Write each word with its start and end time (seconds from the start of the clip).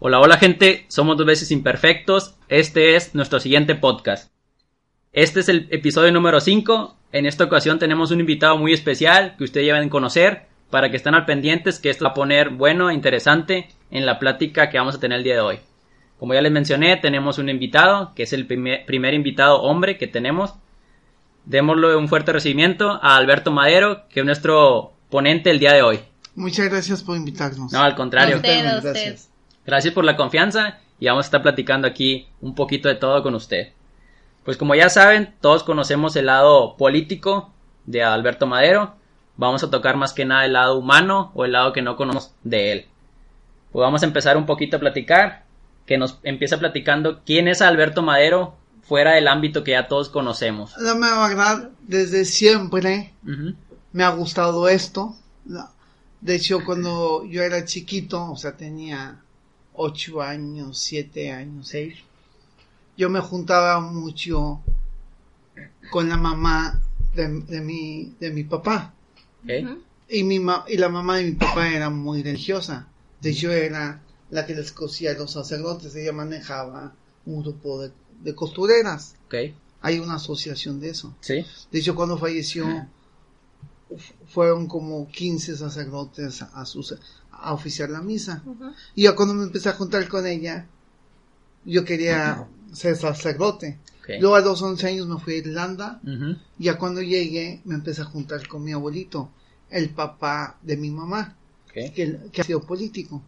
Hola, 0.00 0.20
hola 0.20 0.36
gente, 0.38 0.86
somos 0.86 1.16
dos 1.16 1.26
veces 1.26 1.50
imperfectos, 1.50 2.36
este 2.48 2.94
es 2.94 3.16
nuestro 3.16 3.40
siguiente 3.40 3.74
podcast. 3.74 4.30
Este 5.12 5.40
es 5.40 5.48
el 5.48 5.66
episodio 5.72 6.12
número 6.12 6.38
5, 6.40 6.96
en 7.10 7.26
esta 7.26 7.42
ocasión 7.42 7.80
tenemos 7.80 8.12
un 8.12 8.20
invitado 8.20 8.56
muy 8.58 8.72
especial 8.72 9.34
que 9.36 9.42
ustedes 9.42 9.66
ya 9.66 9.74
deben 9.74 9.88
conocer, 9.88 10.46
para 10.70 10.92
que 10.92 10.96
estén 10.96 11.16
al 11.16 11.24
pendientes 11.26 11.80
que 11.80 11.90
esto 11.90 12.04
va 12.04 12.12
a 12.12 12.14
poner 12.14 12.50
bueno 12.50 12.90
e 12.90 12.94
interesante 12.94 13.70
en 13.90 14.06
la 14.06 14.20
plática 14.20 14.70
que 14.70 14.78
vamos 14.78 14.94
a 14.94 15.00
tener 15.00 15.18
el 15.18 15.24
día 15.24 15.34
de 15.34 15.40
hoy. 15.40 15.58
Como 16.20 16.32
ya 16.32 16.42
les 16.42 16.52
mencioné, 16.52 16.96
tenemos 16.98 17.38
un 17.38 17.48
invitado, 17.48 18.12
que 18.14 18.22
es 18.22 18.32
el 18.32 18.46
primer, 18.46 18.86
primer 18.86 19.14
invitado 19.14 19.62
hombre 19.62 19.98
que 19.98 20.06
tenemos. 20.06 20.54
Démosle 21.44 21.96
un 21.96 22.06
fuerte 22.06 22.32
recibimiento 22.32 23.00
a 23.02 23.16
Alberto 23.16 23.50
Madero, 23.50 24.06
que 24.10 24.20
es 24.20 24.26
nuestro 24.26 24.92
ponente 25.10 25.50
el 25.50 25.58
día 25.58 25.72
de 25.72 25.82
hoy. 25.82 25.98
Muchas 26.36 26.68
gracias 26.68 27.02
por 27.02 27.16
invitarnos. 27.16 27.72
No, 27.72 27.80
al 27.80 27.96
contrario. 27.96 28.36
Usted, 28.36 28.60
Gracias. 28.60 28.76
usted. 28.76 28.92
Gracias 28.92 29.27
por 29.94 30.04
la 30.04 30.16
confianza 30.16 30.78
y 30.98 31.06
vamos 31.06 31.26
a 31.26 31.28
estar 31.28 31.42
platicando 31.42 31.86
aquí 31.86 32.28
un 32.40 32.54
poquito 32.54 32.88
de 32.88 32.94
todo 32.94 33.22
con 33.22 33.34
usted. 33.34 33.72
Pues 34.44 34.56
como 34.56 34.74
ya 34.74 34.88
saben, 34.88 35.34
todos 35.40 35.62
conocemos 35.62 36.16
el 36.16 36.26
lado 36.26 36.76
político 36.76 37.52
de 37.84 38.02
Alberto 38.02 38.46
Madero. 38.46 38.94
Vamos 39.36 39.62
a 39.62 39.70
tocar 39.70 39.96
más 39.96 40.14
que 40.14 40.24
nada 40.24 40.46
el 40.46 40.54
lado 40.54 40.78
humano 40.78 41.30
o 41.34 41.44
el 41.44 41.52
lado 41.52 41.72
que 41.72 41.82
no 41.82 41.96
conocemos 41.96 42.32
de 42.44 42.72
él. 42.72 42.86
Pues 43.70 43.82
vamos 43.82 44.02
a 44.02 44.06
empezar 44.06 44.36
un 44.36 44.46
poquito 44.46 44.78
a 44.78 44.80
platicar, 44.80 45.44
que 45.84 45.98
nos 45.98 46.18
empieza 46.22 46.58
platicando 46.58 47.20
quién 47.24 47.46
es 47.46 47.60
Alberto 47.60 48.02
Madero 48.02 48.56
fuera 48.82 49.12
del 49.12 49.28
ámbito 49.28 49.64
que 49.64 49.72
ya 49.72 49.86
todos 49.86 50.08
conocemos. 50.08 50.74
La 50.78 50.94
verdad, 50.94 51.68
desde 51.82 52.24
siempre 52.24 53.12
me 53.92 54.02
ha 54.02 54.10
gustado 54.10 54.68
esto. 54.68 55.14
De 56.22 56.34
hecho, 56.34 56.64
cuando 56.64 57.24
yo 57.26 57.42
era 57.42 57.66
chiquito, 57.66 58.32
o 58.32 58.36
sea, 58.36 58.56
tenía 58.56 59.20
ocho 59.78 60.20
años, 60.20 60.78
siete 60.78 61.30
años, 61.32 61.68
seis, 61.68 61.94
yo 62.96 63.08
me 63.08 63.20
juntaba 63.20 63.80
mucho 63.80 64.60
con 65.90 66.08
la 66.08 66.16
mamá 66.16 66.82
de, 67.14 67.28
de 67.42 67.60
mi, 67.60 68.14
de 68.20 68.30
mi 68.30 68.44
papá. 68.44 68.92
Y, 70.08 70.22
mi 70.24 70.38
ma- 70.40 70.64
y 70.68 70.76
la 70.76 70.88
mamá 70.88 71.18
de 71.18 71.24
mi 71.24 71.32
papá 71.32 71.68
era 71.70 71.90
muy 71.90 72.22
religiosa. 72.22 72.88
De 73.20 73.30
hecho, 73.30 73.50
era 73.52 74.02
la 74.30 74.46
que 74.46 74.54
les 74.54 74.72
cosía 74.72 75.12
a 75.12 75.14
los 75.14 75.32
sacerdotes. 75.32 75.94
Ella 75.94 76.12
manejaba 76.12 76.92
un 77.26 77.42
grupo 77.42 77.80
de, 77.82 77.92
de 78.22 78.34
costureras. 78.34 79.14
Hay 79.80 79.98
una 80.00 80.14
asociación 80.14 80.80
de 80.80 80.90
eso. 80.90 81.14
Sí. 81.20 81.44
De 81.70 81.78
hecho, 81.78 81.94
cuando 81.94 82.18
falleció, 82.18 82.66
fueron 84.28 84.66
como 84.66 85.08
15 85.08 85.56
sacerdotes 85.56 86.42
a, 86.42 86.64
sus, 86.66 86.94
a 87.40 87.52
oficiar 87.52 87.90
la 87.90 88.00
misa. 88.02 88.42
Y 88.94 89.02
ya 89.04 89.14
cuando 89.14 89.34
me 89.34 89.44
empecé 89.44 89.68
a 89.68 89.72
juntar 89.74 90.06
con 90.08 90.26
ella, 90.26 90.66
yo 91.64 91.84
quería 91.84 92.46
ser 92.72 92.96
sacerdote. 92.96 93.78
Luego 94.20 94.36
a 94.36 94.40
los 94.40 94.62
11 94.62 94.86
años 94.86 95.06
me 95.06 95.18
fui 95.20 95.34
a 95.34 95.36
Irlanda. 95.38 96.00
Ujú. 96.02 96.36
Ya 96.58 96.78
cuando 96.78 97.02
llegué, 97.02 97.60
me 97.66 97.74
empecé 97.74 98.00
a 98.02 98.06
juntar 98.06 98.46
con 98.48 98.64
mi 98.64 98.72
abuelito, 98.72 99.30
el 99.70 99.90
papá 99.90 100.56
de 100.62 100.78
mi 100.78 100.90
mamá, 100.90 101.36
que, 101.72 102.18
que 102.32 102.40
ha 102.40 102.44
sido 102.44 102.62
político. 102.62 103.22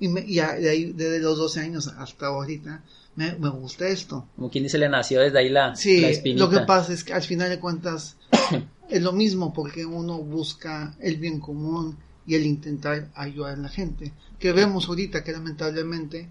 Y, 0.00 0.08
me, 0.08 0.20
y 0.24 0.38
a- 0.38 0.54
de 0.54 0.68
ahí, 0.70 0.92
desde 0.92 1.18
los 1.20 1.36
12 1.38 1.60
años 1.60 1.88
hasta 1.88 2.26
ahorita, 2.26 2.82
me, 3.16 3.36
me 3.38 3.48
gusta 3.50 3.88
esto. 3.88 4.26
Como 4.36 4.50
quien 4.50 4.64
dice, 4.64 4.78
le 4.78 4.88
nació 4.88 5.20
desde 5.20 5.38
ahí 5.38 5.48
la, 5.48 5.74
Sí, 5.76 6.00
la 6.00 6.08
espinita. 6.10 6.44
lo 6.44 6.50
que 6.50 6.60
pasa 6.60 6.92
es 6.92 7.02
que 7.04 7.12
al 7.12 7.22
final 7.22 7.48
de 7.50 7.58
cuentas 7.60 8.16
es 8.88 9.02
lo 9.02 9.12
mismo 9.12 9.52
porque 9.52 9.84
uno 9.84 10.18
busca 10.18 10.94
el 11.00 11.16
bien 11.16 11.40
común 11.40 11.96
y 12.26 12.34
el 12.34 12.46
intentar 12.46 13.10
ayudar 13.14 13.54
a 13.54 13.56
la 13.62 13.68
gente. 13.68 14.12
Que 14.38 14.52
vemos 14.52 14.88
ahorita 14.88 15.22
que 15.24 15.32
lamentablemente 15.32 16.28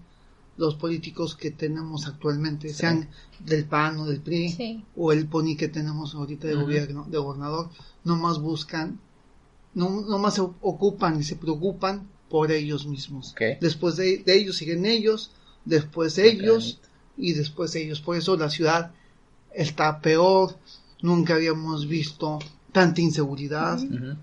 los 0.56 0.76
políticos 0.76 1.34
que 1.36 1.50
tenemos 1.50 2.06
actualmente, 2.06 2.72
sean 2.72 3.08
del 3.40 3.64
PAN 3.64 3.98
o 3.98 4.06
del 4.06 4.20
PRI 4.20 4.48
Sí. 4.50 4.84
o 4.96 5.12
el 5.12 5.26
PONI 5.26 5.56
que 5.56 5.68
tenemos 5.68 6.14
ahorita 6.14 6.46
de 6.46 6.54
Ujú. 6.54 6.62
gobierno, 6.64 7.06
de 7.10 7.18
gobernador, 7.18 7.70
nomás 8.04 8.38
buscan, 8.40 9.00
no, 9.74 10.02
nomás 10.02 10.34
se 10.34 10.42
ocupan 10.42 11.18
y 11.18 11.24
se 11.24 11.34
preocupan 11.34 12.08
por 12.28 12.52
ellos 12.52 12.86
mismos. 12.86 13.34
Después 13.60 13.96
de, 13.96 14.18
de 14.18 14.36
ellos 14.38 14.56
siguen 14.56 14.86
ellos, 14.86 15.32
después 15.64 16.18
ellos 16.18 16.80
y 17.16 17.32
después 17.32 17.74
ellos. 17.74 18.00
Por 18.00 18.16
eso 18.16 18.36
la 18.36 18.50
ciudad 18.50 18.92
está 19.52 20.00
peor. 20.00 20.56
Nunca 21.02 21.34
habíamos 21.34 21.88
visto 21.88 22.38
tanta 22.72 23.00
inseguridad, 23.00 23.78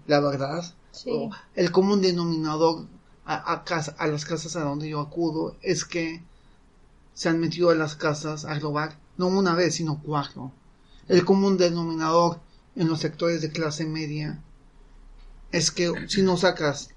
la 0.08 0.20
verdad. 0.22 0.64
Sí. 0.92 1.10
O 1.12 1.30
El 1.56 1.72
común 1.72 2.02
denominador 2.02 2.86
a, 3.26 3.54
a 3.54 3.64
casa- 3.64 3.96
a 3.98 4.08
las 4.08 4.26
casas 4.26 4.56
a 4.56 4.62
donde 4.64 4.90
yo 4.90 5.00
acudo 5.00 5.56
es 5.62 5.86
que 5.86 6.22
se 7.14 7.30
han 7.30 7.40
metido 7.40 7.70
a 7.70 7.76
las 7.76 7.96
casas 7.96 8.46
a 8.46 8.58
robar, 8.60 8.98
no 9.18 9.28
una 9.28 9.54
vez, 9.56 9.76
sino 9.76 10.02
cuatro. 10.04 10.52
El 11.08 11.24
común 11.26 11.58
denominador 11.58 12.40
en 12.76 12.88
los 12.88 13.00
sectores 13.00 13.42
de 13.42 13.52
clase 13.52 13.86
media 13.86 14.40
es 15.52 15.72
que 15.72 15.92
si 16.08 16.22
no 16.22 16.38
sacas 16.38 16.90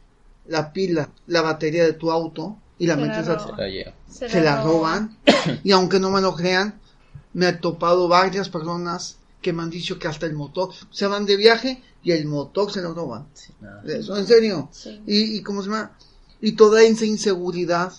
la 0.46 0.72
pila, 0.72 1.10
la 1.26 1.42
batería 1.42 1.84
de 1.84 1.92
tu 1.94 2.10
auto 2.10 2.56
y 2.78 2.86
la 2.86 2.94
Se 2.94 3.00
la 3.00 3.06
metes 3.06 3.28
a, 3.28 3.34
roban. 3.36 3.56
La 3.58 3.68
llevo. 3.68 3.92
se 4.08 4.40
la 4.40 4.62
roban 4.62 5.16
y 5.64 5.72
aunque 5.72 5.98
no 6.00 6.10
me 6.10 6.20
lo 6.20 6.34
crean 6.34 6.80
me 7.32 7.48
he 7.48 7.52
topado 7.52 8.06
varias 8.06 8.48
personas 8.48 9.16
que 9.44 9.52
me 9.52 9.62
han 9.62 9.70
dicho 9.70 9.98
que 9.98 10.08
hasta 10.08 10.26
el 10.26 10.32
motor 10.34 10.70
se 10.90 11.06
van 11.06 11.26
de 11.26 11.36
viaje 11.36 11.82
y 12.02 12.10
el 12.12 12.24
motor 12.26 12.72
se 12.72 12.80
lo 12.82 12.94
roban 12.94 13.26
eso 13.86 14.16
en 14.16 14.26
serio 14.26 14.68
Sí. 14.72 15.02
y, 15.06 15.36
y 15.36 15.42
cómo 15.42 15.62
se 15.62 15.68
llama 15.68 15.92
y 16.40 16.52
toda 16.52 16.82
esa 16.82 17.04
inseguridad 17.04 17.92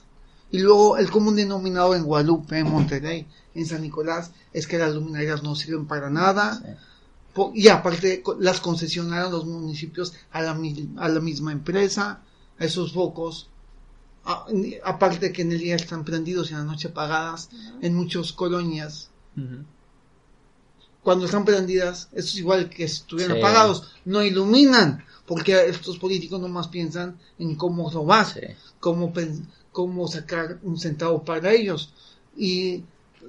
y 0.51 0.59
luego 0.59 0.97
el 0.97 1.09
común 1.11 1.35
denominador 1.35 1.95
en 1.97 2.03
Guadalupe 2.03 2.57
en 2.59 2.67
Monterrey 2.69 3.28
en 3.53 3.66
San 3.66 3.81
Nicolás 3.84 4.31
es 4.53 4.66
que 4.67 4.78
las 4.78 4.94
luminarias 4.95 5.44
no 5.44 5.55
sirven 5.55 5.85
para 5.85 6.09
nada 6.09 6.59
Sí. 6.61 6.72
Y 7.53 7.67
aparte 7.67 8.23
las 8.39 8.61
concesionaron 8.61 9.29
los 9.31 9.45
municipios 9.45 10.13
a 10.31 10.41
la, 10.41 10.57
a 10.97 11.09
la 11.09 11.19
misma 11.19 11.51
empresa, 11.51 12.22
a 12.57 12.63
esos 12.63 12.94
focos. 12.94 13.50
A- 14.23 14.45
aparte 14.85 15.34
que 15.34 15.41
en 15.41 15.51
el 15.51 15.59
día 15.59 15.75
están 15.75 16.05
prendidos 16.05 16.50
y 16.50 16.53
en 16.53 16.59
la 16.59 16.63
noche 16.72 16.88
apagadas, 16.88 17.50
en 17.81 17.94
muchas 17.94 18.31
colonias. 18.31 19.09
Ujú. 19.35 19.66
Cuando 21.05 21.25
están 21.25 21.45
prendidas, 21.45 22.09
eso 22.13 22.29
es 22.29 22.35
igual 22.38 22.67
que 22.67 22.88
si 22.88 22.95
estuvieran 22.95 23.35
Sí. 23.38 23.39
apagados, 23.43 23.91
no 24.05 24.23
iluminan, 24.23 25.05
porque 25.27 25.67
estos 25.67 25.99
políticos 25.99 26.41
nomás 26.41 26.67
piensan 26.67 27.19
en 27.38 27.53
cómo 27.55 27.91
robar, 27.91 28.25
Sí. 28.25 28.39
cómo, 28.79 29.13
cómo 29.71 30.07
sacar 30.07 30.57
un 30.63 30.79
centavo 30.79 31.23
para 31.23 31.53
ellos. 31.53 31.93
Y 32.35 32.81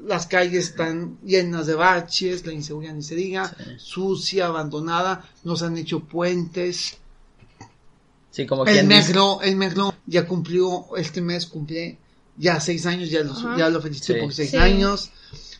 las 0.06 0.26
calles 0.26 0.68
están 0.70 1.18
llenas 1.22 1.66
de 1.66 1.74
baches, 1.74 2.46
la 2.46 2.54
inseguridad 2.54 2.94
ni 2.94 3.02
se 3.02 3.14
diga, 3.14 3.54
Sí. 3.54 3.64
sucia, 3.76 4.46
abandonada, 4.46 5.28
nos 5.44 5.62
han 5.62 5.76
hecho 5.76 6.00
puentes. 6.00 6.96
Sí, 8.30 8.46
como 8.46 8.64
El 8.64 8.86
metro, 8.86 9.42
el 9.42 9.58
ya 10.06 10.26
cumplió, 10.26 10.96
este 10.96 11.20
mes 11.20 11.44
cumple 11.44 11.98
ya 12.38 12.58
seis 12.58 12.86
años, 12.86 13.10
ya, 13.10 13.20
los- 13.22 13.42
ya 13.58 13.68
lo 13.68 13.82
felicité 13.82 14.14
Sí. 14.14 14.20
por 14.22 14.32
seis 14.32 14.50
Sí. 14.52 14.56
años, 14.56 15.10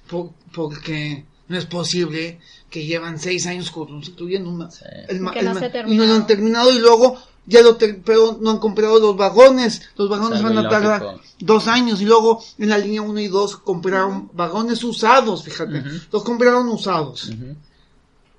por- 0.08 0.30
porque 0.54 1.26
no 1.48 1.56
es 1.58 1.66
posible 1.66 2.40
que 2.70 2.84
llevan 2.84 3.18
seis 3.18 3.46
años 3.46 3.70
construyendo 3.70 4.50
una, 4.50 4.70
Sí. 4.70 4.84
el 5.08 5.20
ma- 5.20 5.32
Que 5.32 5.40
el 5.40 5.44
no 5.46 5.54
ma- 5.54 5.60
se 5.60 5.66
ha 5.66 5.88
y 5.88 5.94
no 5.96 6.04
lo 6.04 6.14
han 6.14 6.26
terminado 6.26 6.72
y 6.72 6.78
luego 6.78 7.16
ya 7.46 7.62
lo 7.62 7.76
ter- 7.76 8.02
pero 8.04 8.38
no 8.40 8.50
han 8.50 8.58
comprado 8.58 8.98
los 8.98 9.16
vagones, 9.16 9.82
los 9.96 10.08
vagones 10.08 10.38
Es 10.38 10.44
van 10.44 10.58
a 10.58 10.68
tardar 10.68 11.20
dos 11.38 11.68
años 11.68 12.00
y 12.00 12.04
luego 12.04 12.42
en 12.58 12.68
la 12.70 12.78
línea 12.78 13.02
1 13.02 13.20
y 13.20 13.28
2 13.28 13.56
compraron 13.58 14.28
vagones 14.34 14.82
usados, 14.82 15.44
fíjate, 15.44 15.82
los 16.10 16.24
compraron 16.24 16.68
usados, 16.68 17.30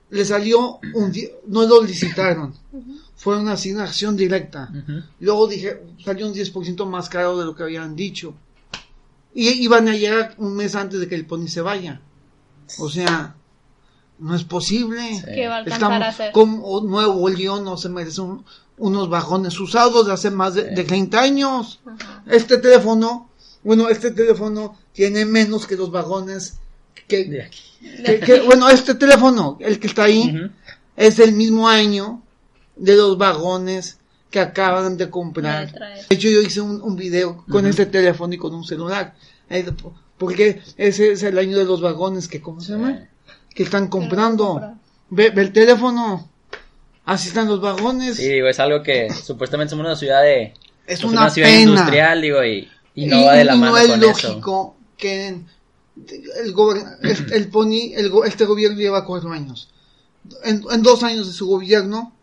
le 0.09 0.25
salió 0.25 0.79
un 0.93 1.11
día, 1.11 1.29
no 1.47 1.65
lo 1.65 1.81
licitaron, 1.83 2.53
fue 3.15 3.37
una 3.37 3.53
asignación 3.53 4.17
directa, 4.17 4.69
luego 5.21 5.47
dije, 5.47 5.81
salió 6.03 6.27
un 6.27 6.33
10% 6.33 6.85
más 6.85 7.07
caro 7.07 7.37
de 7.37 7.45
lo 7.45 7.55
que 7.55 7.63
habían 7.63 7.95
dicho, 7.95 8.33
y 9.33 9.47
iban 9.63 9.87
a 9.87 9.95
llegar 9.95 10.33
un 10.37 10.53
mes 10.55 10.75
antes 10.75 10.99
de 10.99 11.07
que 11.07 11.15
el 11.15 11.25
pony 11.25 11.47
se 11.47 11.61
vaya, 11.61 12.01
o 12.79 12.89
sea, 12.89 13.35
no 14.19 14.35
es 14.35 14.43
posible. 14.43 15.23
¿Qué 15.25 15.47
va 15.47 15.55
a 15.55 15.57
alcanzar 15.59 15.73
Estamos 15.91 16.01
a 16.03 16.07
hacer? 16.09 16.31
como 16.31 16.81
Nuevo 16.81 17.29
León 17.29 17.63
no 17.63 17.77
se 17.77 17.89
merece 17.89 18.21
un, 18.21 18.43
unos 18.77 19.09
vagones 19.09 19.59
usados 19.59 20.07
de 20.07 20.13
hace 20.13 20.31
más 20.31 20.53
de, 20.55 20.63
de 20.71 20.83
30 20.83 21.19
años. 21.21 21.79
Este 22.27 22.57
teléfono, 22.57 23.29
bueno, 23.63 23.89
este 23.89 24.11
teléfono 24.11 24.77
tiene 24.93 25.25
menos 25.25 25.67
que 25.67 25.75
los 25.75 25.91
vagones 25.91 26.57
que, 27.07 27.25
De 27.25 27.43
aquí. 27.43 27.61
que- 28.05 28.19
que- 28.19 28.41
bueno, 28.45 28.69
este 28.69 28.95
teléfono, 28.95 29.57
el 29.61 29.79
que 29.79 29.87
está 29.87 30.03
ahí, 30.05 30.23
es 30.95 31.17
del 31.17 31.31
mismo 31.33 31.67
año 31.69 32.21
de 32.75 32.95
los 32.95 33.17
vagones 33.17 33.97
que 34.29 34.39
acaban 34.39 34.97
de 34.97 35.09
comprar. 35.09 35.71
De 36.09 36.15
hecho, 36.15 36.27
yo 36.27 36.41
hice 36.41 36.59
un, 36.59 36.81
un 36.81 36.95
video 36.95 37.45
con 37.49 37.65
este 37.65 37.85
teléfono 37.85 38.33
y 38.33 38.37
con 38.37 38.53
un 38.53 38.63
celular. 38.65 39.15
Po- 40.17 40.25
Porque 40.25 40.61
ese 40.77 41.11
es 41.11 41.23
el 41.23 41.37
año 41.37 41.57
de 41.57 41.65
los 41.65 41.81
vagones 41.81 42.27
que, 42.27 42.41
¿cómo 42.41 42.61
se 42.61 42.73
llama? 42.73 43.07
Que 43.53 43.63
están 43.63 43.87
comprando. 43.87 44.75
Ve, 45.09 45.29
ve 45.29 45.41
el 45.43 45.53
teléfono. 45.53 46.29
Así 47.05 47.29
están 47.29 47.47
los 47.47 47.61
vagones. 47.61 48.17
Sí, 48.17 48.27
digo, 48.27 48.47
es 48.47 48.59
algo 48.59 48.83
que 48.83 49.09
supuestamente 49.13 49.69
somos 49.71 49.85
una 49.85 49.95
ciudad 49.95 50.21
de... 50.23 50.53
es 50.85 51.01
pues, 51.01 51.03
una, 51.13 51.29
ciudad 51.29 51.47
pena. 51.49 51.61
industrial, 51.71 52.21
digo, 52.21 52.43
y, 52.43 52.67
y 52.95 53.05
no 53.05 53.23
va 53.23 53.35
de 53.35 53.45
la 53.45 53.55
y 53.55 53.57
mano 53.59 53.71
no 53.71 53.77
es 53.77 53.87
con 53.87 53.99
lógico 54.01 54.75
que 54.97 55.27
el 55.29 56.53
gober- 56.53 56.97
el, 57.01 57.33
el 57.33 57.49
poni- 57.51 57.93
el 57.95 58.09
go- 58.09 58.25
este 58.25 58.45
gobierno 58.45 58.77
lleva 58.77 59.05
cuatro 59.05 59.31
años. 59.31 59.69
En, 60.43 60.63
en 60.69 60.83
dos 60.83 61.01
años 61.03 61.27
de 61.27 61.33
su 61.33 61.47
gobierno 61.47 62.13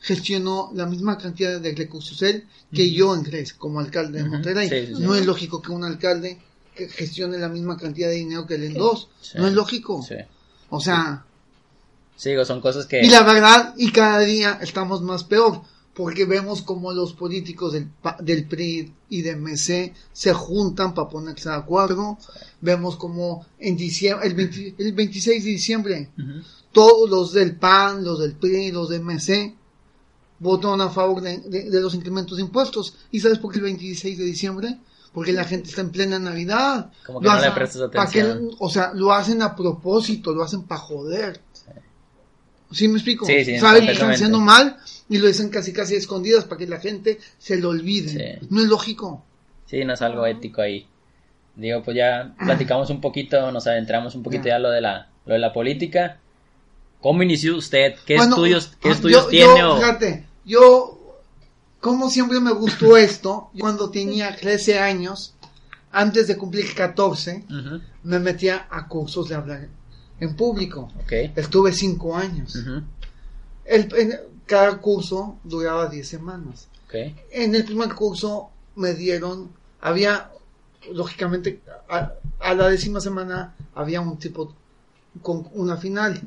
gestionó 0.00 0.70
la 0.74 0.84
misma 0.86 1.16
cantidad 1.16 1.58
de 1.58 1.74
recursos 1.74 2.20
él 2.22 2.46
que 2.72 2.90
yo 2.90 3.16
ingresé 3.16 3.54
como 3.56 3.80
alcalde 3.80 4.22
de. 4.22 4.28
Monterrey. 4.28 4.68
Sí, 4.68 4.86
sí, 4.88 4.94
sí. 4.96 5.02
No 5.02 5.14
es 5.14 5.24
lógico 5.24 5.62
que 5.62 5.72
un 5.72 5.84
alcalde 5.84 6.38
que 6.76 6.88
gestione 6.88 7.38
la 7.38 7.48
misma 7.48 7.76
cantidad 7.76 8.08
de 8.08 8.14
dinero 8.14 8.46
que 8.46 8.54
él 8.54 8.62
en 8.64 8.74
dos. 8.74 9.08
Sí. 9.20 9.38
No 9.38 9.48
es 9.48 9.54
lógico. 9.54 10.04
Sí. 10.06 10.14
O 10.70 10.80
sea, 10.80 11.24
Sí, 12.16 12.30
digo, 12.30 12.44
son 12.44 12.60
cosas 12.62 12.86
que... 12.86 13.04
y 13.04 13.10
la 13.10 13.22
verdad, 13.24 13.74
y 13.76 13.90
cada 13.92 14.20
día 14.20 14.58
estamos 14.62 15.02
más 15.02 15.24
peor, 15.24 15.60
porque 15.92 16.24
vemos 16.24 16.62
como 16.62 16.92
los 16.92 17.12
políticos 17.12 17.74
del, 17.74 17.88
pa- 17.90 18.16
del 18.20 18.46
PRI 18.46 18.90
y 19.10 19.20
de 19.22 19.36
MC 19.36 19.92
se 20.14 20.32
juntan 20.32 20.94
para 20.94 21.10
ponerse 21.10 21.48
de 21.50 21.54
acuerdo. 21.56 22.16
Vemos 22.62 22.96
como 22.96 23.44
en 23.58 23.76
diciembre, 23.76 24.26
el, 24.28 24.34
20 24.34 24.74
el 24.78 24.92
26 24.94 25.44
de 25.44 25.50
diciembre, 25.50 26.10
todos 26.72 27.10
los 27.10 27.32
del 27.34 27.56
PAN, 27.56 28.02
los 28.02 28.18
del 28.20 28.32
PRI, 28.34 28.72
los 28.72 28.88
de 28.88 28.98
MC, 29.00 29.54
votaron 30.38 30.80
a 30.80 30.88
favor 30.90 31.20
de, 31.20 31.38
de- 31.38 31.70
de 31.70 31.80
los 31.80 31.94
incrementos 31.94 32.36
de 32.38 32.44
impuestos. 32.44 32.94
¿Y 33.10 33.20
sabes 33.20 33.38
por 33.38 33.52
qué 33.52 33.58
el 33.58 33.64
26 33.64 34.16
de 34.18 34.24
diciembre? 34.24 34.78
Porque 35.16 35.32
la 35.32 35.44
gente 35.44 35.70
está 35.70 35.80
en 35.80 35.88
plena 35.92 36.18
Navidad. 36.18 36.90
Como 37.06 37.20
que 37.20 37.24
Lo 37.26 37.32
no 37.32 37.40
le 37.40 37.46
hacen- 37.46 37.54
prestas 37.54 37.90
pa' 37.90 38.10
que- 38.10 38.20
atención. 38.20 38.50
o 38.58 38.68
sea, 38.68 38.92
lo 38.92 39.12
hacen 39.14 39.40
a 39.40 39.56
propósito, 39.56 40.34
lo 40.34 40.42
hacen 40.42 40.64
para 40.64 40.78
joder. 40.82 41.40
¿Sí 42.70 42.86
me 42.86 42.96
explico? 42.96 43.24
Sí, 43.24 43.42
sí, 43.42 43.58
Saben 43.58 43.86
que 43.86 43.92
están 43.92 44.10
haciendo 44.10 44.40
mal 44.40 44.76
y 45.08 45.16
lo 45.16 45.26
dicen 45.26 45.48
casi 45.48 45.72
casi 45.72 45.94
escondidas 45.94 46.44
para 46.44 46.58
que 46.58 46.66
la 46.66 46.80
gente 46.80 47.18
se 47.38 47.56
lo 47.56 47.70
olvide. 47.70 48.10
Sí. 48.40 48.46
No 48.50 48.60
es 48.60 48.66
lógico. 48.68 49.24
Sí, 49.64 49.82
no 49.86 49.94
es 49.94 50.02
algo 50.02 50.26
ético 50.26 50.60
ahí. 50.60 50.86
Digo, 51.54 51.82
pues 51.82 51.96
ya 51.96 52.34
platicamos 52.38 52.90
un 52.90 53.00
poquito, 53.00 53.50
nos 53.52 53.66
adentramos 53.66 54.14
un 54.16 54.22
poquito 54.22 54.48
ya 54.48 54.58
lo 54.58 54.68
de 54.68 54.82
la, 54.82 55.08
lo 55.24 55.32
de 55.32 55.38
la 55.38 55.52
política. 55.54 56.18
¿Cómo 57.00 57.22
inició 57.22 57.56
usted? 57.56 57.94
¿Qué 58.04 58.16
Bueno, 58.16 58.34
estudios, 58.34 58.72
qué 58.82 58.88
ah, 58.90 58.92
estudios 58.92 59.22
yo- 59.24 59.28
tiene? 59.30 59.58
yo, 59.60 59.72
o- 59.72 59.76
Fíjate, 59.78 60.26
yo, 60.44 60.95
como 61.86 62.10
siempre 62.10 62.40
me 62.40 62.52
gustó 62.52 62.96
esto, 63.08 63.50
cuando 63.58 63.90
tenía 63.90 64.34
13 64.36 64.78
años, 64.80 65.34
antes 65.92 66.26
de 66.26 66.36
cumplir 66.36 66.74
14, 66.74 67.44
Ujú, 67.48 67.80
me 68.02 68.18
metía 68.18 68.66
a 68.70 68.88
cursos 68.88 69.28
de 69.28 69.36
hablar 69.36 69.68
en 70.18 70.34
público. 70.34 70.90
Ok. 71.02 71.12
Estuve 71.36 71.72
5 71.72 72.16
años. 72.16 72.56
ujú, 72.56 72.82
El- 73.64 73.94
en- 73.96 74.20
cada 74.46 74.78
curso 74.78 75.38
duraba 75.44 75.88
10 75.88 76.06
semanas. 76.08 76.68
ok. 76.86 76.94
En 77.32 77.54
el 77.54 77.64
primer 77.64 77.94
curso 77.94 78.50
me 78.76 78.94
dieron, 78.94 79.50
había, 79.80 80.30
lógicamente, 80.92 81.62
a, 81.88 82.12
a 82.40 82.54
la 82.54 82.68
décima 82.68 83.00
semana 83.00 83.54
había 83.74 84.00
un 84.00 84.18
tipo 84.18 84.54
con 85.22 85.48
una 85.54 85.76
final. 85.76 86.20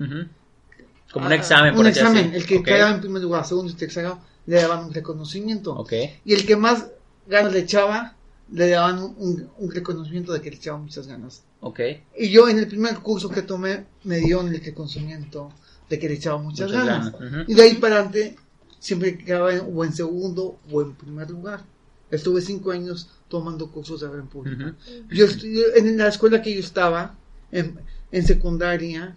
Como 1.11 1.25
un 1.25 1.31
Ah, 1.31 1.35
examen, 1.35 1.71
por 1.73 1.81
Un 1.81 1.87
así. 1.91 1.99
examen. 1.99 2.33
El 2.33 2.45
que 2.45 2.57
Ok, 2.59 2.65
quedaba 2.65 2.91
en 2.95 3.01
primer 3.01 3.21
lugar, 3.21 3.45
segundo 3.45 3.71
y 3.71 3.75
tercero, 3.75 4.19
le 4.49 4.55
daban 4.55 4.85
un 4.85 4.93
reconocimiento. 4.93 5.75
Ok. 5.75 5.93
Y 6.25 6.33
el 6.33 6.43
que 6.43 6.55
más 6.55 6.87
ganas 7.27 7.53
le 7.53 7.59
echaba, 7.59 8.15
le 8.51 8.69
daban 8.69 8.99
un, 8.99 9.71
reconocimiento 9.71 10.33
de 10.33 10.41
que 10.41 10.49
le 10.49 10.55
echaba 10.55 10.79
muchas 10.79 11.05
ganas. 11.05 11.43
Ok. 11.59 11.79
Y 12.17 12.29
yo 12.29 12.49
en 12.49 12.57
el 12.57 12.67
primer 12.67 12.97
curso 12.97 13.29
que 13.29 13.43
tomé, 13.43 13.85
me 14.03 14.17
dieron 14.17 14.47
el 14.47 14.59
reconocimiento 14.59 15.51
de 15.87 15.99
que 15.99 16.09
le 16.09 16.15
echaba 16.15 16.39
muchas, 16.39 16.71
Muchas 16.71 16.83
ganas. 16.83 17.13
Y 17.47 17.53
de 17.53 17.61
ahí 17.61 17.75
para 17.75 17.97
adelante, 17.97 18.37
siempre 18.79 19.19
quedaba 19.19 19.53
en, 19.53 19.61
o 19.71 19.85
en 19.85 19.93
segundo 19.93 20.57
o 20.71 20.81
en 20.81 20.95
primer 20.95 21.29
lugar. 21.29 21.63
Estuve 22.09 22.41
cinco 22.41 22.71
años 22.71 23.07
tomando 23.27 23.69
cursos 23.69 23.99
de 23.99 24.07
hablar 24.07 24.23
en 24.23 24.29
público. 24.29 24.63
Ujú. 24.63 25.03
Yo 25.11 25.25
estudié 25.25 25.63
en 25.75 25.95
la 25.95 26.07
escuela 26.07 26.41
que 26.41 26.55
yo 26.55 26.59
estaba, 26.59 27.15
en, 27.51 27.79
en 28.11 28.25
secundaria 28.25 29.15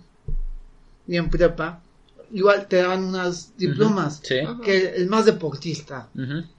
y 1.06 1.16
en 1.16 1.30
prepa, 1.30 1.81
igual 2.32 2.66
te 2.68 2.76
daban 2.76 3.04
unas 3.04 3.56
diplomas. 3.56 4.20
Sí. 4.22 4.36
Que 4.64 4.88
el 4.96 5.08
más 5.08 5.24
deportista, 5.26 6.08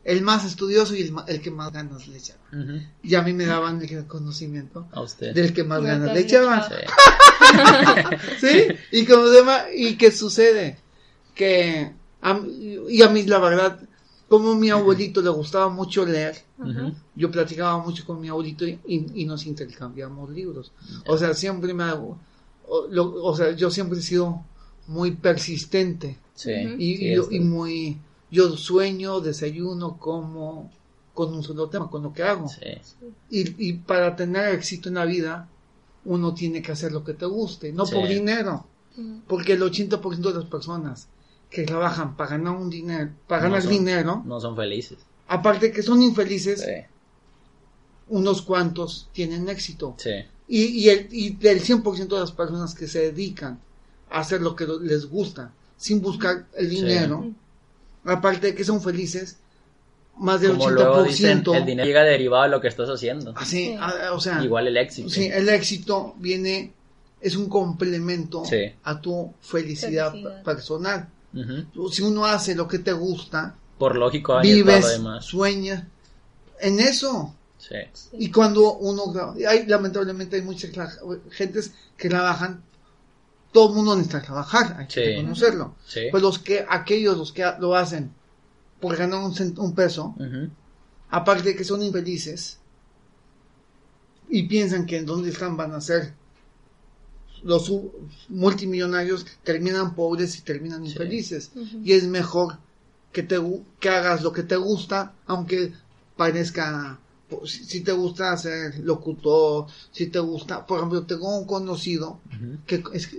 el 0.04 0.22
más 0.22 0.46
estudioso 0.46 0.96
y 0.96 1.02
el, 1.02 1.14
el 1.28 1.42
que 1.42 1.52
más 1.52 1.72
ganas 1.72 2.08
le 2.08 2.18
echaba. 2.18 2.40
ujú. 2.52 2.80
Y 3.04 3.16
a 3.16 3.22
mí 3.22 3.34
me 3.34 3.46
daban 3.46 3.82
el 3.82 3.88
reconocimiento 3.90 4.88
A 4.92 5.02
usted. 5.02 5.34
del 5.34 5.54
que 5.54 5.64
más 5.64 5.82
ganas 5.82 6.08
le 6.10 6.14
le 6.16 6.20
echaba. 6.22 6.58
echaba. 6.68 6.82
Sí. 8.40 8.48
¿Sí? 8.48 8.68
Y 8.92 9.06
como 9.06 9.28
se 9.28 9.40
llama, 9.40 9.64
y 9.76 9.96
qué 9.98 10.12
sucede, 10.12 10.78
que 11.36 11.92
a 12.22 12.40
y 12.90 13.02
a 13.02 13.10
mí 13.10 13.24
la 13.24 13.40
verdad, 13.40 13.80
como 14.30 14.52
a 14.54 14.56
mi 14.56 14.70
abuelito 14.70 15.22
le 15.22 15.30
gustaba 15.30 15.70
mucho 15.70 16.06
leer, 16.06 16.36
yo 17.16 17.30
platicaba 17.30 17.78
mucho 17.80 18.06
con 18.06 18.20
mi 18.22 18.30
abuelito 18.30 18.66
y, 18.66 18.80
y 18.88 19.26
nos 19.26 19.46
intercambiamos 19.46 20.30
libros. 20.32 20.72
O 21.06 21.18
sea, 21.18 21.34
siempre 21.34 21.74
me 21.74 21.84
hago, 21.84 22.18
o, 22.68 22.88
lo- 22.90 23.24
o 23.24 23.36
sea, 23.36 23.52
yo 23.52 23.70
siempre 23.70 24.00
he 24.00 24.02
sido 24.02 24.44
muy 24.88 25.12
persistente 25.12 26.18
Sí. 26.36 26.52
y, 26.52 26.98
Sí, 26.98 27.06
y 27.06 27.16
yo- 27.16 27.22
esto- 27.24 27.34
y 27.36 27.40
muy, 27.40 27.98
yo 28.32 28.56
sueño, 28.58 29.20
desayuno, 29.22 29.98
como 29.98 30.72
con 31.14 31.34
un 31.34 31.44
solo 31.44 31.70
tema, 31.70 31.90
con 31.90 32.02
lo 32.04 32.12
que 32.14 32.24
hago. 32.24 32.50
Sí. 32.50 32.60
Y, 33.30 33.70
y 33.70 33.74
para 33.74 34.16
tener 34.16 34.54
éxito 34.56 34.90
en 34.90 34.96
la 34.96 35.06
vida, 35.06 35.48
uno 36.06 36.34
tiene 36.34 36.62
que 36.62 36.72
hacer 36.72 36.92
lo 36.92 37.04
que 37.04 37.14
te 37.14 37.26
guste, 37.26 37.72
no 37.72 37.86
Sí. 37.86 37.94
por 37.96 38.08
dinero. 38.08 38.66
Porque 39.28 39.54
el 39.54 39.62
80% 39.64 40.32
de 40.32 40.40
las 40.40 40.46
personas 40.50 41.08
que 41.50 41.64
trabajan 41.64 42.16
para 42.18 42.32
ganar 42.32 42.56
un 42.56 42.70
dinero, 42.70 43.12
para 43.28 43.44
No 43.44 43.48
ganar 43.50 43.62
son- 43.64 43.72
dinero, 43.72 44.24
No 44.26 44.40
son 44.40 44.56
felices. 44.56 44.98
aparte 45.28 45.72
que 45.72 45.82
son 45.84 46.02
infelices, 46.02 46.62
Sí. 46.62 46.72
unos 48.10 48.42
cuantos 48.42 49.10
tienen 49.14 49.50
éxito. 49.50 49.96
Sí. 49.98 50.12
Y, 50.48 50.64
y, 50.64 50.90
el, 50.90 51.08
y 51.12 51.30
del 51.32 51.62
100% 51.62 52.16
de 52.16 52.22
las 52.22 52.32
personas 52.32 52.76
que 52.76 52.88
se 52.88 53.12
dedican 53.12 53.60
hacer 54.14 54.42
lo 54.42 54.56
que 54.56 54.68
les 54.82 55.06
gusta, 55.08 55.52
sin 55.78 56.02
buscar 56.02 56.46
el 56.56 56.70
Sí. 56.70 56.76
dinero, 56.78 57.26
aparte 58.06 58.48
de 58.48 58.56
que 58.56 58.64
son 58.64 58.82
felices, 58.82 59.38
más 60.18 60.42
del 60.42 60.52
Como 60.52 60.70
luego 60.70 60.98
80%, 61.04 61.52
dicen, 61.52 61.62
el 61.62 61.66
dinero 61.66 61.88
llega 61.88 62.04
derivado 62.04 62.44
de 62.44 62.50
lo 62.50 62.62
que 62.62 62.68
estás 62.68 62.88
haciendo. 62.90 63.34
así, 63.36 63.66
Sí. 63.70 63.76
a- 63.80 64.14
o 64.14 64.20
sea, 64.20 64.44
Igual 64.44 64.68
el 64.68 64.78
éxito. 64.78 65.10
Sí, 65.10 65.26
el 65.26 65.50
éxito 65.50 66.16
viene, 66.20 66.72
es 67.20 67.36
un 67.36 67.50
complemento 67.50 68.46
Sí. 68.46 68.72
a 68.84 69.02
tu 69.02 69.34
felicidad, 69.42 70.12
Felicidad. 70.12 70.44
personal. 70.44 71.10
Si 71.92 72.04
uno 72.04 72.26
hace 72.26 72.54
lo 72.54 72.68
que 72.68 72.78
te 72.80 72.94
gusta, 72.94 73.56
Por 73.80 73.96
lógico, 73.96 74.40
vives, 74.42 74.86
sueñas 75.22 75.84
en 76.60 76.80
eso. 76.80 77.34
Sí. 77.58 77.76
Y 78.20 78.30
cuando 78.30 78.74
uno, 78.76 79.34
hay, 79.48 79.66
lamentablemente 79.66 80.36
hay 80.36 80.42
muchas 80.44 81.00
gentes 81.32 81.72
que 81.98 82.08
trabajan, 82.10 82.62
todo 83.54 83.70
el 83.70 83.76
mundo 83.76 83.96
necesita 83.96 84.22
trabajar, 84.22 84.76
hay 84.80 84.88
que 84.88 85.06
reconocerlo. 85.18 85.76
Sí. 85.86 86.02
Pues 86.12 86.22
los 86.24 86.40
que, 86.40 86.66
aquellos 86.68 87.18
los 87.18 87.32
que 87.32 87.46
lo 87.60 87.76
hacen 87.76 88.12
por 88.82 88.98
ganar 88.98 89.24
un, 89.24 89.34
cent- 89.34 89.58
un 89.60 89.74
peso, 89.76 90.16
aparte 91.10 91.50
de 91.50 91.56
que 91.56 91.64
son 91.64 91.82
infelices 91.84 92.60
y 94.30 94.44
piensan 94.44 94.86
que 94.86 94.98
en 94.98 95.06
donde 95.06 95.30
están 95.30 95.56
van 95.56 95.74
a 95.74 95.82
ser 95.82 96.14
los 97.44 97.72
multimillonarios 98.30 99.26
terminan 99.44 99.96
pobres 99.96 100.38
y 100.38 100.42
terminan 100.42 100.84
Sí. 100.86 100.92
infelices 100.92 101.52
y 101.84 101.92
es 101.94 102.06
mejor 102.06 102.58
que 103.12 103.22
te 103.22 103.38
que 103.80 103.90
hagas 103.90 104.24
lo 104.24 104.32
que 104.32 104.44
te 104.44 104.56
gusta 104.56 105.14
aunque 105.28 105.74
parezca 106.18 107.00
si, 107.46 107.82
te 107.82 107.92
gusta 107.92 108.36
ser 108.38 108.80
locutor 108.80 109.68
si 109.92 110.08
te 110.08 110.20
gusta 110.20 110.66
por 110.66 110.78
ejemplo 110.80 111.04
tengo 111.04 111.38
un 111.38 111.46
conocido 111.46 112.20
que 112.68 112.84
es 112.94 113.10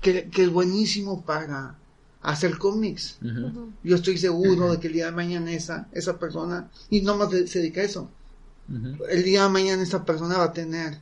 que, 0.00 0.28
que 0.28 0.42
es 0.42 0.50
buenísimo 0.50 1.22
para 1.22 1.76
hacer 2.24 2.58
cómics. 2.58 3.18
Yo 3.82 3.96
estoy 3.96 4.18
seguro 4.18 4.72
de 4.72 4.80
que 4.80 4.88
el 4.88 4.94
día 4.94 5.06
de 5.06 5.12
mañana 5.12 5.52
esa, 5.52 5.88
esa 5.92 6.18
persona, 6.18 6.70
y 6.90 7.02
no 7.02 7.16
más 7.16 7.30
se 7.30 7.58
dedica 7.58 7.82
a 7.82 7.84
eso, 7.84 8.10
el 9.10 9.22
día 9.22 9.44
de 9.44 9.48
mañana 9.50 9.82
esa 9.82 10.04
persona 10.04 10.38
va 10.38 10.44
a 10.44 10.52
tener 10.52 10.98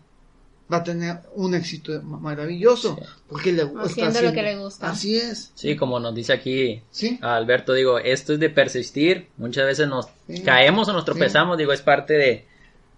va 0.73 0.79
a 0.79 0.85
tener 0.85 1.21
un 1.35 1.55
éxito 1.55 2.01
maravilloso. 2.03 2.99
Porque 3.29 3.53
le 3.53 3.65
gusta. 3.65 3.83
Haciendo 3.87 4.23
lo 4.23 4.33
que 4.33 4.43
le 4.43 4.57
gusta. 4.57 4.91
Así 4.91 5.17
es. 5.17 5.53
Sí, 5.55 5.77
como 5.77 6.01
nos 6.01 6.15
dice 6.15 6.33
aquí 6.33 6.83
Sí. 6.91 7.19
Alberto, 7.23 7.75
digo, 7.75 7.99
esto 7.99 8.33
es 8.33 8.41
de 8.41 8.51
persistir. 8.51 9.29
Muchas 9.37 9.67
veces 9.67 9.89
nos 9.89 10.07
Sí. 10.29 10.43
caemos 10.43 10.89
o 10.89 10.93
nos 10.93 11.05
tropezamos, 11.05 11.59
digo, 11.59 11.73
es 11.73 11.83
parte 11.83 12.15
de, 12.15 12.47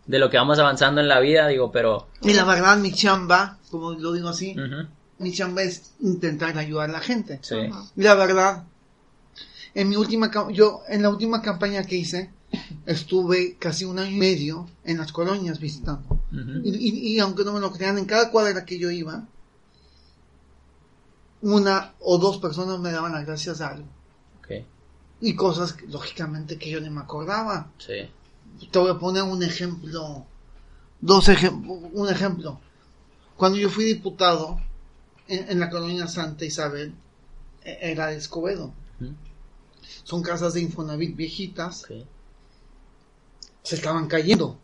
de 0.07 0.19
lo 0.19 0.31
que 0.31 0.37
vamos 0.37 0.59
avanzando 0.59 1.01
en 1.01 1.09
la 1.09 1.19
vida, 1.21 1.49
digo, 1.49 1.73
pero... 1.73 2.09
Y 2.23 2.33
la 2.35 2.45
verdad, 2.45 2.77
mi 2.77 2.93
chamba, 2.93 3.59
como 3.71 3.93
lo 3.93 4.13
digo 4.13 4.29
así, 4.29 4.55
mi 5.19 5.33
chamba 5.33 5.63
es 5.63 5.95
intentar 6.01 6.57
ayudar 6.59 6.91
a 6.91 6.93
la 6.95 7.01
gente. 7.01 7.41
Y 7.97 8.03
la 8.03 8.15
verdad, 8.15 8.65
en 9.75 9.89
mi 9.89 9.97
última, 9.97 10.31
yo, 10.53 10.83
en 10.89 11.03
la 11.03 11.09
última 11.09 11.43
campaña 11.43 11.83
que 11.85 11.97
hice, 11.97 12.31
estuve 12.87 13.57
casi 13.59 13.85
un 13.85 13.99
año 13.99 14.11
y 14.17 14.19
medio 14.19 14.69
en 14.85 14.99
las 14.99 15.13
colonias 15.13 15.59
visitando. 15.61 16.21
Y, 16.65 16.71
y- 16.75 17.09
y 17.15 17.19
aunque 17.21 17.45
no 17.45 17.53
me 17.53 17.61
lo 17.61 17.73
crean, 17.73 17.99
en 17.99 18.05
cada 18.07 18.31
cuadra 18.31 18.65
que 18.65 18.79
yo 18.79 18.91
iba, 18.91 19.27
una 21.43 21.95
o 22.01 22.19
dos 22.19 22.39
personas 22.39 22.79
me 22.81 22.91
daban 22.91 23.13
las 23.13 23.27
gracias 23.27 23.61
a 23.61 23.69
algo. 23.69 23.87
Y 25.21 25.35
cosas, 25.35 25.77
lógicamente, 25.89 26.59
que 26.59 26.71
yo 26.71 26.81
ni 26.81 26.91
me 26.91 27.01
acordaba. 27.01 27.71
sí. 27.79 28.11
Te 28.71 28.79
voy 28.79 28.91
a 28.91 28.99
poner 28.99 29.25
un 29.25 29.43
ejemplo. 29.43 30.25
Dos 31.01 31.29
ejem- 31.29 31.91
un 31.93 32.09
ejemplo. 32.09 32.61
Cuando 33.37 33.59
yo 33.59 33.69
fui 33.69 33.85
diputado 33.85 34.61
en, 35.27 35.51
en 35.51 35.59
la 35.61 35.69
colonia 35.71 36.07
Santa 36.07 36.45
Isabel, 36.45 36.95
e- 37.65 37.79
era 37.83 38.07
de 38.09 38.17
Escobedo. 38.17 38.73
Son 40.05 40.23
casas 40.23 40.55
de 40.55 40.61
Infonavit 40.61 41.17
viejitas. 41.17 41.83
Se 43.65 43.75
estaban 43.75 44.07
cayendo. 44.07 44.57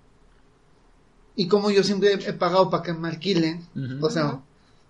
Y 1.36 1.48
como 1.48 1.70
yo 1.70 1.82
siempre 1.82 2.12
he 2.14 2.32
pagado 2.34 2.70
para 2.70 2.82
que 2.82 2.92
me 2.92 3.08
alquilen, 3.08 3.64
o 4.00 4.10
sea, 4.10 4.40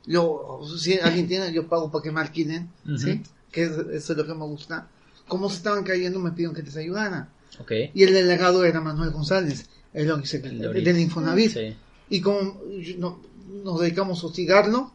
yo, 0.06 0.60
si 0.78 0.98
alguien 0.98 1.28
tiene, 1.28 1.52
yo 1.52 1.68
pago 1.68 1.90
para 1.90 2.02
que 2.02 2.10
me 2.10 2.20
alquilen. 2.20 2.68
¿sí? 2.98 3.22
Que 3.52 3.64
es- 3.64 3.70
eso 3.72 4.12
es 4.12 4.18
lo 4.18 4.26
que 4.26 4.34
me 4.34 4.44
gusta. 4.44 4.88
Como 5.28 5.48
se 5.48 5.56
estaban 5.56 5.84
cayendo, 5.84 6.18
me 6.18 6.32
pidieron 6.32 6.54
que 6.54 6.62
les 6.62 6.76
ayudara. 6.76 7.28
ok, 7.58 7.72
Y 7.94 8.02
el 8.04 8.12
delegado 8.12 8.64
era 8.64 8.80
Manuel 8.80 9.10
González, 9.10 9.68
el, 9.92 10.08
El 10.10 10.60
de 10.60 10.82
del, 10.92 10.98
Infonavit. 11.00 11.52
sí, 11.52 11.76
Y 12.08 12.20
como 12.20 12.60
yo- 12.80 12.96
no- 12.98 13.20
nos 13.64 13.80
dedicamos 13.80 14.22
a 14.22 14.26
hostigarlo, 14.26 14.92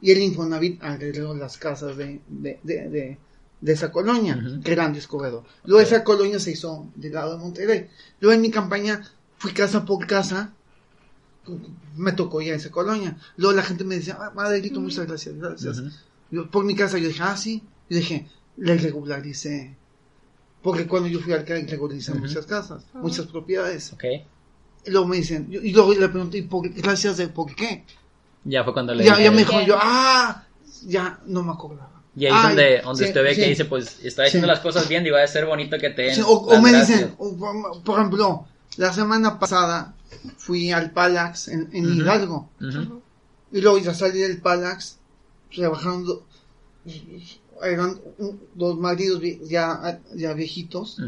y 0.00 0.10
el 0.12 0.18
Infonavit 0.22 0.82
agregó 0.82 1.34
las 1.34 1.56
casas 1.58 1.96
de, 1.96 2.20
de, 2.28 2.58
de, 2.62 2.88
de- 2.88 3.18
de 3.66 3.72
esa 3.72 3.90
colonia, 3.90 4.36
de 4.36 4.98
Escobedo. 4.98 5.44
Luego 5.64 5.80
esa 5.82 6.04
colonia 6.04 6.38
se 6.38 6.52
hizo 6.52 6.86
del 6.94 7.12
lado 7.14 7.32
de 7.32 7.38
Monterrey. 7.42 7.88
Luego 8.20 8.32
en 8.34 8.40
mi 8.40 8.50
campaña 8.52 9.02
fui 9.38 9.52
casa 9.52 9.84
por 9.84 10.06
casa, 10.06 10.52
me 11.96 12.12
tocó 12.12 12.40
ya 12.40 12.54
esa 12.54 12.70
colonia. 12.70 13.16
Luego 13.36 13.56
la 13.56 13.62
gente 13.64 13.82
me 13.82 13.96
decía, 13.96 14.18
ah, 14.20 14.30
Maderito, 14.34 14.80
muchas 14.80 15.06
gracias, 15.08 15.34
gracias. 15.36 15.82
Yo, 16.30 16.48
por 16.48 16.64
mi 16.64 16.76
casa 16.76 16.96
yo 16.98 17.08
dije, 17.08 17.22
ah, 17.24 17.36
sí. 17.36 17.62
Yo 17.90 17.96
dije, 17.98 18.28
le 18.56 18.76
regularicé. 18.78 19.74
Porque 20.62 20.86
cuando 20.86 21.08
yo 21.08 21.18
fui 21.18 21.32
alcalde 21.32 21.66
regularicé 21.68 22.14
muchas 22.14 22.46
casas, 22.46 22.84
Ajá. 22.90 23.00
muchas 23.00 23.26
propiedades. 23.26 23.92
ok. 23.92 24.04
Y 24.84 24.90
luego 24.92 25.08
me 25.08 25.16
dicen, 25.16 25.48
y 25.50 25.72
luego 25.72 25.92
le 25.92 26.08
pregunté, 26.08 26.38
¿y 26.38 26.42
por 26.42 26.62
qué? 26.62 26.68
gracias 26.80 27.16
de 27.16 27.26
por 27.26 27.52
qué? 27.52 27.84
Ya 28.44 28.62
fue 28.62 28.72
cuando 28.72 28.94
le 28.94 29.04
Ya, 29.04 29.12
dije- 29.16 29.24
ya 29.24 29.30
me 29.32 29.38
dijo 29.38 29.60
yo, 29.62 29.76
ah, 29.80 30.44
ya 30.86 31.18
no 31.26 31.42
me 31.42 31.50
acordaba. 31.50 31.95
Y 32.16 32.26
ahí 32.26 32.32
es 32.34 32.42
donde, 32.42 32.80
donde 32.82 33.04
sí, 33.04 33.08
usted 33.10 33.22
ve 33.22 33.34
sí. 33.34 33.40
que 33.42 33.48
dice, 33.48 33.64
pues, 33.66 34.00
está 34.02 34.22
haciendo 34.24 34.46
Sí. 34.46 34.50
las 34.52 34.60
cosas 34.60 34.88
bien, 34.88 35.04
digo, 35.04 35.16
va 35.16 35.22
a 35.22 35.26
ser 35.28 35.44
bonito 35.46 35.76
que 35.78 35.90
te 35.90 36.02
den 36.02 36.22
o, 36.26 36.60
me 36.60 36.70
gracias. 36.72 36.98
dicen, 37.00 37.14
o 37.18 37.82
por, 37.84 37.98
ejemplo, 37.98 38.46
la 38.78 38.92
semana 38.92 39.38
pasada 39.38 39.94
fui 40.38 40.72
al 40.72 40.92
Palax 40.92 41.48
en, 41.48 41.68
en 41.72 41.86
Ujú. 41.86 41.94
Hidalgo. 42.00 42.50
Y 43.52 43.60
luego 43.60 43.78
ya 43.78 43.92
salí 43.94 44.18
del 44.20 44.40
Palax, 44.40 44.96
trabajando, 45.54 46.24
eran 47.62 47.98
dos 48.54 48.78
maridos 48.78 49.20
ya, 49.48 50.00
ya 50.14 50.32
viejitos. 50.32 50.98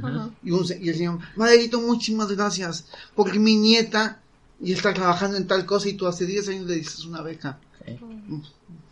Y, 0.42 0.50
un 0.50 0.66
y 0.80 0.88
el 0.88 0.94
señor, 0.96 1.18
Maderito, 1.36 1.80
muchísimas 1.80 2.30
gracias, 2.32 2.86
porque 3.14 3.38
mi 3.38 3.56
nieta 3.56 4.20
y 4.60 4.72
está 4.72 4.92
trabajando 4.92 5.36
en 5.36 5.46
tal 5.46 5.64
cosa 5.64 5.88
y 5.88 5.92
tú 5.94 6.06
hace 6.06 6.26
10 6.26 6.48
años 6.48 6.66
le 6.66 6.74
dices 6.76 7.04
una 7.04 7.22
beca. 7.22 7.58
Ok, 7.80 8.44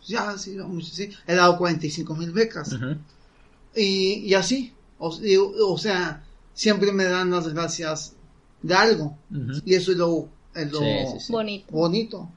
Ya, 0.06 0.36
sí, 0.38 0.56
vamos, 0.56 0.88
sí, 0.88 1.10
he 1.26 1.34
dado 1.34 1.56
45 1.58 2.14
mil 2.14 2.30
becas. 2.32 2.76
Y, 3.74 4.20
y 4.26 4.34
así, 4.34 4.72
o, 4.98 5.16
y- 5.22 5.36
o 5.36 5.76
sea, 5.78 6.24
siempre 6.54 6.92
me 6.92 7.04
dan 7.04 7.30
las 7.30 7.48
gracias 7.52 8.14
de 8.62 8.74
algo. 8.74 9.18
Y 9.64 9.74
eso 9.74 9.92
es 9.92 9.98
lo, 9.98 10.28
es 10.54 10.70
lo 10.72 10.78
Sí, 10.80 11.04
sí, 11.12 11.20
sí. 11.26 11.32
Bonito. 11.32 11.66
bonito. 11.72 12.30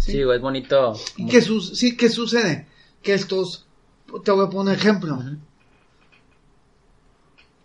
¿sí? 0.00 0.12
Sí, 0.12 0.20
es 0.20 0.40
bonito. 0.40 0.94
¿Y 1.16 1.26
qué, 1.26 1.42
su- 1.42 1.60
sí, 1.60 1.96
qué 1.96 2.08
sucede? 2.08 2.66
Que 3.02 3.14
estos, 3.14 3.66
te 4.24 4.30
voy 4.30 4.46
a 4.46 4.50
poner 4.50 4.76
ejemplo. 4.78 5.14
Ujú, 5.16 5.36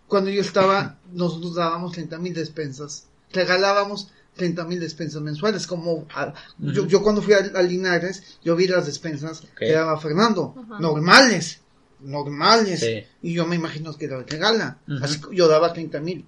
Cuando 0.06 0.30
yo 0.30 0.40
estaba, 0.42 0.98
nosotros 1.12 1.54
dábamos 1.54 1.92
30 1.92 2.18
mil 2.18 2.34
despensas. 2.34 3.06
Regalábamos 3.32 4.08
30 4.36 4.64
mil 4.64 4.80
despensas 4.80 5.20
mensuales. 5.22 5.66
Como 5.66 6.06
a- 6.14 6.32
yo, 6.58 6.86
yo 6.86 7.02
cuando 7.02 7.22
fui 7.22 7.34
a, 7.34 7.38
a 7.54 7.62
Linares, 7.62 8.38
yo 8.42 8.56
vi 8.56 8.66
las 8.66 8.86
despensas 8.86 9.42
que 9.58 9.72
daba 9.72 10.00
Fernando. 10.00 10.54
Normales. 10.80 11.60
Normales. 12.00 12.80
Sí. 12.80 13.04
Y 13.22 13.34
yo 13.34 13.46
me 13.46 13.56
imagino 13.56 13.96
que 13.96 14.08
las 14.08 14.26
regala. 14.28 14.78
Ujú. 14.88 15.04
Así 15.04 15.20
que 15.20 15.36
yo 15.36 15.48
daba 15.48 15.72
30 15.72 16.00
mil. 16.00 16.24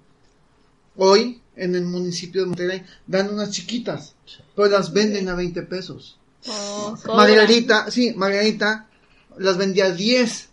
Hoy, 0.97 1.41
en 1.55 1.75
el 1.75 1.83
municipio 1.85 2.41
de 2.41 2.47
Monterrey, 2.47 2.83
dan 3.07 3.33
unas 3.33 3.51
chiquitas. 3.51 4.15
Pero 4.55 4.69
las 4.69 4.93
venden 4.93 5.27
a 5.29 5.35
20 5.35 5.63
pesos. 5.63 6.17
Oh. 6.47 6.95
Margarita, 7.07 7.89
sí, 7.91 8.13
Margarita 8.15 8.87
las 9.37 9.57
vendía 9.57 9.85
a 9.85 9.91
10. 9.91 10.49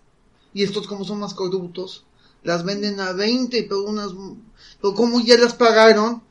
Y 0.54 0.64
estos 0.64 0.87
como 0.87 1.04
son 1.04 1.21
más 1.21 1.35
corruptos, 1.35 2.04
las 2.42 2.64
venden 2.64 2.99
a 3.00 3.12
20, 3.12 3.62
pero 3.64 3.82
unas 3.85 4.11
pero 4.80 4.94
como 4.94 5.21
ya 5.21 5.38
las 5.38 5.54
pagaron, 5.54 6.23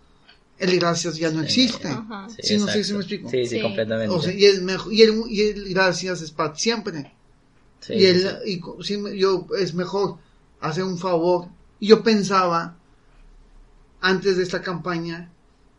el 0.62 0.80
gracias 0.80 1.18
ya 1.18 1.30
no 1.32 1.42
existe. 1.42 1.88
Ajá. 1.88 2.28
Sí, 2.42 2.58
no 2.58 2.68
sé 2.68 2.84
si 2.84 2.94
me 2.94 3.00
explico. 3.00 3.30
Sí, 3.30 3.46
sí, 3.46 3.56
Sí. 3.58 3.62
completamente. 3.62 4.14
O 4.16 4.22
sea, 4.22 4.32
y 4.34 4.46
el 4.46 4.62
mejor, 4.62 4.94
y 4.94 5.02
el, 5.02 5.24
y 5.30 5.42
el 5.42 5.74
gracias 5.74 6.22
es 6.22 6.32
para 6.32 6.56
siempre. 6.56 7.12
Sí, 7.82 7.94
y 7.94 8.06
el, 8.06 8.22
sí. 8.22 8.62
y 8.80 8.84
sí, 8.84 8.98
me- 8.98 9.18
yo 9.18 9.48
es 9.60 9.74
mejor 9.74 10.18
hacer 10.62 10.84
un 10.84 10.98
favor. 10.98 11.48
Y 11.80 11.88
yo 11.88 12.04
pensaba 12.04 12.76
antes 14.02 14.38
de 14.38 14.44
esta 14.44 14.62
campaña 14.62 15.30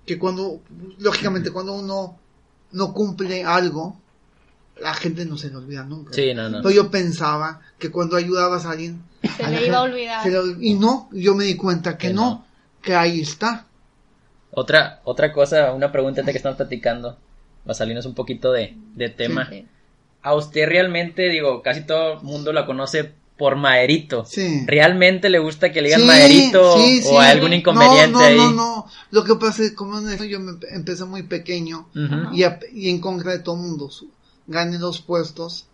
que 0.07 0.19
cuando 0.19 0.61
lógicamente 0.99 1.51
cuando 1.51 1.73
uno 1.75 2.19
no 2.73 2.93
cumple 2.93 3.45
algo 3.45 4.01
la 4.81 4.95
gente 4.95 5.25
no 5.27 5.37
se 5.37 5.51
le 5.51 5.57
olvida 5.57 5.85
nunca. 5.85 6.13
Sí, 6.13 6.33
no, 6.35 6.49
no. 6.49 6.59
Pero 6.63 6.71
yo 6.75 6.91
pensaba 6.91 7.61
que 7.79 7.91
cuando 7.91 8.17
ayudabas 8.17 8.65
a 8.65 8.71
alguien 8.73 9.03
Se 9.37 9.45
a 9.45 9.51
le 9.51 9.61
la 9.61 9.67
iba 9.67 9.77
a 9.77 9.83
olvidar. 9.83 10.23
se 10.25 10.31
le- 10.31 10.57
y 10.67 10.75
no, 10.75 11.09
yo 11.13 11.35
me 11.37 11.45
di 11.45 11.55
cuenta 11.57 11.97
que, 11.97 12.09
Que 12.09 12.15
no, 12.15 12.23
no. 12.31 12.47
que 12.81 12.95
ahí 12.97 13.21
está. 13.21 13.67
Otra, 14.53 15.01
otra 15.05 15.33
cosa, 15.33 15.73
una 15.73 15.91
pregunta 15.91 16.21
antes 16.21 16.33
que 16.33 16.37
estamos 16.39 16.57
platicando, 16.57 17.17
va 17.67 17.73
a 17.73 17.75
salirnos 17.75 18.07
un 18.07 18.15
poquito 18.15 18.53
de, 18.53 18.75
de 18.95 19.09
tema. 19.09 19.49
Sí. 19.49 19.67
A 20.23 20.35
usted 20.35 20.67
realmente, 20.69 21.29
digo, 21.31 21.63
casi 21.63 21.83
todo 21.83 22.15
el 22.15 22.23
mundo 22.23 22.53
la 22.53 22.67
conoce 22.67 23.13
por 23.39 23.57
Maderito. 23.57 24.25
Sí. 24.25 24.65
¿Realmente 24.67 25.31
le 25.31 25.39
gusta 25.39 25.73
que 25.73 25.81
le 25.81 25.89
digan 25.89 26.03
Sí, 26.03 26.07
Maderito 26.07 26.75
o 26.75 26.79
sí. 26.79 27.03
hay 27.19 27.31
algún 27.31 27.55
inconveniente 27.55 28.13
no, 28.13 28.19
no, 28.19 28.25
ahí? 28.25 28.37
No, 28.37 28.53
no, 28.53 28.87
Lo 29.11 29.25
que 29.25 29.35
pasa 29.37 29.63
es 29.63 29.71
que 29.71 29.75
como 29.77 29.99
en 29.99 30.11
eso 30.11 30.25
yo 30.25 30.39
me 30.39 30.53
empecé 30.71 31.05
muy 31.07 31.23
pequeño 31.25 31.89
Ujú. 31.97 32.35
y, 32.35 32.45
a- 32.45 32.61
y 32.73 32.91
en 32.91 33.01
contra 33.01 33.33
de 33.33 33.39
todo 33.41 33.57
el 33.57 33.63
mundo. 33.63 33.91
su- 33.91 34.11
Gané 34.47 34.77
dos 34.79 35.01
puestos. 35.01 35.67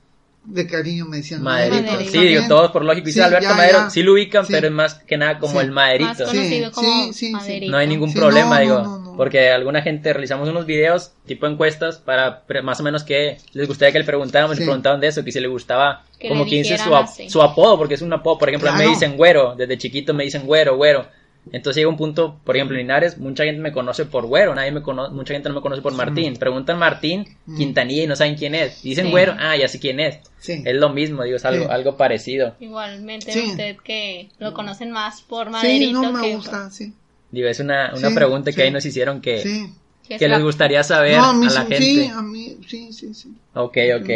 De 0.51 0.67
cariño 0.67 1.05
me 1.05 1.19
decían 1.19 1.43
Maderito. 1.43 1.83
Maderito. 1.93 2.11
Sí, 2.11 2.19
digo, 2.27 2.43
todos 2.49 2.71
por 2.71 2.83
lógico. 2.83 3.05
Dice 3.07 3.19
Sí, 3.21 3.25
Alberto 3.25 3.49
ya, 3.51 3.55
Madero, 3.55 3.79
ya. 3.81 3.91
sí 3.91 4.03
lo 4.03 4.15
ubican, 4.15 4.47
Sí. 4.47 4.53
pero 4.55 4.67
es 4.69 4.73
más 4.73 4.95
que 4.95 5.19
nada 5.19 5.39
como 5.39 5.61
Sí. 5.61 5.67
el 5.67 5.73
Maderito. 5.73 6.09
Más 6.09 6.19
conocido 6.23 6.69
Sí, 6.69 6.75
como 6.75 6.89
sí, 6.89 7.13
sí, 7.13 7.27
sí. 7.27 7.33
Maderito. 7.33 7.71
No 7.73 7.77
hay 7.79 7.87
ningún 7.87 8.09
Sí, 8.11 8.19
problema, 8.19 8.55
no, 8.57 8.61
digo, 8.63 8.75
no, 8.79 8.83
no, 8.85 8.99
no. 9.13 9.17
porque 9.19 9.51
alguna 9.51 9.83
gente 9.83 10.11
realizamos 10.11 10.49
unos 10.49 10.65
videos 10.65 11.13
tipo 11.27 11.47
encuestas 11.47 11.99
para 11.99 12.45
más 12.63 12.81
o 12.81 12.83
menos 12.83 13.05
que 13.05 13.37
les 13.53 13.69
gustaría 13.69 13.93
que 13.93 13.99
le 13.99 14.05
preguntáramos 14.07 14.57
y 14.57 14.61
Sí. 14.61 14.65
preguntaban 14.65 15.01
de 15.01 15.09
eso, 15.09 15.23
que 15.23 15.33
si 15.33 15.41
le 15.41 15.49
gustaba 15.49 16.05
Que 16.19 16.29
como 16.29 16.45
le 16.45 16.51
15 16.51 16.79
su, 16.79 16.85
dijeran 16.85 17.03
ap- 17.03 17.09
así. 17.11 17.29
su 17.29 17.43
apodo, 17.43 17.77
porque 17.77 17.95
es 17.95 18.03
un 18.03 18.13
apodo, 18.15 18.39
por 18.39 18.49
ejemplo, 18.49 18.73
me 18.73 18.87
dicen 18.87 19.19
güero, 19.19 19.55
desde 19.55 19.77
chiquito 19.77 20.15
me 20.15 20.25
dicen 20.25 20.47
güero, 20.47 20.77
güero. 20.77 21.07
Entonces 21.51 21.77
llega 21.81 21.89
un 21.89 21.97
punto, 21.97 22.39
por 22.45 22.57
ejemplo, 22.57 22.77
en 22.77 22.83
Linares, 22.83 23.17
mucha 23.17 23.45
gente 23.45 23.63
me 23.63 23.73
conoce 23.73 24.05
por 24.05 24.27
güero, 24.27 24.55
nadie 24.55 24.71
me 24.71 24.83
conoce, 24.83 25.15
mucha 25.15 25.33
gente 25.33 25.49
no 25.49 25.55
me 25.55 25.61
conoce 25.63 25.81
por 25.81 25.95
Martín. 25.95 26.37
Preguntan 26.37 26.79
Martín, 26.79 27.25
Mm. 27.47 27.57
Quintanilla 27.57 28.03
y 28.03 28.07
no 28.07 28.17
saben 28.17 28.35
quién 28.35 28.55
es. 28.55 28.83
Dicen 28.83 29.07
Sí. 29.07 29.11
güero, 29.11 29.35
ah, 29.39 29.57
ya 29.57 29.67
sé 29.67 29.81
quién 29.81 29.99
es. 29.99 30.19
Sí. 30.39 30.63
Es 30.67 30.75
lo 30.77 30.91
mismo, 30.91 31.23
digo, 31.25 31.37
es 31.37 31.45
algo, 31.47 31.65
Sí. 31.65 31.71
algo 31.71 31.97
parecido. 31.97 32.55
Igualmente 32.61 33.33
Sí. 33.33 33.47
usted 33.51 33.77
que 33.83 34.29
lo 34.39 34.53
conocen 34.53 34.91
más 34.91 35.23
por 35.23 35.49
Maderito 35.49 35.87
Sí, 36.01 36.07
no 36.07 36.13
me 36.13 36.21
que 36.23 36.37
gusta, 36.37 36.71
sí. 36.71 36.93
Digo, 37.31 37.49
es 37.49 37.61
una, 37.61 37.93
una 37.97 38.09
Sí, 38.11 38.15
pregunta 38.15 38.51
que 38.51 38.57
sí. 38.57 38.63
ahí 38.63 38.71
nos 38.71 38.85
hicieron 38.85 39.21
que, 39.23 39.41
Sí. 39.41 39.73
que 40.19 40.29
les 40.29 40.43
gustaría 40.43 40.83
saber 40.83 41.17
No, 41.17 41.31
a 41.31 41.35
la 41.35 41.51
sí, 41.51 41.57
gente. 41.57 41.77
sí, 41.79 42.07
a 42.15 42.21
mí, 42.23 42.57
sí, 42.69 42.93
sí, 42.93 43.15
sí. 43.15 43.33
Ok, 43.55 43.77
ok. 44.01 44.11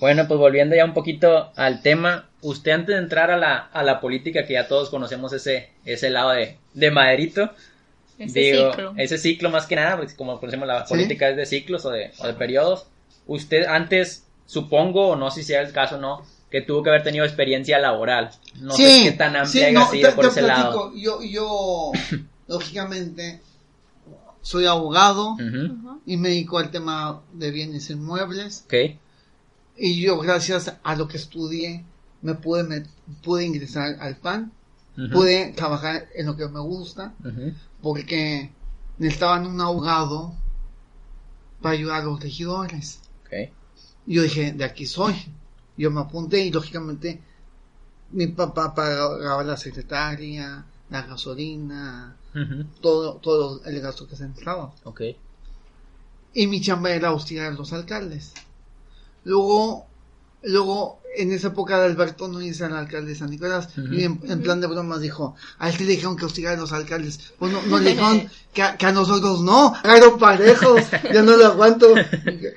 Bueno, 0.00 0.26
pues 0.28 0.38
volviendo 0.38 0.76
ya 0.76 0.84
un 0.84 0.94
poquito 0.94 1.50
al 1.56 1.82
tema, 1.82 2.27
usted 2.42 2.72
antes 2.72 2.94
de 2.94 3.02
entrar 3.02 3.30
a 3.30 3.36
la, 3.36 3.56
a 3.56 3.82
la 3.82 4.00
política, 4.00 4.46
que 4.46 4.54
ya 4.54 4.68
todos 4.68 4.90
conocemos 4.90 5.32
ese, 5.32 5.70
ese 5.84 6.10
lado 6.10 6.30
de, 6.30 6.56
de 6.74 6.90
Maderito, 6.90 7.50
Ese 8.18 8.40
Digo, 8.40 8.70
ciclo. 8.72 8.94
ese 8.96 9.18
ciclo 9.18 9.50
más 9.50 9.66
que 9.66 9.76
nada, 9.76 9.96
porque 9.96 10.14
como 10.16 10.38
conocemos 10.40 10.66
la 10.66 10.86
Sí. 10.86 10.94
política 10.94 11.28
es 11.28 11.36
de 11.36 11.46
ciclos 11.46 11.84
o 11.84 11.90
de, 11.90 12.10
o 12.18 12.26
de 12.26 12.34
periodos. 12.34 12.86
Usted 13.26 13.64
antes, 13.66 14.24
supongo, 14.46 15.08
o 15.08 15.16
no 15.16 15.30
sé 15.30 15.42
si 15.42 15.48
sea 15.48 15.60
el 15.62 15.72
caso 15.72 15.96
o 15.96 16.00
no, 16.00 16.24
que 16.50 16.62
tuvo 16.62 16.82
que 16.82 16.90
haber 16.90 17.02
tenido 17.04 17.24
experiencia 17.24 17.78
laboral. 17.78 18.30
No 18.60 18.72
sé 18.74 19.02
qué 19.04 19.12
tan 19.12 19.36
amplia 19.36 19.46
sí, 19.46 19.62
haya 19.64 19.78
no, 19.80 19.90
sido 19.90 20.08
te- 20.10 20.14
por 20.16 20.24
te 20.24 20.30
ese 20.30 20.42
lado. 20.42 20.92
Yo, 20.96 21.22
yo, 21.22 21.92
lógicamente, 22.48 23.40
soy 24.42 24.66
abogado 24.66 25.36
y 26.06 26.16
me 26.16 26.30
dedico 26.30 26.58
al 26.58 26.70
tema 26.70 27.20
de 27.34 27.50
bienes 27.50 27.90
inmuebles. 27.90 28.62
Ok, 28.66 28.96
Y 29.76 30.00
yo, 30.02 30.18
gracias 30.18 30.74
a 30.82 30.96
lo 30.96 31.06
que 31.06 31.18
estudié, 31.18 31.84
me 32.22 32.34
pude, 32.34 32.64
me, 32.64 32.84
pude 33.22 33.44
ingresar 33.44 33.96
al 34.00 34.16
PAN, 34.16 34.52
pude 35.12 35.52
trabajar 35.52 36.08
en 36.14 36.26
lo 36.26 36.36
que 36.36 36.48
me 36.48 36.60
gusta, 36.60 37.14
ujú, 37.24 37.52
porque 37.82 38.50
necesitaban 38.98 39.46
un 39.46 39.60
abogado 39.60 40.34
para 41.60 41.74
ayudar 41.74 42.02
a 42.02 42.04
los 42.04 42.20
regidores. 42.20 43.00
ok, 43.24 43.52
Y 44.06 44.14
yo 44.14 44.22
dije, 44.22 44.52
de 44.52 44.64
aquí 44.64 44.86
soy. 44.86 45.14
Yo 45.76 45.90
me 45.92 46.00
apunté 46.00 46.44
y 46.44 46.50
lógicamente 46.50 47.20
mi 48.10 48.26
papá 48.26 48.74
pagaba 48.74 49.44
la 49.44 49.56
secretaria, 49.56 50.64
la 50.90 51.02
gasolina, 51.02 52.16
todo, 52.80 53.16
todo 53.16 53.64
el 53.64 53.80
gasto 53.80 54.08
que 54.08 54.16
se 54.16 54.24
entraba. 54.24 54.72
Y 56.34 56.46
mi 56.46 56.60
chamba 56.60 56.90
era 56.90 57.12
hostigar 57.12 57.52
a 57.52 57.56
los 57.56 57.72
alcaldes. 57.72 58.32
Luego, 59.24 59.86
luego, 60.42 61.00
en 61.20 61.32
esa 61.32 61.48
época 61.48 61.78
de 61.78 61.86
Alberto 61.86 62.28
Núñez 62.28 62.58
era 62.60 62.68
el 62.68 62.76
alcalde 62.76 63.10
de 63.12 63.18
San 63.18 63.30
Nicolás. 63.30 63.68
Y 63.90 64.04
en, 64.04 64.20
en 64.28 64.42
plan 64.42 64.60
de 64.60 64.66
bromas 64.66 65.00
dijo, 65.00 65.34
a 65.58 65.68
él 65.68 65.76
sí 65.76 65.84
le 65.84 65.90
dijeron 65.92 66.16
que 66.16 66.24
hostigar 66.24 66.54
a 66.56 66.60
los 66.60 66.72
alcaldes. 66.72 67.32
Pues 67.38 67.52
no, 67.52 67.60
no 67.62 67.78
le 67.78 67.90
dijeron 67.90 68.28
que 68.52 68.62
a, 68.62 68.76
que 68.76 68.86
a 68.86 68.92
nosotros 68.92 69.40
no. 69.42 69.74
Claro, 69.82 70.16
parejos. 70.18 70.82
Ya 71.12 71.22
no 71.22 71.36
lo 71.36 71.46
aguanto. 71.46 71.94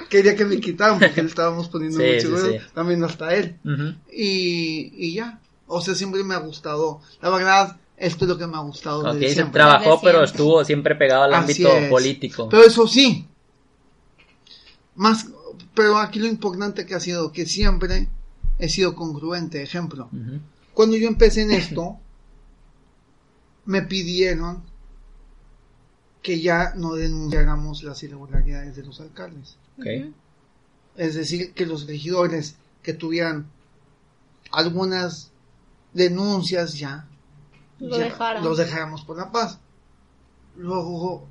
Quería 0.10 0.36
que 0.36 0.46
me 0.46 0.60
quitaran 0.60 1.00
porque 1.00 1.22
le 1.24 1.30
estábamos 1.30 1.70
poniendo 1.70 2.00
Sí, 2.00 2.28
mucho 2.28 2.38
sí. 2.46 2.58
También 2.74 3.04
hasta 3.04 3.34
él. 3.34 3.58
Y, 4.12 4.94
y 4.96 5.14
ya. 5.16 5.40
O 5.68 5.82
sea, 5.82 5.96
siempre 5.96 6.24
me 6.24 6.36
ha 6.36 6.40
gustado. 6.40 7.02
La 7.22 7.30
verdad, 7.30 7.78
esto 7.98 8.26
es 8.26 8.30
lo 8.30 8.38
que 8.38 8.48
me 8.48 8.58
ha 8.58 8.62
gustado. 8.62 9.00
Ok, 9.10 9.16
de 9.16 9.28
se 9.30 9.34
siempre. 9.36 9.54
trabajó, 9.62 9.92
Desde 9.92 10.02
pero 10.04 10.24
estuvo 10.24 10.66
siempre 10.66 10.96
pegado 10.96 11.24
al 11.24 11.34
Así 11.34 11.64
ámbito 11.64 11.78
es. 11.78 11.90
político. 11.90 12.50
Pero 12.50 12.64
eso 12.64 12.88
sí, 12.88 13.26
más, 14.96 15.28
pero 15.74 15.98
aquí 15.98 16.20
lo 16.20 16.28
importante 16.28 16.86
que 16.86 16.96
ha 16.96 17.00
sido 17.00 17.32
que 17.32 17.46
siempre 17.46 18.10
he 18.62 18.70
sido 18.70 18.96
congruente. 18.96 19.62
Ejemplo, 19.62 20.10
cuando 20.74 20.96
yo 20.96 21.08
empecé 21.10 21.42
en 21.42 21.52
esto, 21.62 21.98
me 23.66 23.82
pidieron 23.82 24.64
que 26.22 26.40
ya 26.40 26.74
no 26.76 26.94
denunciáramos 26.94 27.84
las 27.84 28.02
irregularidades 28.04 28.76
de 28.76 28.84
los 28.84 29.02
alcaldes. 29.02 29.58
ok, 29.80 29.86
Ujú. 30.00 30.14
Es 30.96 31.16
decir, 31.16 31.54
que 31.54 31.66
los 31.66 31.88
regidores 31.88 32.56
que 32.84 32.94
tuvieran 32.94 33.48
algunas 34.52 35.32
denuncias 35.94 36.74
ya, 36.78 37.08
Lo 37.80 37.98
ya 37.98 38.04
dejaran. 38.06 38.44
los 38.44 38.58
dejáramos 38.58 39.04
por 39.04 39.18
la 39.18 39.32
paz. 39.32 39.58
Luego, 40.58 41.28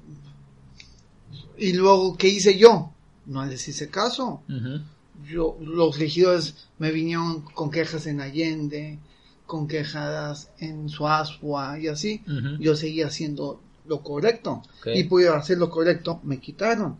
y 1.59 1.75
luego, 1.75 2.17
¿qué 2.17 2.29
hice 2.29 2.57
yo? 2.59 2.91
No 3.27 3.45
les 3.45 3.69
hice 3.69 3.89
caso. 3.91 4.43
ujú, 4.49 4.81
Yo, 5.29 5.57
los 5.61 5.99
regidores 5.99 6.55
me 6.79 6.91
vinieron 6.93 7.43
con 7.43 7.71
quejas 7.71 8.07
en 8.07 8.21
Allende, 8.21 8.99
con 9.47 9.67
quejas 9.69 10.51
en 10.59 10.89
Suazua 10.89 11.79
y 11.79 11.89
así. 11.89 12.23
Yo 12.61 12.77
seguía 12.77 13.07
haciendo 13.09 13.61
lo 13.87 14.03
correcto. 14.03 14.63
Y 14.97 15.05
por 15.05 15.27
hacer 15.29 15.59
lo 15.59 15.71
correcto, 15.71 16.21
me 16.23 16.39
quitaron. 16.39 16.97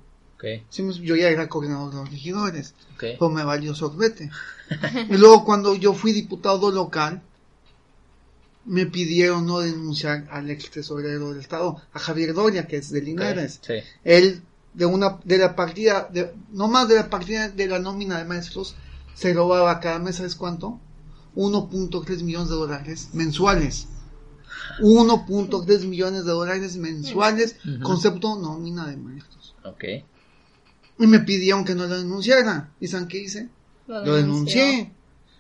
me- 0.83 0.95
Yo 0.95 1.17
ya 1.17 1.29
era 1.29 1.49
coordinador 1.49 1.91
de 1.91 1.97
los 1.99 2.11
regidores. 2.11 2.75
Pues 3.19 3.31
me 3.31 3.45
valió 3.45 3.75
sorbete. 3.75 4.31
y 5.11 5.17
luego 5.17 5.45
cuando 5.45 5.75
yo 5.75 5.93
fui 5.95 6.13
diputado 6.13 6.71
local, 6.71 7.23
me 8.65 8.87
pidieron 8.87 9.47
no 9.47 9.61
denunciar 9.61 10.27
al 10.31 10.51
ex 10.51 10.71
tesorero 10.71 11.31
del 11.31 11.41
Estado, 11.41 11.81
a 11.93 11.99
Javier 11.99 12.35
Doria, 12.35 12.67
que 12.67 12.77
es 12.77 12.91
de 12.91 13.01
Linares. 13.01 13.59
sí, 13.63 13.75
Él, 14.05 14.43
de 14.75 14.87
una, 14.87 15.19
de 15.25 15.39
la 15.39 15.57
partida, 15.57 16.09
de, 16.13 16.33
no 16.53 16.69
más 16.69 16.89
de 16.89 16.97
la 16.97 17.11
partida 17.11 17.49
de 17.49 17.67
la 17.67 17.79
nómina 17.79 18.19
de 18.19 18.25
maestros, 18.25 18.77
se 19.15 19.35
robaba 19.35 19.81
cada 19.81 19.99
mes, 19.99 20.17
¿sabes 20.17 20.35
cuánto? 20.35 20.81
1.3 21.37 22.23
millones 22.23 22.49
de 22.49 22.55
dólares 22.55 23.11
mensuales. 23.13 23.89
1.3 24.81 25.87
millones 25.87 26.25
de 26.25 26.31
dólares 26.33 26.77
mensuales, 26.77 27.57
concepto 27.83 28.37
nómina 28.37 28.87
de 28.87 28.97
maestros. 28.97 29.55
ok, 29.65 29.85
Y 30.99 31.07
me 31.07 31.21
pidieron 31.21 31.65
que 31.65 31.75
no 31.75 31.87
lo 31.87 31.99
denunciara. 31.99 32.71
¿Y 32.81 32.89
saben 32.89 33.09
qué 33.09 33.19
hice? 33.19 33.49
Lo 33.87 34.15
denuncié. 34.15 34.93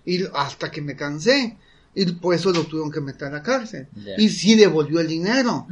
Y 0.04 0.24
hasta 0.34 0.70
que 0.70 0.82
me 0.82 0.96
cansé. 0.96 1.56
Y 1.94 2.06
por 2.12 2.34
eso 2.34 2.50
lo 2.52 2.64
tuvieron 2.64 2.90
que 2.90 3.00
meter 3.00 3.28
a 3.28 3.32
la 3.32 3.42
cárcel. 3.42 3.88
Y 4.18 4.28
sí 4.28 4.54
devolvió 4.56 5.00
el 5.00 5.08
dinero. 5.08 5.66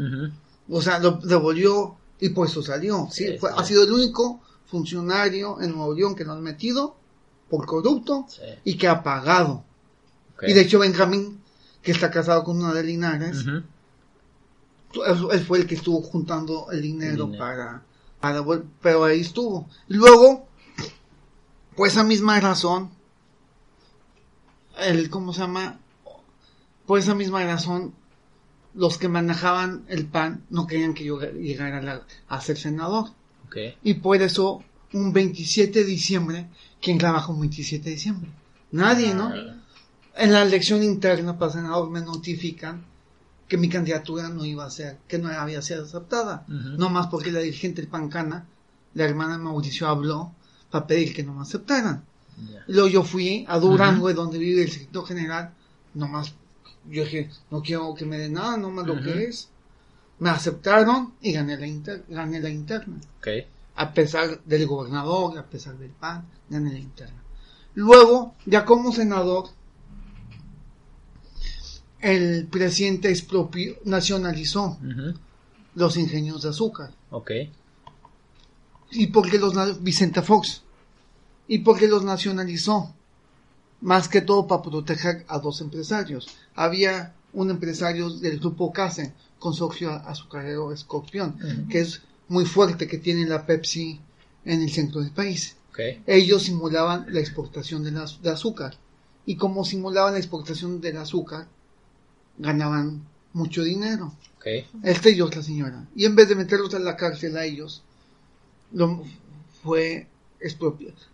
O 0.69 0.83
sea, 0.83 0.99
lo 0.99 1.13
devolvió 1.13 1.97
y 2.21 2.31
por 2.31 2.47
eso 2.49 2.63
salió. 2.63 3.09
Sí, 3.11 3.27
Sí, 3.27 3.39
fue- 3.39 3.51
sí. 3.51 3.57
ha 3.59 3.65
sido 3.65 3.85
el 3.85 3.93
único 3.93 4.41
funcionario 4.67 5.61
en 5.61 5.73
Nuevo 5.73 5.95
León 5.95 6.15
que 6.15 6.25
lo 6.25 6.33
han 6.33 6.43
metido 6.43 6.97
por 7.49 7.65
corrupto 7.67 8.27
y 8.65 8.77
que 8.77 8.89
ha 8.89 9.03
pagado. 9.03 9.65
Y 10.43 10.53
de 10.53 10.61
hecho 10.63 10.79
Benjamín, 10.81 11.41
que 11.83 11.93
está 11.93 12.11
casado 12.11 12.45
con 12.45 12.57
una 12.59 12.73
de 12.75 12.83
Linares, 12.85 13.45
él, 13.47 13.65
él 15.33 15.41
fue 15.47 15.59
el 15.59 15.67
que 15.67 15.75
estuvo 15.77 16.01
juntando 16.03 16.71
el 16.71 16.83
dinero, 16.83 17.25
dinero. 17.27 17.39
para, 17.39 17.83
para 18.21 18.45
pero 18.83 19.05
ahí 19.05 19.21
estuvo. 19.21 19.69
Luego, 19.89 20.47
por 21.77 21.89
esa 21.89 22.05
misma 22.05 22.39
razón, 22.41 22.91
el, 24.79 25.11
¿cómo 25.11 25.33
se 25.33 25.41
llama? 25.41 25.79
Por 26.87 26.99
esa 26.99 27.15
misma 27.15 27.45
razón, 27.45 27.93
los 28.75 28.99
que 28.99 29.09
manejaban 29.09 29.85
el 29.89 30.07
PAN 30.07 30.45
no 30.51 30.67
querían 30.67 30.95
que 30.95 31.05
yo 31.05 31.19
llegara 31.21 31.79
a, 31.79 31.83
la- 31.83 32.03
a 32.29 32.41
ser 32.41 32.57
senador. 32.59 33.07
Y 33.83 33.95
por 33.95 34.21
eso, 34.23 34.63
un 34.93 35.13
27 35.13 35.81
de 35.81 35.85
diciembre, 35.85 36.47
¿quién 36.81 36.99
trabaja 36.99 37.33
un 37.33 37.41
27 37.41 37.85
de 37.85 37.91
diciembre? 37.97 38.31
Nadie, 38.73 39.15
¿no? 39.15 39.31
En 40.17 40.33
la 40.33 40.43
elección 40.43 40.83
interna 40.83 41.39
para 41.39 41.53
senador 41.53 41.91
me 41.91 42.01
notifican 42.01 42.85
que 43.49 43.57
mi 43.57 43.69
candidatura 43.69 44.29
no 44.29 44.45
iba 44.45 44.65
a 44.67 44.71
ser, 44.71 44.99
que 45.09 45.19
no 45.19 45.29
había 45.29 45.63
sido 45.63 45.85
aceptada. 45.85 46.45
No 46.79 46.91
más 46.91 47.07
porque 47.07 47.33
la 47.33 47.41
dirigente 47.41 47.81
del 47.81 47.91
Pancana, 47.91 48.47
la 48.95 49.05
hermana 49.05 49.39
de 49.39 49.43
Mauricio, 49.45 49.89
habló 49.89 50.33
para 50.71 50.87
pedir 50.87 51.15
que 51.15 51.23
no 51.23 51.33
me 51.35 51.43
aceptaran. 51.43 52.05
ya, 52.53 52.65
Y 52.69 52.73
luego 52.75 52.89
yo 52.89 53.03
fui 53.05 53.47
a 53.49 53.59
Durango, 53.59 54.13
donde 54.13 54.39
vive 54.39 54.63
el 54.65 54.71
secretario 54.71 55.03
general, 55.05 55.55
nomás, 55.95 56.35
yo 56.91 57.05
dije, 57.05 57.31
no 57.51 57.63
quiero 57.63 57.95
que 57.95 58.05
me 58.05 58.19
den 58.19 58.35
nada, 58.35 58.57
nomás 58.57 58.87
lo 58.87 58.95
Ujú. 58.95 59.03
que 59.05 59.25
es. 59.25 59.49
Me 60.19 60.31
aceptaron 60.31 61.15
y 61.21 61.33
gané 61.33 61.57
la, 61.57 61.67
inter- 61.67 62.05
gané 62.09 62.41
la 62.41 62.49
interna 62.51 62.97
a 63.77 63.95
pesar 63.95 64.43
del 64.45 64.67
gobernador, 64.67 65.39
a 65.39 65.45
pesar 65.47 65.77
del 65.79 65.91
PAN, 65.91 66.27
gané 66.51 66.73
la 66.73 66.79
interna. 66.81 67.23
Luego, 67.75 68.35
ya 68.47 68.65
como 68.65 68.91
senador, 68.93 69.51
el 72.01 72.47
presidente 72.47 73.09
expropió, 73.11 73.77
nacionalizó 73.85 74.79
los 75.75 75.97
ingenios 75.97 76.43
de 76.43 76.49
azúcar. 76.51 76.91
ok, 77.11 77.31
¿Y 78.91 79.09
por 79.09 79.31
qué 79.31 79.39
los 79.39 79.83
Vicente 79.83 80.23
Fox? 80.23 80.63
¿Y 81.47 81.59
por 81.59 81.79
qué 81.79 81.87
los 81.89 82.03
nacionalizó? 82.05 82.95
Más 83.81 84.09
que 84.09 84.21
todo 84.23 84.47
para 84.47 84.63
proteger 84.63 85.25
a 85.29 85.39
dos 85.39 85.61
empresarios. 85.61 86.27
Había 86.55 87.15
un 87.33 87.51
empresario 87.51 88.11
del 88.11 88.39
grupo 88.41 88.73
Case, 88.73 89.13
consorcio 89.39 89.91
azucarero 89.93 90.73
Escorpión, 90.73 91.37
que 91.69 91.81
es 91.81 92.03
muy 92.29 92.45
fuerte, 92.45 92.89
que 92.89 92.99
tiene 92.99 93.27
la 93.27 93.47
Pepsi 93.47 94.01
en 94.45 94.63
el 94.63 94.71
centro 94.71 95.01
del 95.01 95.11
país. 95.13 95.57
ellos 96.07 96.43
simulaban 96.43 97.07
la 97.09 97.21
exportación 97.21 97.85
de, 97.85 97.93
la- 97.93 98.11
de 98.23 98.31
azúcar. 98.31 98.77
Y 99.27 99.37
como 99.37 99.65
simulaban 99.65 100.15
la 100.15 100.19
exportación 100.19 100.81
del 100.81 100.97
azúcar, 100.97 101.47
ganaban 102.39 103.07
mucho 103.33 103.63
dinero. 103.63 104.13
ok, 104.39 104.47
Este 104.83 105.13
y 105.13 105.21
otra 105.21 105.43
señora. 105.43 105.87
Y 105.95 106.05
en 106.07 106.17
vez 106.17 106.29
de 106.29 106.35
meterlos 106.35 106.75
en 106.75 106.85
la 106.85 106.97
cárcel 106.97 107.37
a 107.37 107.45
ellos, 107.45 107.83
lo 108.73 109.05
fue 109.63 110.07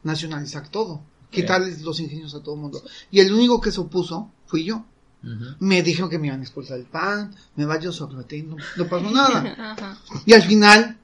nacionalizar 0.03 0.69
todo. 0.69 1.01
Quitarles 1.35 1.83
los 1.83 2.01
ingenios 2.01 2.35
a 2.35 2.41
todo 2.43 2.55
el 2.55 2.61
mundo. 2.61 2.83
Y 3.11 3.21
el 3.21 3.33
único 3.33 3.61
que 3.61 3.71
se 3.73 3.81
opuso 3.81 4.31
fui 4.47 4.65
yo. 4.65 4.85
Me 5.59 5.83
dijeron 5.83 6.11
que 6.11 6.19
me 6.19 6.27
iban 6.27 6.41
a 6.41 6.43
expulsar 6.43 6.79
el 6.79 6.85
pan, 6.85 7.35
me 7.57 7.65
vaya 7.65 7.91
sobre 7.93 8.43
no, 8.43 8.57
no 8.77 8.87
pasó 8.89 9.11
nada. 9.11 9.99
Y 10.27 10.35
al 10.35 10.43
final, 10.43 10.99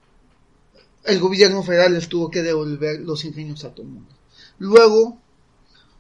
el 1.05 1.19
gobierno 1.21 1.63
federal 1.63 1.95
les 1.95 2.09
tuvo 2.09 2.31
que 2.31 2.43
devolver 2.43 3.01
los 3.01 3.25
ingenios 3.25 3.65
a 3.65 3.71
todo 3.71 3.87
el 3.87 3.93
mundo. 3.93 4.11
Luego, 4.59 5.19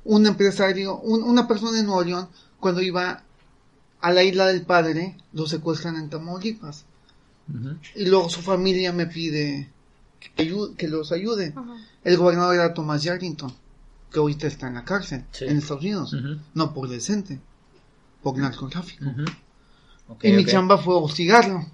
un 0.05 0.27
empresario, 0.27 0.99
un- 0.99 1.23
una 1.23 1.49
persona 1.49 1.73
de 1.73 1.83
Nuevo 1.83 2.05
León, 2.05 2.29
cuando 2.59 2.83
iba 2.83 3.23
a 4.03 4.13
la 4.13 4.23
isla 4.23 4.47
del 4.49 4.63
padre, 4.67 5.17
lo 5.33 5.47
secuestran 5.47 5.97
en 5.97 6.11
Tamaulipas. 6.11 6.85
Y 7.97 8.05
luego 8.05 8.29
su 8.29 8.43
familia 8.43 8.93
me 8.93 9.07
pide 9.07 9.71
que, 10.37 10.75
que 10.77 10.89
los 10.89 11.11
ayude. 11.11 11.55
El 12.05 12.17
gobernador 12.19 12.55
era 12.55 12.75
Thomas 12.75 13.03
Yarrington, 13.03 13.53
que 14.13 14.19
ahorita 14.19 14.47
está 14.47 14.69
en 14.69 14.75
la 14.75 14.85
cárcel 14.85 15.25
Sí. 15.33 15.45
en 15.47 15.59
Estados 15.59 15.83
Unidos, 15.83 16.17
no 16.55 16.75
por 16.75 16.89
decente, 16.89 17.41
por 18.23 18.37
narcotráfico. 18.39 19.05
Ujú. 19.07 19.25
Ok, 20.09 20.25
y 20.25 20.33
mi 20.33 20.45
chamba 20.45 20.79
fue 20.79 20.95
hostigarlo. 20.95 21.65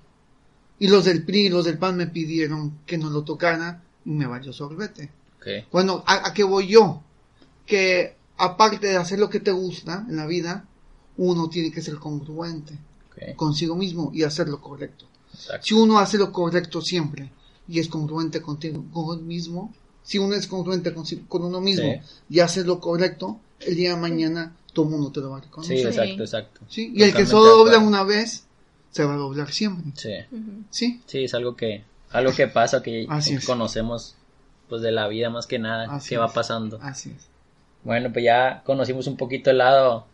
Y 0.79 0.89
los 0.89 1.05
del 1.07 1.25
PRI 1.25 1.47
y 1.47 1.49
los 1.49 1.65
del 1.65 1.79
PAN 1.79 1.97
me 1.97 2.07
pidieron 2.07 2.79
que 2.85 2.99
no 2.99 3.09
lo 3.09 3.23
tocara 3.25 3.83
y 4.05 4.11
me 4.11 4.27
valió 4.27 4.53
sorbete. 4.53 5.11
Ok. 5.39 5.47
Bueno, 5.73 6.05
¿a, 6.07 6.29
a 6.29 6.35
qué 6.35 6.45
voy 6.45 6.67
yo? 6.69 7.03
Que 7.65 8.17
aparte 8.37 8.87
de 8.89 8.97
hacer 8.97 9.19
lo 9.19 9.31
que 9.31 9.41
te 9.41 9.53
gusta 9.53 10.05
en 10.09 10.17
la 10.17 10.27
vida, 10.27 10.69
uno 11.17 11.49
tiene 11.49 11.73
que 11.73 11.81
ser 11.81 11.97
congruente 11.97 12.79
consigo 13.37 13.75
mismo 13.75 14.11
y 14.13 14.25
hacer 14.25 14.49
lo 14.49 14.61
correcto. 14.61 15.07
Exacto. 15.33 15.67
Si 15.67 15.73
uno 15.75 15.99
hace 15.99 16.19
lo 16.19 16.31
correcto 16.31 16.83
siempre 16.83 17.33
y 17.67 17.81
es 17.81 17.89
congruente 17.89 18.43
contigo 18.43 19.17
mismo, 19.17 19.75
si 20.07 20.19
uno 20.19 20.35
es 20.37 20.47
congruente 20.47 20.95
con 21.29 21.43
uno 21.45 21.61
mismo 21.61 21.91
Sí. 21.93 22.01
y 22.31 22.41
hace 22.41 22.65
lo 22.65 22.79
correcto, 22.81 23.41
el 23.61 23.75
día 23.75 23.91
de 23.95 24.01
mañana 24.01 24.55
todo 24.73 24.85
el 24.87 24.93
mundo 24.93 25.11
te 25.11 25.21
lo 25.21 25.31
va 25.31 25.39
a 25.39 25.41
reconocer. 25.41 25.79
Sí. 25.79 25.85
exacto, 25.85 26.23
exacto. 26.23 26.61
¿sí? 26.69 26.93
Y 26.95 27.03
el 27.03 27.13
que 27.13 27.27
solo 27.27 27.57
dobla 27.57 27.79
una 27.81 28.05
vez, 28.05 28.45
se 28.93 29.05
va 29.05 29.15
a 29.15 29.17
doblar 29.17 29.51
siempre. 29.51 29.93
Sí. 29.97 30.13
¿Sí? 30.71 31.03
Sí, 31.07 31.25
es 31.25 31.35
algo 31.35 31.57
que, 31.57 31.83
algo 32.13 32.33
que 32.33 32.47
pasa, 32.47 32.83
que 32.83 33.07
Así 33.11 33.37
conocemos 33.45 34.15
pues 34.69 34.81
de 34.83 34.93
la 34.93 35.09
vida 35.09 35.29
más 35.29 35.47
que 35.47 35.59
nada, 35.59 35.87
Así 35.91 36.11
que 36.11 36.19
va 36.19 36.27
es. 36.27 36.33
pasando. 36.33 36.79
Así 36.83 37.11
es. 37.17 37.27
Bueno, 37.83 38.13
pues 38.13 38.25
ya 38.25 38.63
conocimos 38.65 39.07
un 39.09 39.17
poquito 39.17 39.51
el 39.51 39.59
lado 39.59 40.07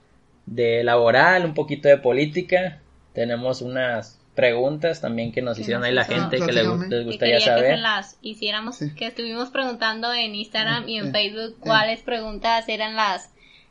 de 0.47 0.83
laboral, 0.85 1.45
un 1.45 1.55
poquito 1.55 1.89
de 1.89 1.99
política. 1.99 2.81
Tenemos 3.15 3.61
unas 3.63 4.19
preguntas 4.35 5.01
también 5.01 5.31
que 5.33 5.43
nos 5.43 5.57
Que 5.57 5.63
hicieron 5.63 5.85
ahí 5.85 5.93
la 5.93 6.05
gente 6.05 6.39
que 6.39 6.53
les, 6.53 6.67
Que 6.89 7.05
gustaría 7.05 7.39
que 7.39 7.45
saber. 7.45 7.77
se 7.77 7.83
las 7.83 8.19
hiciéramos, 8.23 8.77
Sí. 8.77 8.95
que 8.95 9.07
estuvimos 9.07 9.51
preguntando 9.51 10.13
en 10.13 10.35
Instagram 10.35 10.89
y 10.89 10.99
en 10.99 11.07
Sí. 11.07 11.13
Facebook 11.13 11.51
Sí. 11.57 11.61
cuáles 11.61 12.01
preguntas 12.01 12.69
eran 12.69 12.97
las 12.97 13.29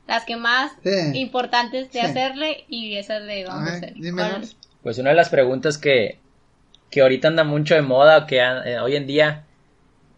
las 0.08 0.26
que 0.26 0.36
más 0.36 0.71
Sí. 0.84 1.19
importantes 1.19 1.91
de 1.93 2.00
Sí. 2.02 2.06
hacerle 2.06 2.65
y 2.67 2.95
esas 2.95 3.21
le 3.24 3.45
A 3.45 3.47
vamos 3.47 3.62
a, 3.69 3.71
ver, 3.71 3.76
hacer. 3.84 3.93
dímelos. 3.93 4.30
¿Cuál? 4.32 4.47
Pues 4.84 4.97
una 4.97 5.12
de 5.12 5.15
las 5.15 5.30
preguntas 5.30 5.78
que, 5.78 6.19
que 6.89 7.02
ahorita 7.02 7.28
anda 7.30 7.43
mucho 7.43 7.76
de 7.76 7.82
moda, 7.84 8.26
que 8.26 8.39
eh, 8.39 8.80
hoy 8.80 8.95
en 8.95 9.08
día 9.08 9.45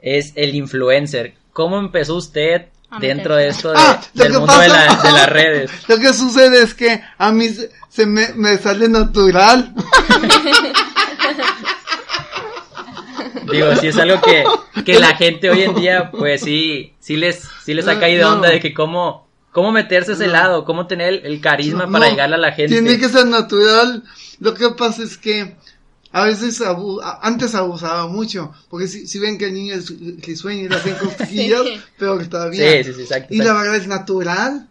es 0.02 0.34
el 0.36 0.56
influencer. 0.56 1.36
¿Cómo 1.52 1.78
empezó 1.78 2.16
usted 2.16 2.68
A 2.96 3.00
dentro 3.00 3.36
de 3.36 3.48
esto 3.48 3.72
de- 3.72 3.76
Ah, 3.78 4.00
del 4.14 4.34
mundo 4.34 4.54
de, 4.60 4.70
pasa- 4.70 4.86
la- 4.88 5.02
de 5.04 5.12
las 5.12 5.30
redes? 5.30 5.72
Lo 5.88 5.98
que 5.98 6.14
sucede 6.14 6.62
es 6.64 6.74
que 6.74 7.02
a 7.18 7.32
mí 7.32 7.50
se, 7.50 7.72
se 7.90 8.06
me, 8.06 8.30
me 8.36 8.58
sale 8.58 8.88
natural. 8.88 9.74
Digo, 13.52 13.76
si 13.76 13.88
es 13.88 13.98
algo 13.98 14.22
que, 14.22 14.44
que 14.84 15.00
la 15.00 15.16
gente 15.16 15.50
hoy 15.50 15.64
en 15.64 15.76
día, 15.76 16.10
pues 16.12 16.42
sí, 16.42 16.94
sí 17.00 17.18
les, 17.18 17.44
sí 17.64 17.74
les 17.74 17.88
ha 17.88 18.00
caído 18.00 18.30
no. 18.30 18.36
onda 18.36 18.50
de 18.50 18.60
que 18.60 18.74
cómo, 18.74 19.28
cómo 19.52 19.72
meterse 19.72 20.14
ese 20.14 20.28
No. 20.28 20.34
lado, 20.34 20.66
cómo 20.66 20.88
tener 20.88 21.10
el, 21.10 21.26
el 21.26 21.42
carisma 21.42 21.86
No, 21.86 21.92
para 21.92 22.06
no, 22.06 22.12
llegarle 22.12 22.36
a 22.36 22.40
la 22.40 22.52
gente. 22.54 22.74
Tiene 22.74 22.98
que 22.98 23.10
ser 23.10 23.26
natural. 23.28 24.04
Lo 24.40 24.54
que 24.54 24.70
pasa 24.70 25.04
es 25.04 25.18
que 25.18 25.56
a 26.14 26.24
veces 26.26 26.62
abu- 26.62 27.02
antes 27.22 27.54
abusaba 27.56 28.08
mucho, 28.08 28.54
porque 28.70 28.88
si, 28.88 29.06
si 29.08 29.20
ven 29.20 29.38
que 29.38 29.46
el 29.48 29.54
niño 29.54 29.74
es 29.76 29.92
risueño 30.26 30.64
y 30.66 30.70
le 30.70 30.76
hacen 30.76 30.96
cosquillas, 30.96 31.62
Sí. 31.66 31.82
peor 32.00 32.26
todavía. 32.28 32.84
Sí, 32.84 32.84
sí, 32.86 32.94
sí, 32.94 33.02
exacto. 33.02 33.34
Y 33.34 33.38
la 33.40 33.54
verdad 33.54 33.76
es 33.76 33.88
natural. 33.88 34.70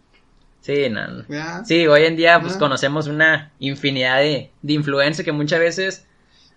Sí, 0.61 0.89
no. 0.89 1.25
Sí, 1.65 1.85
hoy 1.87 2.05
en 2.05 2.15
día 2.15 2.39
pues 2.41 2.53
conocemos 2.55 3.07
una 3.07 3.51
infinidad 3.59 4.19
de, 4.19 4.49
de 4.61 4.73
influencers 4.73 5.25
que 5.25 5.33
muchas 5.33 5.59
veces, 5.59 6.05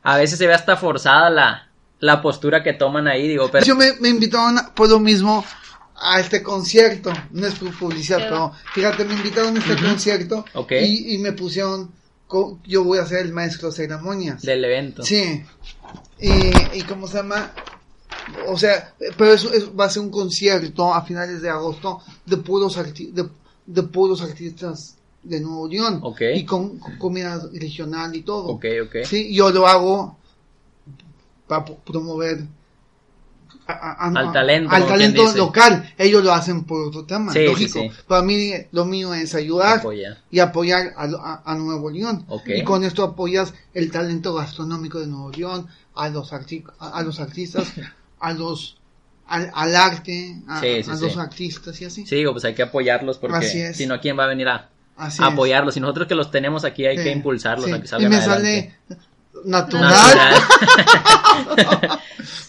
a 0.04 0.16
veces 0.16 0.38
se 0.38 0.46
ve 0.46 0.54
hasta 0.54 0.76
forzada 0.76 1.28
la, 1.28 1.68
la 1.98 2.22
postura 2.22 2.62
que 2.62 2.72
toman 2.72 3.08
ahí, 3.08 3.26
digo, 3.26 3.50
pero... 3.50 3.66
Yo 3.66 3.74
me, 3.74 3.92
me 4.00 4.08
invitaron 4.08 4.58
a- 4.58 4.72
por 4.72 4.88
lo 4.88 5.00
mismo 5.00 5.44
a 5.98 6.20
este 6.20 6.40
concierto, 6.42 7.12
no 7.32 7.46
es 7.48 7.54
publicidad, 7.54 8.18
Pero- 8.18 8.28
pero 8.28 8.52
fíjate, 8.74 9.04
me 9.06 9.14
invitaron 9.14 9.56
a 9.56 9.58
este 9.58 9.76
concierto 9.76 10.44
y, 10.70 11.14
y 11.14 11.18
me 11.18 11.32
pusieron, 11.32 11.90
yo 12.64 12.84
voy 12.84 12.98
a 12.98 13.06
ser 13.06 13.24
el 13.26 13.32
maestro 13.32 13.70
de 13.70 13.76
ceremonias. 13.76 14.42
del 14.42 14.64
evento. 14.64 15.02
Sí. 15.04 15.42
Y, 16.20 16.78
y 16.78 16.82
cómo 16.88 17.06
se 17.06 17.18
llama, 17.18 17.52
o 18.48 18.58
sea, 18.58 18.94
pero 19.16 19.32
eso, 19.32 19.52
eso 19.52 19.74
va 19.74 19.84
a 19.84 19.90
ser 19.90 20.02
un 20.02 20.10
concierto 20.10 20.92
a 20.92 21.02
finales 21.04 21.40
de 21.42 21.48
agosto 21.50 22.00
de 22.24 22.36
puros, 22.38 22.76
arti- 22.78 23.12
de, 23.12 23.28
de 23.66 23.82
puros 23.84 24.22
artistas 24.22 24.96
de 25.22 25.40
Nuevo 25.40 25.68
León. 25.68 26.00
Y 26.34 26.44
con, 26.44 26.78
con 26.78 26.98
comida 26.98 27.40
regional 27.52 28.14
y 28.16 28.22
todo. 28.22 28.46
Ok, 28.48 28.64
ok. 28.86 28.96
Sí, 29.04 29.34
yo 29.34 29.50
lo 29.50 29.66
hago 29.66 30.16
para 31.46 31.64
promover 31.64 32.44
a- 33.66 33.72
a- 33.72 33.92
a- 33.92 34.06
Al 34.18 34.32
talento, 34.32 34.74
al 34.74 35.36
local. 35.36 35.94
Ellos 35.98 36.22
lo 36.24 36.32
hacen 36.32 36.64
por 36.64 36.86
otro 36.88 37.04
tema, 37.04 37.32
Sí, 37.32 37.44
lógico. 37.44 37.80
sí. 37.80 37.90
Para 38.06 38.22
mí 38.22 38.52
lo 38.72 38.84
mío 38.84 39.12
es 39.14 39.34
ayudar 39.34 39.78
Apoya. 39.80 40.18
y 40.30 40.38
apoyar 40.38 40.92
a, 40.96 41.04
a- 41.04 41.42
a 41.44 41.54
Nuevo 41.56 41.90
León. 41.90 42.24
Y 42.46 42.62
con 42.62 42.84
esto 42.84 43.02
apoyas 43.02 43.54
el 43.74 43.90
talento 43.90 44.34
gastronómico 44.34 45.00
de 45.00 45.06
Nuevo 45.08 45.30
León, 45.32 45.66
a 45.94 46.08
los, 46.08 46.32
arti- 46.32 46.64
a, 46.78 47.02
los 47.02 47.18
artistas, 47.20 47.72
a 48.20 48.32
los 48.32 48.76
al, 49.28 49.50
al 49.54 49.74
arte, 49.74 50.36
a, 50.46 50.62
los 51.00 51.16
artistas 51.16 51.80
y 51.80 51.84
así. 51.86 52.06
Sí, 52.06 52.22
pues 52.30 52.44
hay 52.44 52.54
que 52.54 52.62
apoyarlos 52.62 53.18
porque 53.18 53.72
si 53.74 53.86
no, 53.86 54.00
¿quién 54.00 54.16
va 54.16 54.24
a 54.24 54.28
venir 54.28 54.46
a, 54.48 54.68
Así 54.96 55.20
a 55.20 55.26
es. 55.26 55.32
apoyarlos? 55.32 55.76
Y 55.76 55.80
nosotros 55.80 56.06
que 56.06 56.14
los 56.14 56.30
tenemos 56.30 56.64
aquí 56.64 56.86
hay 56.86 56.96
Sí, 56.98 57.02
que 57.04 57.10
impulsarlos 57.10 57.66
sí. 57.66 57.72
a 57.72 57.78
que 57.80 57.84
Y 57.86 57.88
salgan 57.88 58.10
me 58.10 58.16
adelante. 58.18 58.76
sale 58.88 59.00
natural, 59.46 59.90
Natural. 59.90 60.34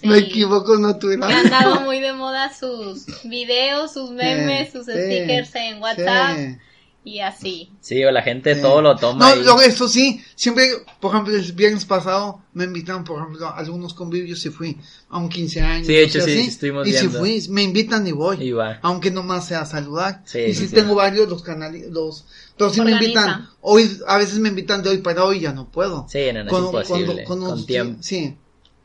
me 0.03 0.19
Sí. 0.19 0.25
equivoco 0.25 0.75
Que 0.75 0.81
natural. 0.81 1.31
han 1.31 1.49
dado 1.49 1.81
muy 1.81 1.99
de 1.99 2.13
moda 2.13 2.53
sus 2.53 3.05
videos, 3.23 3.93
sus 3.93 4.11
memes, 4.11 4.71
sus 4.71 4.85
Sí, 4.85 4.91
stickers 4.93 5.55
en 5.55 5.81
WhatsApp 5.81 6.37
sí. 6.37 6.57
y 7.03 7.19
así. 7.19 7.71
Sí, 7.81 8.03
o 8.03 8.11
la 8.11 8.21
gente 8.21 8.55
Sí. 8.55 8.61
todo 8.61 8.81
lo 8.81 8.95
toma. 8.95 9.29
No, 9.35 9.41
y- 9.41 9.43
lo, 9.43 9.61
esto 9.61 9.87
sí, 9.87 10.23
siempre, 10.35 10.67
por 10.99 11.11
ejemplo, 11.13 11.35
el 11.35 11.51
viernes 11.53 11.85
pasado 11.85 12.41
me 12.53 12.63
invitaron, 12.65 13.03
por 13.03 13.19
ejemplo, 13.21 13.47
a 13.47 13.57
algunos 13.57 13.93
convivios 13.93 14.45
y 14.45 14.49
fui 14.49 14.77
a 15.09 15.17
un 15.17 15.29
15 15.29 15.61
años. 15.61 15.87
Sí, 15.87 15.93
de 15.93 16.03
hecho, 16.03 16.19
o 16.19 16.21
sea, 16.21 16.25
sí, 16.25 16.31
así, 16.33 16.43
sí 16.43 16.49
estuvimos 16.49 16.87
Y 16.87 16.91
si 16.93 16.99
viendo. 17.01 17.19
fui, 17.19 17.45
me 17.49 17.63
invitan 17.63 18.05
y 18.07 18.11
voy. 18.11 18.37
Y 18.43 18.51
va. 18.51 18.79
Aunque 18.81 19.11
nomás 19.11 19.45
sea 19.47 19.65
saludar. 19.65 20.21
Sí, 20.25 20.39
y 20.39 20.53
sí, 20.53 20.61
si 20.61 20.67
sí. 20.69 20.75
tengo 20.75 20.95
varios, 20.95 21.29
los 21.29 21.43
canales, 21.43 21.87
los, 21.91 22.25
pero 22.57 22.69
si 22.71 22.81
me 22.81 22.93
Organiza. 22.93 23.05
invitan, 23.21 23.49
hoy, 23.61 23.99
a 24.07 24.17
veces 24.17 24.39
me 24.39 24.49
invitan 24.49 24.81
de 24.83 24.89
hoy 24.89 24.97
para 24.99 25.23
hoy, 25.23 25.39
ya 25.41 25.53
no 25.53 25.65
puedo. 25.69 26.05
Sí, 26.09 26.27
no, 26.33 26.43
no, 26.43 26.49
es 26.51 26.57
imposible. 26.87 27.23
Con, 27.23 27.41
unos- 27.43 27.65
tiempo. 27.65 28.01
Sí, 28.01 28.35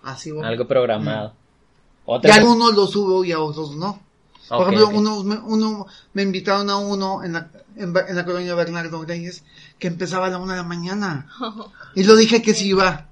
así 0.03 0.31
voy. 0.31 0.45
Algo 0.45 0.67
programado. 0.69 1.35
Y 1.35 2.03
Otra. 2.07 2.35
algunos 2.35 2.75
los 2.75 2.91
subo 2.91 3.25
y 3.25 3.33
a 3.33 3.41
otros 3.41 3.77
no. 3.77 4.01
Por 4.49 4.59
Ok, 4.61 4.73
ejemplo, 4.73 4.89
ok. 4.89 4.95
unos 4.97 5.25
me, 5.25 5.37
uno, 5.39 5.87
me 6.13 6.23
invitaron 6.23 6.69
a 6.69 6.77
uno 6.77 7.23
en 7.25 7.33
la, 7.35 7.49
en, 7.77 7.95
en 8.09 8.17
la 8.17 8.25
colonia 8.25 8.55
Bernardo 8.55 9.03
Reyes 9.05 9.45
que 9.79 9.87
empezaba 9.87 10.27
a 10.27 10.31
la 10.31 10.39
una 10.39 10.53
de 10.55 10.59
la 10.59 10.65
mañana. 10.65 11.29
Y 11.95 12.05
lo 12.05 12.17
dije 12.17 12.43
que 12.43 12.53
sí 12.55 12.69
iba. 12.69 13.07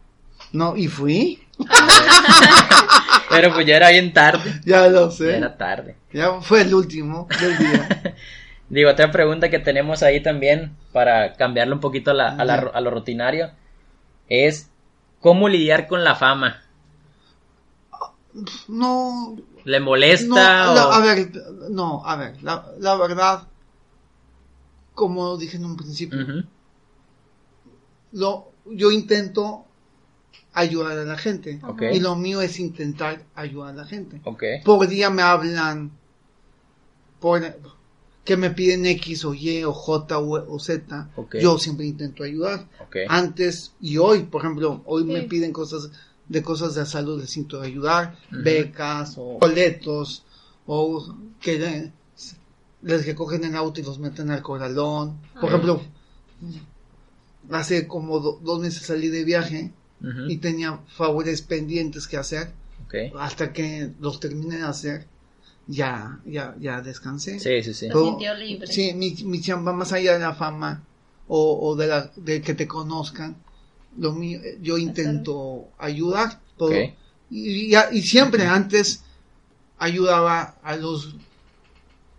No, 0.53 0.77
y 0.77 0.89
fui. 0.89 1.43
Pero 3.31 3.53
pues 3.55 3.67
ya 3.67 3.77
era 3.77 3.91
bien 3.91 4.13
tarde. 4.13 4.61
Ya 4.65 4.89
lo 4.89 5.11
Ya 5.11 5.17
sé. 5.17 5.37
era 5.37 5.57
tarde. 5.57 5.97
Ya 6.13 6.41
fue 6.41 6.63
el 6.63 6.75
último 6.75 7.29
del 7.41 7.57
día. 7.59 8.17
Digo, 8.71 8.91
otra 8.91 9.11
pregunta 9.11 9.51
que 9.51 9.59
tenemos 9.59 10.03
ahí 10.03 10.23
también 10.23 10.77
para 10.93 11.35
cambiarle 11.35 11.75
un 11.75 11.81
poquito 11.81 12.13
a, 12.13 12.15
la- 12.15 12.29
a 12.29 12.45
la- 12.45 12.55
Ajá. 12.55 12.71
a 12.73 12.81
lo 12.81 12.91
rutinario 12.91 13.51
es 14.29 14.71
cómo 15.21 15.49
lidiar 15.49 15.87
con 15.89 16.05
la 16.05 16.15
fama. 16.15 16.63
No, 18.69 19.37
¿Le 19.65 19.81
no, 19.81 19.85
molesta? 19.87 20.73
la- 20.73 20.89
o- 20.89 20.93
a 20.93 21.01
ver, 21.01 21.31
no, 21.71 22.07
a 22.07 22.15
ver, 22.17 22.41
la, 22.43 22.65
verdad, 22.97 23.49
como 24.95 25.37
dije 25.37 25.57
en 25.57 25.65
un 25.65 25.77
principio, 25.77 26.19
lo, 28.13 28.53
yo 28.67 28.93
intento 28.93 29.65
ayudar 30.53 30.97
a 30.97 31.05
la 31.05 31.19
gente. 31.19 31.61
Y 31.93 31.99
lo 32.01 32.15
mío 32.15 32.41
es 32.41 32.61
intentar 32.61 33.23
ayudar 33.35 33.71
a 33.71 33.77
la 33.79 33.85
gente. 33.85 34.21
Por 34.65 34.87
día 34.87 35.11
me 35.11 35.23
hablan 35.23 35.91
por 37.19 37.43
que 38.31 38.37
me 38.37 38.51
piden 38.51 38.87
X 38.87 39.25
o 39.25 39.35
Y 39.35 39.65
o 39.65 39.73
J 39.73 40.19
o, 40.21 40.55
o 40.55 40.59
Z, 40.61 41.09
yo 41.41 41.59
siempre 41.59 41.85
intento 41.85 42.23
ayudar. 42.23 42.69
Antes 43.09 43.73
y 43.81 43.97
hoy, 43.97 44.23
por 44.23 44.43
ejemplo, 44.43 44.83
hoy 44.87 45.03
me 45.03 45.23
piden 45.23 45.53
cosas 45.53 45.91
de 46.29 46.41
cosas 46.41 46.77
de 46.77 46.87
salud, 46.87 47.21
les 47.21 47.37
intento 47.37 47.61
ayudar, 47.61 48.17
becas 48.31 49.15
o 49.19 49.39
boletos 49.41 50.23
o 50.69 51.13
que 51.41 51.59
le- 51.59 51.93
les 52.83 53.05
recogen 53.05 53.43
el 53.43 53.57
auto 53.57 53.81
y 53.81 53.83
los 53.83 53.99
meten 53.99 54.31
al 54.31 54.43
corralón. 54.43 55.19
Por 55.41 55.47
Ah. 55.47 55.49
ejemplo, 55.49 55.83
hace 57.51 57.89
como 57.89 58.21
do- 58.21 58.39
dos 58.45 58.61
meses 58.61 58.83
salí 58.87 59.09
de 59.09 59.25
viaje 59.25 59.73
y 60.29 60.37
tenía 60.37 60.79
favores 60.97 61.43
pendientes 61.43 62.07
que 62.07 62.17
hacer 62.17 62.53
hasta 63.19 63.53
que 63.53 63.91
los 63.99 64.21
termine 64.21 64.59
de 64.59 64.63
hacer, 64.63 65.07
ya, 65.67 66.19
ya, 66.25 66.55
ya 66.59 66.81
descansé. 66.81 67.39
Sí, 67.41 67.63
sí, 67.63 67.75
sí. 67.75 67.87
Pero- 67.89 68.05
sintió 68.05 68.35
libre. 68.35 68.67
Sí, 68.67 68.93
mi, 68.95 69.13
mi 69.25 69.41
chamba 69.41 69.73
más 69.73 69.93
allá 69.93 70.15
de 70.15 70.19
la 70.21 70.35
fama 70.35 70.83
o, 71.29 71.69
o 71.69 71.77
de, 71.77 71.87
la, 71.87 72.11
de 72.17 72.41
que 72.43 72.55
te 72.55 72.67
conozcan, 72.67 73.37
lo 73.99 74.13
mío, 74.13 74.41
yo 74.61 74.79
intento 74.79 75.69
ayudar 75.79 76.41
todo. 76.57 76.71
Y, 77.31 77.75
y- 77.75 77.77
y 77.93 78.03
siempre 78.03 78.47
antes 78.47 79.05
ayudaba 79.79 80.57
a 80.63 80.77
los, 80.77 81.15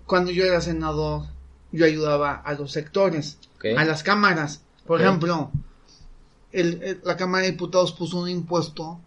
cuando 0.05 0.31
yo 0.31 0.45
era 0.45 0.61
senador, 0.61 1.23
yo 1.71 1.85
ayudaba 1.85 2.35
a 2.35 2.53
los 2.53 2.71
sectores, 2.71 3.37
a 3.77 3.85
las 3.85 4.03
cámaras. 4.03 4.61
Por 4.85 4.99
ejemplo, 5.09 5.51
el- 6.51 6.81
el- 6.83 7.01
la 7.03 7.15
Cámara 7.17 7.45
de 7.45 7.51
Diputados 7.51 7.91
puso 7.93 8.19
un 8.19 8.29
impuesto 8.29 8.99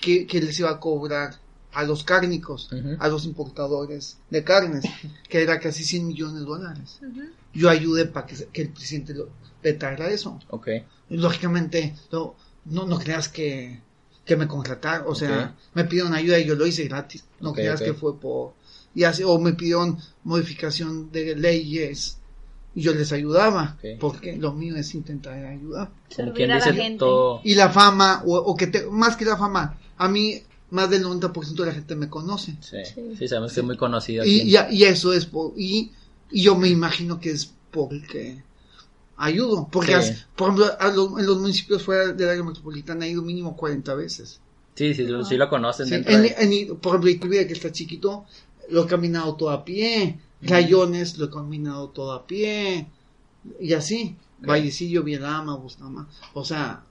que, 0.00 0.26
que 0.26 0.40
les 0.40 0.58
iba 0.60 0.70
a 0.70 0.80
cobrar 0.80 1.36
a 1.78 1.84
los 1.84 2.02
cárnicos, 2.02 2.68
a 2.98 3.06
los 3.06 3.24
importadores 3.24 4.18
de 4.30 4.42
carnes, 4.42 4.84
que 5.28 5.40
era 5.40 5.60
casi 5.60 5.84
100 5.84 6.08
millones 6.08 6.40
de 6.40 6.44
dólares. 6.44 6.98
Yo 7.54 7.70
ayudé 7.70 8.06
para 8.06 8.26
que, 8.26 8.34
el 8.62 8.70
presidente 8.70 9.14
lo 9.14 9.28
vetara 9.62 10.08
eso. 10.10 10.40
Ok. 10.50 10.68
Y 11.08 11.18
lógicamente, 11.18 11.94
no, 12.10 12.34
no, 12.64 12.84
no 12.84 12.98
creas 12.98 13.28
que, 13.28 13.80
que 14.24 14.34
me 14.36 14.48
contrataron, 14.48 15.06
o 15.06 15.14
sea, 15.14 15.54
Ok. 15.54 15.74
me 15.74 15.84
pidieron 15.84 16.14
ayuda 16.14 16.40
y 16.40 16.46
yo 16.46 16.56
lo 16.56 16.66
hice 16.66 16.88
gratis. 16.88 17.24
No 17.38 17.52
creas 17.52 17.80
que 17.80 17.94
fue 17.94 18.18
por... 18.18 18.54
Y 18.92 19.04
así, 19.04 19.22
o 19.22 19.38
me 19.38 19.52
pidieron 19.52 19.98
modificación 20.24 21.12
de 21.12 21.36
leyes 21.36 22.18
y 22.74 22.82
yo 22.82 22.92
les 22.92 23.12
ayudaba, 23.12 23.78
porque 24.00 24.36
lo 24.36 24.52
mío 24.52 24.74
es 24.74 24.96
intentar 24.96 25.46
ayudar. 25.46 25.90
Como 26.16 26.32
quien 26.32 26.48
la 26.48 26.56
dice 26.56 26.72
gente. 26.72 26.98
todo. 26.98 27.40
Y 27.44 27.54
la 27.54 27.68
fama, 27.70 28.24
o, 28.26 28.34
o 28.36 28.56
que 28.56 28.66
te, 28.66 28.84
más 28.86 29.16
que 29.16 29.24
la 29.24 29.36
fama, 29.36 29.78
a 29.96 30.08
mí 30.08 30.42
más 30.70 30.90
del 30.90 31.04
90% 31.04 31.54
de 31.62 31.66
la 31.66 31.72
gente 31.72 31.94
me 31.96 32.08
conoce. 32.08 32.56
Sí, 32.60 32.76
Sí. 32.94 33.14
sí, 33.18 33.28
sabemos 33.28 33.52
que 33.52 33.60
es 33.60 33.66
muy 33.66 33.76
conocido 33.76 34.22
aquí. 34.22 34.42
Y, 34.42 34.56
y, 34.56 34.58
y 34.70 34.84
eso 34.84 35.12
es 35.12 35.24
por, 35.26 35.52
y, 35.56 35.92
y 36.30 36.42
yo 36.42 36.56
me 36.56 36.68
imagino 36.68 37.18
que 37.20 37.30
es 37.30 37.52
porque 37.70 38.42
ayudo. 39.16 39.68
Porque, 39.70 40.00
Sí. 40.02 40.12
por 40.36 40.48
ejemplo, 40.50 40.66
a 40.78 40.88
los- 40.88 41.18
en 41.18 41.26
los 41.26 41.38
municipios 41.38 41.82
fuera 41.82 42.12
del 42.12 42.28
área 42.28 42.42
metropolitana 42.44 43.06
he 43.06 43.10
ido 43.10 43.22
mínimo 43.22 43.56
40 43.56 43.94
veces. 43.94 44.40
Sí, 44.74 44.94
sí, 44.94 45.04
lo, 45.06 45.24
sí 45.24 45.36
lo 45.36 45.48
conocen 45.48 45.86
Sí, 45.86 45.92
dentro 45.92 46.12
en, 46.14 46.22
de... 46.22 46.34
en- 46.38 46.76
por 46.76 46.90
ejemplo, 46.92 47.10
Iturbide, 47.10 47.46
que 47.46 47.52
está 47.54 47.72
chiquito, 47.72 48.26
lo 48.70 48.84
he 48.84 48.86
caminado 48.86 49.34
todo 49.34 49.50
a 49.50 49.64
pie. 49.64 50.18
Rayones 50.42 51.18
lo 51.18 51.24
he 51.26 51.30
caminado 51.30 51.88
todo 51.88 52.12
a 52.12 52.26
pie. 52.26 52.86
Y 53.60 53.72
así. 53.72 54.14
Vallecillo, 54.40 55.02
Viedama, 55.02 55.56
Bustamante. 55.56 56.12
O 56.34 56.44
sea, 56.44 56.84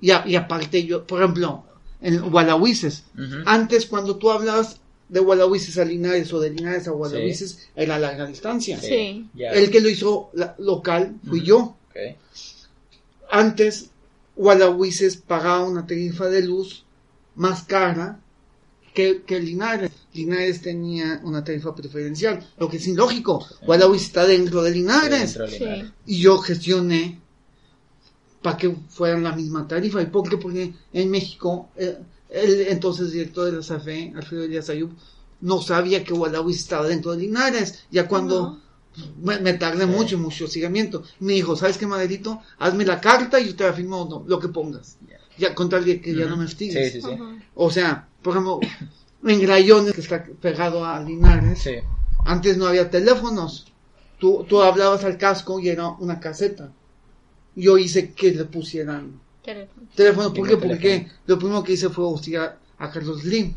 y, 0.00 0.10
a- 0.12 0.22
y 0.28 0.36
aparte 0.36 0.84
yo, 0.84 1.04
por 1.04 1.20
ejemplo, 1.22 1.64
en 2.04 2.30
Gualahuises. 2.30 3.02
Antes, 3.46 3.86
cuando 3.86 4.16
tú 4.16 4.30
hablabas 4.30 4.76
de 5.08 5.20
Gualahuises 5.20 5.76
a 5.78 5.84
Linares 5.84 6.32
o 6.32 6.38
de 6.40 6.50
Linares 6.50 6.86
a 6.86 6.92
Gualahuises, 6.92 7.58
era 7.74 7.96
a 7.96 7.98
larga 7.98 8.26
distancia. 8.26 8.78
Sí. 8.80 9.28
El 9.36 9.70
que 9.70 9.80
lo 9.80 9.88
hizo 9.88 10.30
la- 10.34 10.54
local 10.58 11.16
fui 11.28 11.42
yo. 11.42 11.76
Antes, 13.30 13.90
Gualahuises 14.36 15.16
pagaba 15.16 15.64
una 15.64 15.86
tarifa 15.86 16.28
de 16.28 16.42
luz 16.42 16.84
más 17.36 17.62
cara 17.64 18.20
que, 18.94 19.22
que 19.26 19.40
Linares. 19.40 19.90
Linares 20.12 20.60
tenía 20.62 21.20
una 21.24 21.42
tarifa 21.42 21.74
preferencial, 21.74 22.46
lo 22.58 22.68
que 22.68 22.76
es 22.76 22.86
ilógico. 22.86 23.44
Gualahuises 23.66 24.08
está 24.08 24.26
dentro 24.26 24.62
de 24.62 24.70
Linares. 24.70 25.34
Dentro 25.34 25.46
de 25.46 25.52
Sí. 25.52 25.58
Linares. 25.64 25.90
Y 26.06 26.18
yo 26.20 26.38
gestioné 26.38 27.20
para 28.44 28.58
que 28.58 28.76
fueran 28.90 29.22
la 29.22 29.34
misma 29.34 29.66
tarifa. 29.66 30.02
¿Y 30.02 30.06
por 30.06 30.28
qué? 30.28 30.36
Porque 30.36 30.74
en 30.92 31.10
México, 31.10 31.70
eh, 31.76 31.96
el 32.28 32.60
entonces 32.68 33.10
director 33.10 33.46
de 33.46 33.52
la 33.52 33.62
SAFE, 33.62 34.12
Alfredo 34.14 34.42
Elías 34.44 34.68
Ayub, 34.68 34.90
no 35.40 35.62
sabía 35.62 36.04
que 36.04 36.12
Gualahuis 36.12 36.58
estaba 36.58 36.86
dentro 36.86 37.12
de 37.12 37.18
Linares. 37.22 37.86
Ya 37.90 38.06
cuando 38.06 38.60
me, 39.22 39.40
me 39.40 39.54
tardé 39.54 39.86
Sí. 39.86 39.90
mucho, 39.90 40.18
mucho 40.18 40.44
hostigamiento, 40.44 41.02
me 41.20 41.32
dijo, 41.32 41.56
¿sabes 41.56 41.78
qué, 41.78 41.86
Maderito? 41.86 42.42
Hazme 42.58 42.84
la 42.84 43.00
carta 43.00 43.40
y 43.40 43.46
yo 43.46 43.56
te 43.56 43.64
la 43.64 43.72
firmo 43.72 44.06
no, 44.10 44.24
lo 44.28 44.38
que 44.38 44.48
pongas. 44.48 44.98
Ya, 45.38 45.54
con 45.54 45.70
tal 45.70 45.84
de 45.86 46.02
que 46.02 46.14
ya 46.14 46.26
no 46.26 46.36
me 46.36 46.44
hostigues. 46.44 46.92
Sí, 46.92 47.00
sí, 47.00 47.06
sí. 47.08 47.14
Ajá. 47.14 47.36
O 47.54 47.70
sea, 47.70 48.08
por 48.22 48.34
ejemplo, 48.34 48.60
en 49.24 49.48
Rayones, 49.48 49.94
que 49.94 50.02
está 50.02 50.22
pegado 50.22 50.84
a 50.84 51.00
Linares, 51.02 51.60
Sí. 51.62 51.76
antes 52.26 52.58
no 52.58 52.66
había 52.66 52.90
teléfonos. 52.90 53.66
Tú, 54.20 54.44
tú 54.46 54.60
hablabas 54.60 55.02
al 55.04 55.16
casco 55.16 55.58
y 55.60 55.70
era 55.70 55.88
una 55.88 56.20
caseta. 56.20 56.70
Yo 57.56 57.78
hice 57.78 58.12
que 58.12 58.32
le 58.32 58.44
pusieran 58.44 59.20
Teléfono. 59.44 59.86
teléfono. 59.94 60.32
¿Por 60.32 60.48
qué? 60.48 60.56
Porque 60.56 60.76
teléfono. 60.78 61.14
lo 61.26 61.38
primero 61.38 61.62
que 61.62 61.72
hice 61.74 61.88
fue 61.90 62.04
hostigar 62.04 62.58
a 62.78 62.90
Carlos 62.90 63.20
Slim. 63.22 63.54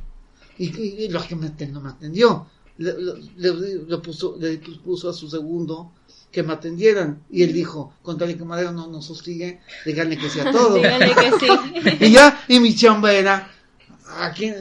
Y, 0.59 0.65
y, 0.75 1.03
y 1.05 1.09
lógicamente 1.09 1.67
no 1.67 1.81
me 1.81 1.89
atendió. 1.89 2.47
Le, 2.77 2.93
le- 2.93 3.53
le- 3.53 3.83
le 3.87 3.97
puso, 3.99 4.35
le 4.39 4.57
puso 4.83 5.09
a 5.09 5.13
su 5.13 5.29
segundo 5.29 5.91
que 6.31 6.43
me 6.43 6.53
atendieran. 6.53 7.23
Y 7.31 7.41
él 7.43 7.53
dijo, 7.53 7.93
con 8.03 8.17
tal 8.17 8.27
de 8.27 8.37
que 8.37 8.43
Madero 8.43 8.71
no 8.71 8.87
nos 8.87 9.09
hostigue, 9.09 9.61
díganle 9.85 10.17
que 10.17 10.29
sea 10.29 10.51
todo. 10.51 10.75
Que 10.81 11.31
sí. 11.39 11.97
Y 12.05 12.11
ya, 12.11 12.43
y 12.47 12.59
mi 12.59 12.75
chamba 12.75 13.13
era, 13.13 13.49
aquí, 14.19 14.51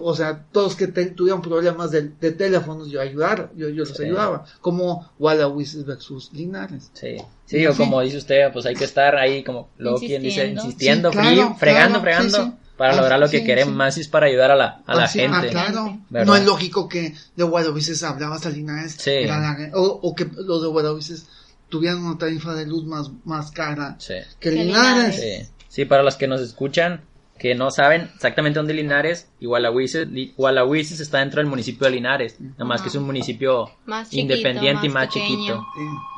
o 0.00 0.14
sea, 0.14 0.44
todos 0.52 0.76
que 0.76 0.86
te- 0.88 1.06
tuvieran 1.10 1.42
problemas 1.42 1.90
de, 1.90 2.02
de 2.20 2.32
teléfonos, 2.32 2.88
yo 2.90 3.00
ayudar, 3.00 3.50
yo, 3.56 3.68
yo 3.68 3.84
los 3.84 3.96
Sí. 3.96 4.04
ayudaba, 4.04 4.44
como 4.60 5.10
Wallahuises 5.18 5.84
versus 5.84 6.32
Linares. 6.32 6.90
Sí, 6.94 7.16
sí, 7.46 7.66
o 7.66 7.72
Sí. 7.72 7.78
como 7.78 8.00
dice 8.00 8.18
usted, 8.18 8.52
pues 8.52 8.66
hay 8.66 8.74
que 8.74 8.84
estar 8.84 9.16
ahí, 9.16 9.42
como 9.44 9.68
luego 9.78 9.98
quien 9.98 10.22
dice, 10.22 10.46
Insistiendo. 10.46 11.12
frío, 11.12 11.54
fregando, 11.58 12.00
claro, 12.00 12.00
fregando, 12.00 12.36
sí, 12.38 12.42
sí. 12.44 12.52
para 12.76 12.92
Ah, 12.92 12.96
lograr 12.96 13.18
lo 13.20 13.28
que 13.28 13.42
queremos, 13.44 13.72
sí. 13.72 13.76
más 13.76 13.98
es 13.98 14.08
para 14.08 14.26
ayudar 14.26 14.50
a 14.52 14.56
la, 14.56 14.82
a 14.86 14.94
la 14.94 15.04
Ah, 15.04 15.08
sí, 15.08 15.18
gente. 15.20 15.36
ah, 15.36 15.46
claro. 15.50 15.98
¿Verdad? 16.10 16.26
No 16.26 16.36
es 16.36 16.44
lógico 16.44 16.88
que 16.88 17.14
de 17.34 17.44
Wallahuises 17.44 18.02
hablabas 18.04 18.46
a 18.46 18.50
Linares, 18.50 18.92
Sí. 18.98 19.10
era 19.10 19.38
la- 19.40 19.70
o, 19.74 19.82
o 20.02 20.14
que 20.14 20.26
los 20.36 20.62
de 20.62 20.68
Wallahuises 20.68 21.26
tuvieran 21.68 21.98
una 22.04 22.16
tarifa 22.18 22.54
de 22.54 22.66
luz 22.66 22.84
más, 22.84 23.10
más 23.24 23.50
cara 23.50 23.96
Sí. 23.98 24.14
que 24.38 24.50
Que 24.50 24.64
Linares. 24.64 25.16
Linares. 25.18 25.48
Sí. 25.48 25.52
Sí, 25.70 25.84
para 25.84 26.02
los 26.02 26.16
que 26.16 26.26
nos 26.28 26.40
escuchan, 26.40 27.02
que 27.38 27.54
no 27.54 27.70
saben 27.70 28.10
exactamente 28.14 28.58
dónde 28.58 28.74
Linares 28.74 29.30
y 29.38 29.46
Gualahuises, 29.46 30.08
Gualahuises 30.36 31.00
está 31.00 31.18
dentro 31.18 31.40
del 31.40 31.48
municipio 31.48 31.86
de 31.86 31.92
Linares, 31.92 32.40
nada 32.40 32.64
más 32.64 32.82
que 32.82 32.88
es 32.88 32.94
un 32.94 33.04
municipio 33.04 33.70
Más 33.86 34.10
chiquito, 34.10 34.34
independiente 34.34 34.86
y 34.86 34.90
más 34.90 35.06
pequeño. 35.06 35.28
chiquito 35.28 35.66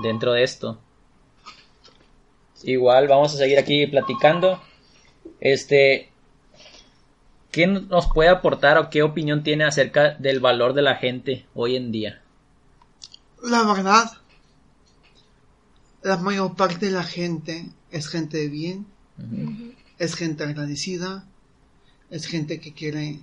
dentro 0.02 0.32
de 0.32 0.42
esto. 0.42 0.78
Igual 2.62 3.08
vamos 3.08 3.34
a 3.34 3.38
seguir 3.38 3.58
aquí 3.58 3.86
platicando. 3.86 4.60
Este, 5.40 6.10
¿qué 7.50 7.66
nos 7.66 8.06
puede 8.12 8.30
aportar 8.30 8.78
o 8.78 8.90
qué 8.90 9.02
opinión 9.02 9.42
tiene 9.42 9.64
acerca 9.64 10.14
del 10.14 10.40
valor 10.40 10.74
de 10.74 10.82
la 10.82 10.96
gente 10.96 11.46
hoy 11.54 11.76
en 11.76 11.92
día? 11.92 12.22
La 13.42 13.62
verdad, 13.64 14.10
la 16.02 16.16
mayor 16.18 16.54
parte 16.56 16.86
de 16.86 16.92
la 16.92 17.04
gente 17.04 17.66
es 17.90 18.08
gente 18.08 18.38
de 18.38 18.48
bien. 18.48 18.86
Es 20.00 20.14
gente 20.14 20.42
agradecida, 20.44 21.24
es 22.08 22.26
gente 22.26 22.58
que 22.58 22.72
quiere, 22.72 23.20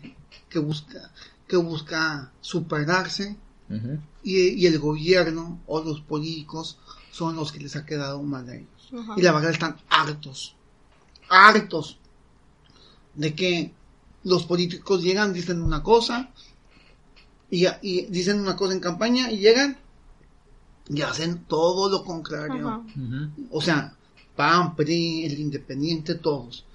que 0.47 0.59
busca, 0.59 1.11
que 1.47 1.57
busca 1.57 2.31
superarse 2.39 3.35
y, 4.23 4.37
y 4.49 4.65
el 4.67 4.79
gobierno 4.79 5.59
o 5.65 5.83
los 5.83 5.99
políticos 6.01 6.77
son 7.11 7.35
los 7.35 7.51
que 7.51 7.59
les 7.59 7.75
ha 7.75 7.85
quedado 7.85 8.21
mal 8.21 8.47
a 8.47 8.55
ellos. 8.55 8.69
Y 9.17 9.21
la 9.23 9.33
verdad 9.33 9.51
están 9.51 9.75
hartos, 9.89 10.55
hartos 11.29 11.97
de 13.15 13.33
que 13.33 13.73
los 14.23 14.43
políticos 14.45 15.01
llegan, 15.01 15.33
dicen 15.33 15.61
una 15.63 15.81
cosa 15.81 16.29
y, 17.49 17.65
y 17.81 18.05
dicen 18.05 18.39
una 18.39 18.55
cosa 18.55 18.73
en 18.73 18.79
campaña 18.81 19.31
y 19.31 19.39
llegan 19.39 19.77
y 20.89 21.01
hacen 21.01 21.43
todo 21.45 21.89
lo 21.89 22.05
contrario. 22.05 22.85
O 23.49 23.61
sea, 23.61 23.95
PAN, 24.35 24.75
PRI, 24.75 25.25
el 25.25 25.39
Independiente, 25.39 26.13
todos. 26.13 26.65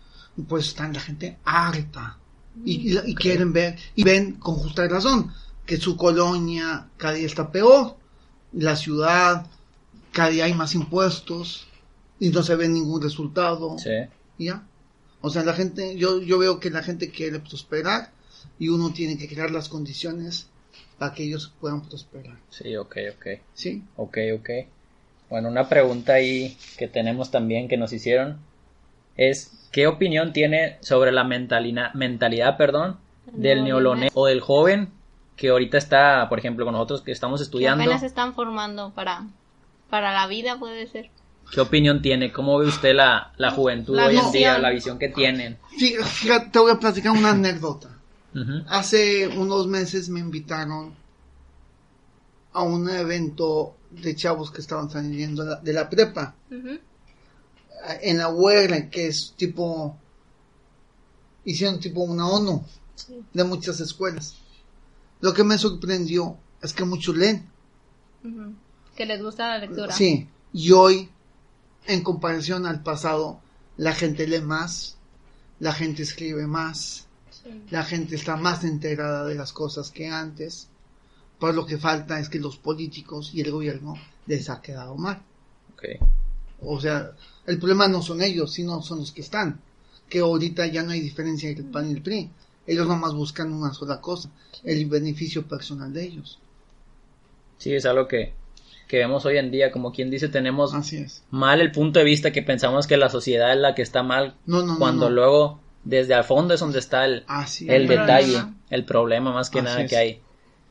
Pues 0.48 0.68
están 0.68 0.92
la 0.92 1.00
gente 1.00 1.38
harta. 1.44 2.18
Y, 2.64 2.92
y- 2.92 3.10
y 3.10 3.14
quieren 3.14 3.52
ver, 3.52 3.76
y 3.94 4.02
ven 4.04 4.34
con 4.34 4.56
justa 4.56 4.86
razón, 4.88 5.32
que 5.66 5.76
su 5.78 5.96
colonia 5.96 6.88
cada 6.96 7.14
día 7.14 7.26
está 7.26 7.50
peor. 7.50 7.96
La 8.52 8.76
ciudad, 8.76 9.46
cada 10.12 10.28
día 10.30 10.44
hay 10.44 10.54
más 10.54 10.74
impuestos. 10.74 11.66
Y 12.20 12.28
no 12.30 12.42
se 12.42 12.54
ve 12.56 12.68
ningún 12.68 13.02
resultado. 13.02 13.76
Sí. 13.78 13.90
ya. 14.38 14.64
O 15.20 15.30
sea, 15.30 15.42
la 15.44 15.54
gente, 15.54 15.96
yo, 15.96 16.20
yo 16.20 16.38
veo 16.38 16.60
que 16.60 16.70
la 16.70 16.82
gente 16.82 17.10
quiere 17.10 17.38
prosperar. 17.40 18.10
Y 18.58 18.68
uno 18.68 18.92
tiene 18.92 19.16
que 19.16 19.28
crear 19.28 19.50
las 19.50 19.68
condiciones 19.68 20.48
para 20.98 21.14
que 21.14 21.24
ellos 21.24 21.52
puedan 21.60 21.82
prosperar. 21.82 22.36
Sí, 22.50 22.76
ok, 22.76 22.96
ok. 23.16 23.26
¿Sí? 23.54 23.82
Ok, 23.96 24.18
ok. 24.38 24.50
Bueno, 25.30 25.48
una 25.48 25.68
pregunta 25.68 26.14
ahí 26.14 26.56
que 26.76 26.86
tenemos 26.88 27.30
también 27.30 27.66
que 27.68 27.76
nos 27.76 27.92
hicieron 27.92 28.38
es 29.16 29.50
¿qué 29.72 29.86
opinión 29.88 30.32
tiene 30.32 30.78
sobre 30.80 31.10
la 31.10 31.24
mentalina- 31.24 31.90
mentalidad, 31.94 32.56
perdón, 32.56 32.98
del 33.32 33.64
neolonés 33.64 34.10
o 34.14 34.26
del 34.26 34.40
joven 34.40 34.90
que 35.36 35.48
ahorita 35.48 35.78
está, 35.78 36.28
por 36.28 36.38
ejemplo, 36.38 36.64
con 36.64 36.74
nosotros 36.74 37.02
que 37.02 37.10
estamos 37.10 37.40
Que 37.40 37.44
estudiando? 37.44 37.82
apenas 37.82 38.00
se 38.00 38.06
están 38.06 38.34
formando 38.34 38.92
para, 38.94 39.26
para 39.90 40.12
la 40.12 40.26
vida, 40.26 40.58
puede 40.58 40.86
ser. 40.86 41.10
¿Qué 41.50 41.60
opinión 41.60 42.00
tiene? 42.02 42.32
¿Cómo 42.32 42.58
ve 42.58 42.66
usted 42.66 42.94
la, 42.94 43.32
la 43.36 43.50
juventud 43.50 43.94
La 43.96 44.06
hoy 44.06 44.16
en 44.16 44.30
día, 44.32 44.58
la 44.58 44.70
visión 44.70 44.98
que 44.98 45.08
tienen? 45.08 45.58
Fí- 45.78 46.00
Fíjate, 46.02 46.50
te 46.50 46.58
voy 46.58 46.70
a 46.72 46.78
platicar 46.78 47.12
una 47.12 47.30
anécdota. 47.30 47.88
Hace 48.68 49.28
unos 49.28 49.66
meses 49.66 50.08
me 50.08 50.20
invitaron 50.20 50.94
a 52.54 52.62
un 52.62 52.88
evento 52.88 53.74
de 53.90 54.14
chavos 54.14 54.50
que 54.50 54.60
estaban 54.62 54.88
saliendo 54.90 55.44
de 55.44 55.50
la, 55.50 55.56
de 55.56 55.72
la 55.72 55.90
prepa. 55.90 56.34
En 58.00 58.18
la 58.18 58.28
UR, 58.28 58.90
que 58.90 59.08
es 59.08 59.34
tipo, 59.36 59.96
hicieron 61.44 61.80
tipo 61.80 62.00
una 62.02 62.28
ONU 62.28 62.64
Sí. 62.94 63.20
de 63.32 63.44
muchas 63.44 63.80
escuelas. 63.80 64.36
Lo 65.20 65.32
que 65.32 65.42
me 65.44 65.58
sorprendió 65.58 66.36
es 66.60 66.72
que 66.72 66.84
muchos 66.84 67.16
leen. 67.16 67.48
Que 68.94 69.06
les 69.06 69.22
gusta 69.22 69.48
la 69.48 69.58
lectura. 69.58 69.92
Sí, 69.92 70.28
y 70.52 70.70
hoy, 70.72 71.08
en 71.86 72.02
comparación 72.02 72.66
al 72.66 72.82
pasado, 72.82 73.40
la 73.76 73.92
gente 73.94 74.26
lee 74.28 74.40
más, 74.42 74.96
la 75.58 75.72
gente 75.72 76.02
escribe 76.02 76.46
más, 76.46 77.06
Sí. 77.30 77.62
la 77.70 77.82
gente 77.84 78.14
está 78.14 78.36
más 78.36 78.62
enterada 78.62 79.24
de 79.24 79.34
las 79.34 79.52
cosas 79.52 79.90
que 79.90 80.08
antes. 80.08 80.68
Pues 81.40 81.54
lo 81.56 81.66
que 81.66 81.78
falta 81.78 82.20
es 82.20 82.28
que 82.28 82.38
los 82.38 82.56
políticos 82.56 83.30
y 83.34 83.40
el 83.40 83.50
gobierno 83.50 83.94
les 84.26 84.48
ha 84.48 84.60
quedado 84.62 84.94
mal. 84.96 85.22
Ok. 85.72 85.84
O 86.60 86.80
sea, 86.80 87.10
el 87.46 87.58
problema 87.58 87.88
no 87.88 88.02
son 88.02 88.22
ellos, 88.22 88.52
sino 88.52 88.82
son 88.82 89.00
los 89.00 89.12
que 89.12 89.20
están. 89.22 89.60
Que 90.08 90.20
ahorita 90.20 90.66
ya 90.66 90.82
no 90.82 90.92
hay 90.92 91.00
diferencia 91.00 91.48
entre 91.48 91.64
el 91.64 91.70
PAN 91.70 91.88
y 91.90 91.92
el 91.94 92.02
PRI. 92.02 92.30
Ellos 92.66 92.86
nomás 92.86 93.14
buscan 93.14 93.52
una 93.52 93.72
sola 93.74 94.00
cosa, 94.00 94.30
el 94.62 94.86
beneficio 94.86 95.42
personal 95.48 95.92
de 95.92 96.04
ellos. 96.04 96.38
Sí, 97.58 97.74
es 97.74 97.86
algo 97.86 98.08
que, 98.08 98.32
que 98.88 98.98
vemos 98.98 99.24
hoy 99.24 99.38
en 99.38 99.50
día. 99.50 99.72
Como 99.72 99.92
quien 99.92 100.10
dice, 100.10 100.28
tenemos 100.28 100.74
Así 100.74 100.96
es. 100.98 101.22
mal 101.30 101.60
el 101.60 101.72
punto 101.72 101.98
de 101.98 102.04
vista 102.04 102.30
que 102.32 102.42
pensamos 102.42 102.86
que 102.86 102.96
la 102.96 103.08
sociedad 103.08 103.52
es 103.52 103.58
la 103.58 103.74
que 103.74 103.82
está 103.82 104.02
mal. 104.02 104.34
No, 104.46 104.62
no, 104.62 104.78
cuando 104.78 105.08
no. 105.08 105.14
luego, 105.16 105.60
desde 105.84 106.14
al 106.14 106.24
fondo 106.24 106.54
es 106.54 106.60
donde 106.60 106.78
está 106.78 107.04
el, 107.04 107.24
Así 107.26 107.66
el 107.68 107.82
es. 107.84 107.88
Detalle, 107.88 108.42
el 108.70 108.84
problema 108.84 109.32
más 109.32 109.50
que 109.50 109.58
Así 109.60 109.64
nada 109.66 109.82
es. 109.82 109.90
que 109.90 109.96
hay. 109.96 110.20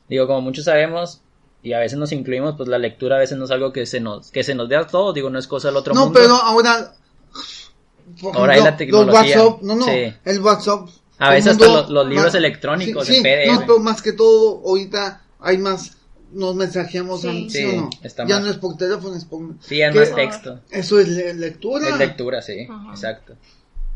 Digo, 0.10 0.28
como 0.28 0.42
muchos 0.42 0.66
sabemos, 0.66 1.22
y 1.64 1.74
a 1.74 1.80
veces 1.80 1.98
nos 1.98 2.12
incluimos, 2.12 2.56
pues 2.58 2.68
la 2.70 2.78
lectura 2.78 3.16
a 3.18 3.20
veces 3.20 3.38
no 3.38 3.46
es 3.46 3.52
algo 3.52 3.72
que 3.72 3.86
se 3.86 4.00
nos, 4.00 4.32
que 4.32 4.44
se 4.44 4.56
nos 4.56 4.68
dé 4.70 4.76
a 4.76 4.88
todos, 4.88 5.14
digo, 5.14 5.30
no 5.30 5.38
es 5.40 5.48
cosa 5.48 5.68
del 5.68 5.78
otro 5.78 5.94
No, 5.94 6.06
mundo. 6.06 6.20
pero 6.20 6.36
ahora. 6.36 6.94
por 8.22 8.36
Ahora 8.36 8.54
hay 8.54 8.60
la 8.62 8.70
Los 8.72 8.78
tecnología, 8.78 9.44
WhatsApp, 9.44 9.62
no, 9.62 9.76
no, 9.76 9.86
sí. 9.86 10.14
el 10.26 10.40
WhatsApp. 10.42 10.90
A 11.20 11.28
el 11.30 11.34
veces 11.36 11.52
hasta 11.54 11.66
mundo- 11.66 11.82
los- 11.82 11.90
los 11.92 12.08
libros 12.08 12.34
ma- 12.34 12.40
electrónicos 12.40 13.08
sí, 13.08 13.16
sí, 13.16 13.22
PDF. 13.22 13.52
No, 13.54 13.60
pero 13.62 13.80
más 13.80 14.02
que 14.02 14.14
todo, 14.14 14.62
ahorita 14.66 15.22
hay 15.40 15.58
más. 15.60 15.98
Nos 16.34 16.56
mensajeamos, 16.56 17.22
Sí. 17.22 17.50
¿sí, 17.50 17.58
Sí, 17.60 17.66
o 17.78 17.82
no? 17.82 17.90
está 18.04 18.26
ya 18.26 18.36
más- 18.36 18.46
no 18.46 18.52
es 18.52 18.58
por 18.58 18.78
teléfono, 18.78 19.16
es 19.16 19.26
por. 19.26 19.42
Sí, 19.62 19.82
es 19.82 19.94
más 19.96 20.16
texto. 20.16 20.60
Eso 20.72 21.00
es 21.00 21.10
le- 21.10 21.34
lectura. 21.34 21.90
Es 21.90 21.98
lectura, 21.98 22.42
sí, 22.42 22.68
Ajá. 22.70 22.92
exacto. 22.92 23.34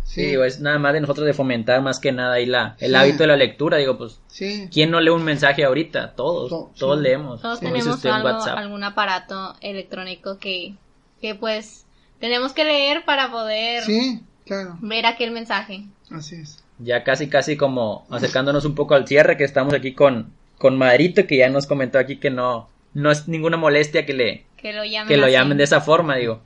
Sí, 0.06 0.22
Sí, 0.22 0.28
digo, 0.28 0.44
es 0.44 0.60
nada 0.62 0.78
más 0.78 0.94
de 0.94 1.02
nosotros 1.02 1.26
de 1.26 1.34
fomentar 1.34 1.82
más 1.82 2.00
que 2.00 2.12
nada 2.12 2.36
ahí 2.36 2.46
la, 2.46 2.76
el 2.80 2.92
Sí. 2.92 2.96
hábito 2.96 3.18
de 3.24 3.28
la 3.28 3.36
lectura. 3.36 3.78
Digo, 3.78 3.98
pues, 3.98 4.22
sí. 4.28 4.70
¿quién 4.72 4.92
no 4.92 5.02
lee 5.02 5.10
un 5.10 5.24
mensaje 5.24 5.64
ahorita? 5.66 6.14
Todos, 6.14 6.50
To- 6.50 6.72
todos 6.78 7.00
sí. 7.00 7.04
leemos. 7.04 7.42
Todos 7.42 7.60
tenemos 7.60 7.88
usted 7.88 8.10
en 8.10 8.16
algo, 8.16 8.30
WhatsApp. 8.30 8.58
algún 8.58 8.84
aparato 8.84 9.56
electrónico 9.62 10.38
que, 10.38 10.76
que 11.20 11.34
pues 11.36 11.86
tenemos 12.20 12.54
que 12.54 12.66
leer 12.66 13.04
para 13.04 13.32
poder 13.32 13.84
Sí, 13.84 14.22
claro. 14.46 14.78
ver 14.80 15.08
aquel 15.08 15.32
mensaje. 15.32 15.86
Así 16.12 16.36
es. 16.36 16.64
Ya 16.78 17.04
casi, 17.04 17.28
casi 17.28 17.58
como 17.58 18.06
acercándonos 18.12 18.64
un 18.66 18.76
poco 18.76 18.94
al 18.94 19.08
cierre, 19.08 19.38
que 19.38 19.44
estamos 19.44 19.74
aquí 19.74 19.94
con, 19.94 20.32
con 20.60 20.78
Madrito, 20.78 21.26
que 21.26 21.38
ya 21.38 21.50
nos 21.50 21.66
comentó 21.66 21.98
aquí 21.98 22.18
que 22.18 22.30
no, 22.30 22.70
no 22.94 23.10
es 23.12 23.28
ninguna 23.28 23.58
molestia 23.58 24.06
que 24.06 24.14
le, 24.14 24.46
Que 24.58 24.72
lo 24.72 24.86
llamen 24.86 25.08
que 25.08 25.18
lo 25.18 25.28
llamen 25.28 25.58
de 25.58 25.64
esa 25.64 25.82
forma, 25.82 26.16
digo. 26.18 26.42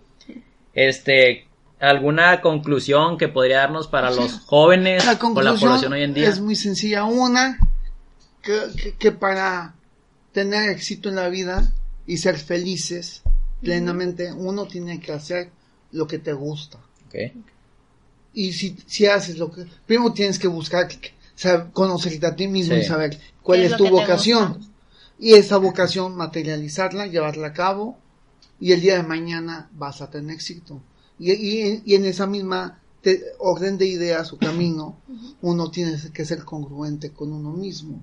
Este, 0.74 1.46
¿alguna 1.80 2.42
conclusión 2.42 3.18
que 3.18 3.28
podría 3.28 3.60
darnos 3.60 3.88
para 3.88 4.12
los 4.12 4.40
jóvenes 4.42 5.06
La 5.06 5.14
o 5.14 5.42
la 5.42 5.54
población 5.56 5.94
hoy 5.94 6.04
en 6.04 6.14
día? 6.14 6.28
es 6.30 6.40
muy 6.40 6.56
sencilla. 6.56 7.06
Una, 7.06 7.58
que, 8.42 8.60
que- 8.82 8.94
que 8.96 9.12
para 9.12 9.76
tener 10.32 10.70
éxito 10.70 11.10
en 11.10 11.16
la 11.16 11.30
vida 11.30 11.74
y 12.06 12.18
ser 12.18 12.38
felices 12.38 13.22
plenamente, 13.62 14.32
uno 14.32 14.66
tiene 14.68 15.00
que 15.00 15.12
hacer 15.12 15.50
lo 15.92 16.08
que 16.08 16.20
te 16.20 16.34
gusta. 16.34 16.78
Ok, 17.08 17.16
Y 18.34 18.54
si, 18.54 18.78
si 18.86 19.08
haces 19.08 19.38
lo 19.38 19.52
que... 19.52 19.66
Primero 19.88 20.14
tienes 20.14 20.38
que 20.40 20.48
buscar, 20.48 20.88
saber, 21.36 21.68
conocerte 21.74 22.26
a 22.28 22.36
ti 22.36 22.48
mismo 22.48 22.76
Sí. 22.76 22.82
y 22.82 22.84
saber 22.86 23.20
cuál 23.42 23.60
¿Qué 23.60 23.66
es, 23.66 23.76
tu 23.78 23.90
vocación. 23.90 24.54
gusta? 24.54 24.72
Y 25.18 25.34
esa 25.34 25.58
vocación 25.58 26.16
materializarla, 26.16 27.08
llevarla 27.08 27.48
a 27.48 27.54
cabo 27.54 27.98
y 28.60 28.72
el 28.72 28.82
día 28.82 28.96
de 28.98 29.04
mañana 29.04 29.68
vas 29.74 30.02
a 30.02 30.10
tener 30.10 30.36
éxito. 30.36 30.82
Y, 31.20 31.32
y- 31.34 31.84
y 31.86 31.96
en 31.96 32.06
esa 32.06 32.26
misma 32.28 32.80
te- 33.02 33.22
orden 33.40 33.78
de 33.78 33.86
ideas 33.88 34.32
o 34.34 34.38
camino, 34.38 34.98
uno 35.42 35.70
tiene 35.70 35.98
que 36.14 36.26
ser 36.26 36.44
congruente 36.44 37.12
con 37.12 37.32
uno 37.34 37.52
mismo, 37.52 38.02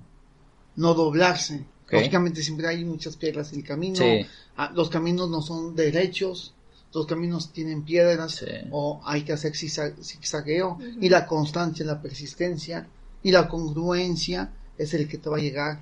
no 0.75 0.93
doblarse. 0.93 1.65
Lógicamente 1.99 2.43
siempre 2.43 2.67
hay 2.67 2.83
muchas 2.85 3.15
piedras 3.15 3.51
en 3.53 3.59
el 3.59 3.65
camino, 3.65 3.95
Sí. 3.97 4.25
Ah, 4.57 4.71
los 4.75 4.89
caminos 4.89 5.29
no 5.29 5.41
son 5.41 5.75
derechos, 5.75 6.53
los 6.93 7.05
caminos 7.05 7.51
tienen 7.53 7.83
piedras 7.83 8.35
Sí. 8.35 8.45
o 8.71 8.99
hay 9.05 9.23
que 9.23 9.33
hacer 9.33 9.53
zigzag- 9.53 9.95
zigzagueo 10.03 10.77
y 10.99 11.09
la 11.09 11.25
constancia, 11.25 11.85
la 11.85 12.01
persistencia 12.01 12.87
y 13.23 13.31
la 13.31 13.47
congruencia 13.47 14.51
es 14.77 14.93
el 14.93 15.07
que 15.07 15.17
te 15.17 15.29
va 15.29 15.37
a 15.37 15.41
llegar 15.41 15.79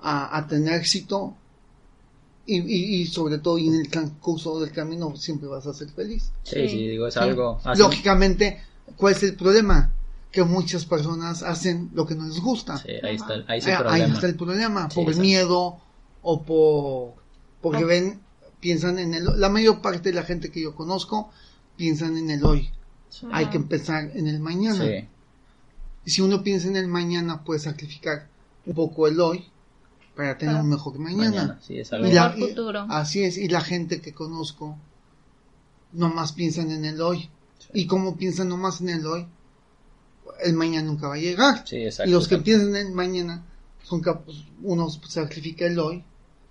a, 0.00 0.36
a 0.36 0.46
tener 0.46 0.74
éxito 0.80 1.34
y, 2.46 2.58
y- 2.60 3.00
y 3.02 3.06
sobre 3.06 3.38
todo 3.38 3.58
y 3.58 3.68
en 3.68 3.74
el 3.74 3.88
transcurso 3.88 4.60
del 4.60 4.70
camino 4.72 5.16
siempre 5.16 5.48
vas 5.48 5.66
a 5.66 5.72
ser 5.74 5.88
feliz. 5.90 6.30
sí, 6.42 6.54
sí, 6.62 6.68
Sí. 6.68 6.88
digo, 6.88 7.06
es 7.06 7.14
Sí. 7.14 7.20
algo 7.20 7.60
así. 7.64 7.80
Lógicamente, 7.80 8.60
¿cuál 8.96 9.14
es 9.14 9.22
el 9.22 9.34
problema? 9.34 9.92
Que 10.30 10.42
muchas 10.42 10.84
personas 10.84 11.42
hacen 11.42 11.90
lo 11.94 12.06
que 12.06 12.14
no 12.16 12.26
les 12.26 12.40
gusta. 12.40 12.76
Sí, 12.78 12.88
ahí 13.02 13.14
está, 13.16 13.34
ahí 13.34 13.42
Ah, 13.48 13.56
está 13.56 13.70
el 13.70 13.74
Ahí 13.76 13.82
problema. 13.82 14.14
está 14.14 14.26
el 14.26 14.34
problema, 14.36 14.90
Sí, 14.90 14.94
por 14.96 15.16
miedo 15.16 15.76
o 16.22 16.42
por 16.42 17.14
porque 17.62 17.84
ven, 17.84 18.20
piensan 18.60 18.98
en 18.98 19.14
el 19.14 19.24
la 19.40 19.48
mayor 19.48 19.80
parte 19.80 20.08
de 20.10 20.14
la 20.14 20.22
gente 20.24 20.50
que 20.50 20.60
yo 20.60 20.74
conozco 20.74 21.30
piensan 21.76 22.16
en 22.16 22.30
el 22.30 22.44
hoy. 22.44 22.68
Hay 23.32 23.46
que 23.46 23.56
empezar 23.56 24.10
en 24.14 24.26
el 24.26 24.40
mañana. 24.40 24.84
Sí, 24.84 25.06
Y 26.06 26.10
si 26.10 26.20
uno 26.20 26.42
piensa 26.42 26.68
en 26.68 26.76
el 26.76 26.88
mañana, 26.88 27.42
puede 27.44 27.60
sacrificar 27.60 28.26
un 28.66 28.74
poco 28.74 29.06
el 29.06 29.18
hoy 29.20 29.44
para 30.16 30.38
tener 30.38 30.54
Para- 30.54 30.64
un 30.64 30.70
mejor 30.70 30.98
mañana. 30.98 31.24
mañana, 31.30 31.60
sí, 31.62 31.78
es 31.78 31.92
algo. 31.92 32.06
Y 32.08 32.12
la- 32.12 32.28
Mejor 32.30 32.48
futuro. 32.50 32.86
Así 32.88 33.22
es, 33.24 33.36
y 33.38 33.48
la 33.48 33.60
gente 33.60 34.00
que 34.00 34.12
conozco 34.12 34.76
nomás 35.92 36.32
piensan 36.32 36.70
en 36.70 36.84
el 36.84 37.00
hoy. 37.00 37.28
Y 37.72 37.86
como 37.86 38.16
piensan 38.16 38.48
nomás 38.48 38.80
en 38.80 38.90
el 38.90 39.06
hoy, 39.06 39.26
el 40.42 40.54
mañana 40.54 40.86
nunca 40.86 41.08
va 41.08 41.14
a 41.14 41.18
llegar. 41.18 41.66
Sí, 41.66 41.76
exacto. 41.76 42.08
y 42.10 42.12
los 42.12 42.28
que 42.28 42.34
exacto. 42.36 42.44
piensan 42.44 42.76
en 42.76 42.86
el 42.88 42.92
mañana, 42.92 43.44
son 43.82 44.00
cap- 44.00 44.28
uno 44.62 44.88
sacrifica 44.90 45.66
el 45.66 45.78
hoy 45.78 46.04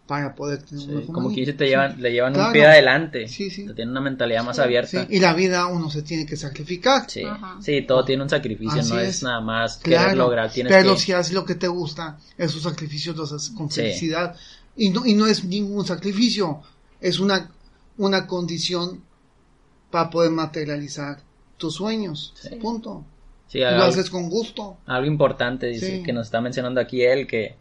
para 0.07 0.35
poder 0.35 0.61
tener 0.63 0.83
Sí, 0.83 0.89
un 0.89 0.95
mejor 0.97 1.15
como 1.15 1.29
que 1.29 1.35
dice, 1.41 1.53
te 1.53 1.65
llevan, 1.67 2.01
le 2.01 2.11
llevan 2.11 2.37
un 2.37 2.51
pie 2.51 2.65
adelante. 2.65 3.27
Sí, 3.29 3.49
sí. 3.49 3.63
Tienen 3.73 3.89
una 3.91 4.01
mentalidad 4.01 4.43
más 4.43 4.57
Sí, 4.57 4.61
abierta. 4.61 5.07
y 5.09 5.19
la 5.19 5.33
vida 5.33 5.65
uno 5.67 5.89
se 5.89 6.01
tiene 6.01 6.25
que 6.25 6.35
sacrificar. 6.35 7.09
Sí, 7.09 7.23
Ajá. 7.23 7.57
sí, 7.61 7.81
todo 7.87 8.03
tiene 8.03 8.23
un 8.23 8.29
sacrificio, 8.29 8.81
Así 8.81 8.91
no 8.91 8.99
es. 8.99 9.09
es. 9.17 9.23
nada 9.23 9.39
más 9.39 9.77
querer 9.77 9.99
Claro, 9.99 10.15
lograr, 10.17 10.51
tienes 10.51 10.73
pero 10.73 10.93
que... 10.95 10.99
si 10.99 11.13
haces 11.13 11.33
lo 11.33 11.45
que 11.45 11.55
te 11.55 11.67
gusta, 11.69 12.17
esos 12.37 12.61
sacrificios 12.63 13.15
los 13.15 13.31
haces 13.31 13.51
con 13.51 13.71
Sí. 13.71 13.81
felicidad. 13.81 14.35
Y 14.75 14.89
no, 14.89 15.05
y 15.05 15.13
no 15.13 15.25
es 15.27 15.45
ningún 15.45 15.85
sacrificio, 15.85 16.61
es 16.99 17.19
una, 17.19 17.49
una 17.97 18.27
condición 18.27 19.01
para 19.89 20.09
poder 20.09 20.31
materializar 20.31 21.21
tus 21.57 21.75
sueños. 21.75 22.33
Sí. 22.35 22.55
Punto. 22.55 23.05
Sí, 23.47 23.59
lo 23.59 23.83
haces 23.83 24.09
con 24.09 24.29
gusto. 24.29 24.77
algo 24.87 25.05
importante, 25.07 25.67
dice, 25.67 25.97
Sí. 25.97 26.03
que 26.03 26.11
nos 26.11 26.25
está 26.27 26.41
mencionando 26.41 26.81
aquí 26.81 27.03
él, 27.03 27.27
que 27.27 27.55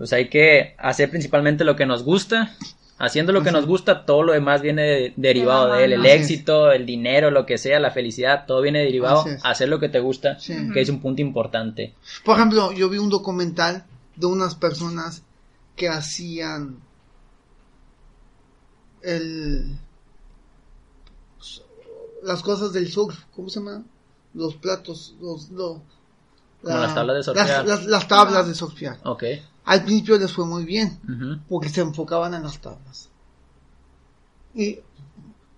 pues 0.00 0.14
hay 0.14 0.30
que 0.30 0.74
hacer 0.78 1.10
principalmente 1.10 1.62
lo 1.62 1.76
que 1.76 1.84
nos 1.84 2.04
gusta. 2.04 2.56
Haciendo 2.98 3.32
lo 3.32 3.42
que 3.42 3.50
nos 3.52 3.66
gusta, 3.66 4.06
todo 4.06 4.22
lo 4.22 4.32
demás 4.32 4.62
viene 4.62 4.82
de- 4.82 5.12
derivado 5.16 5.74
De 5.74 5.84
él. 5.84 5.92
El 5.92 6.06
éxito, 6.06 6.72
el 6.72 6.86
dinero, 6.86 7.30
lo 7.30 7.44
que 7.44 7.58
sea, 7.58 7.78
la 7.80 7.90
felicidad, 7.90 8.46
todo 8.46 8.62
viene 8.62 8.78
derivado 8.78 9.26
hacer 9.44 9.68
lo 9.68 9.78
que 9.78 9.90
te 9.90 10.00
gusta, 10.00 10.38
Sí. 10.38 10.54
que 10.72 10.80
es 10.80 10.88
un 10.88 11.02
punto 11.02 11.20
importante. 11.20 11.92
Por 12.24 12.36
ejemplo, 12.36 12.72
yo 12.72 12.88
vi 12.88 12.96
un 12.96 13.10
documental 13.10 13.84
de 14.16 14.24
unas 14.26 14.54
personas 14.54 15.22
que 15.76 15.90
hacían 15.90 16.78
el 19.02 19.76
las 22.22 22.42
cosas 22.42 22.72
del 22.72 22.90
surf, 22.90 23.18
¿cómo 23.34 23.48
se 23.50 23.60
llama? 23.60 23.82
Los 24.34 24.54
platos, 24.56 25.14
los, 25.20 25.50
las 26.62 26.94
tablas 26.94 27.16
de 27.16 27.22
surfear. 27.22 27.48
Las, 27.48 27.66
las- 27.66 27.86
las 27.86 28.08
tablas 28.08 28.46
de 28.48 28.54
surfear. 28.54 28.98
Ok. 29.04 29.24
Al 29.70 29.84
principio 29.84 30.18
les 30.18 30.32
fue 30.32 30.46
muy 30.46 30.64
bien, 30.64 30.98
porque 31.48 31.68
se 31.68 31.80
enfocaban 31.80 32.34
en 32.34 32.42
las 32.42 32.60
tablas. 32.60 33.08
Y, 34.54 34.78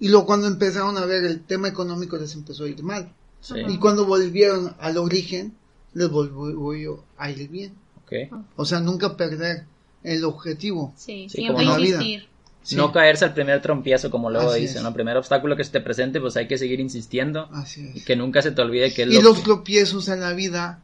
y 0.00 0.08
luego 0.08 0.26
cuando 0.26 0.46
empezaron 0.46 0.96
a 0.98 1.06
ver 1.06 1.24
el 1.24 1.42
tema 1.44 1.68
económico 1.68 2.16
les 2.18 2.34
empezó 2.34 2.64
a 2.64 2.68
ir 2.68 2.82
mal. 2.82 3.12
Sí. 3.40 3.54
Y 3.68 3.78
cuando 3.78 4.04
volvieron 4.04 4.74
al 4.78 4.98
origen, 4.98 5.54
les 5.94 6.08
volvió 6.10 7.04
a 7.16 7.30
ir 7.30 7.48
bien. 7.48 7.72
ok. 8.04 8.12
O 8.56 8.64
sea, 8.64 8.80
nunca 8.80 9.16
perder 9.16 9.64
el 10.02 10.24
objetivo. 10.24 10.92
Sí, 10.96 11.26
Sí, 11.30 11.40
siempre 11.42 11.64
vida. 11.64 11.78
insistir. 12.02 12.28
Sí, 12.62 12.76
No 12.76 12.92
caerse 12.92 13.24
al 13.24 13.34
primer 13.34 13.60
trompiazo, 13.62 14.10
como 14.10 14.30
luego 14.30 14.50
Así 14.50 14.60
dicen. 14.60 14.82
¿no? 14.82 14.88
El 14.90 14.94
primer 14.94 15.16
obstáculo 15.16 15.56
que 15.56 15.64
se 15.64 15.70
te 15.72 15.80
presente, 15.80 16.20
pues 16.20 16.36
hay 16.36 16.46
que 16.46 16.58
seguir 16.58 16.78
insistiendo. 16.80 17.48
Así 17.52 17.90
Y 17.94 18.02
que 18.02 18.14
nunca 18.14 18.40
se 18.42 18.52
te 18.52 18.60
olvide 18.62 18.92
que 18.92 19.02
es 19.02 19.08
Y 19.08 19.14
lo 19.14 19.22
los 19.22 19.38
que... 19.38 19.44
tropiezos 19.44 20.08
en 20.08 20.20
la 20.20 20.32
vida, 20.34 20.80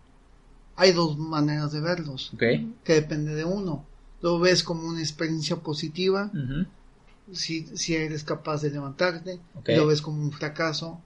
hay 0.78 0.92
dos 0.92 1.18
maneras 1.18 1.72
de 1.72 1.80
verlos, 1.80 2.30
que 2.84 2.94
depende 2.94 3.34
de 3.34 3.44
uno. 3.44 3.84
Lo 4.22 4.38
ves 4.38 4.62
como 4.62 4.82
una 4.88 5.00
experiencia 5.00 5.56
positiva 5.56 6.30
si, 7.32 7.66
si 7.76 7.94
eres 7.94 8.24
capaz 8.24 8.62
de 8.62 8.70
levantarte, 8.70 9.38
lo 9.76 9.86
ves 9.86 10.00
como 10.00 10.22
un 10.22 10.32
fracaso, 10.32 10.98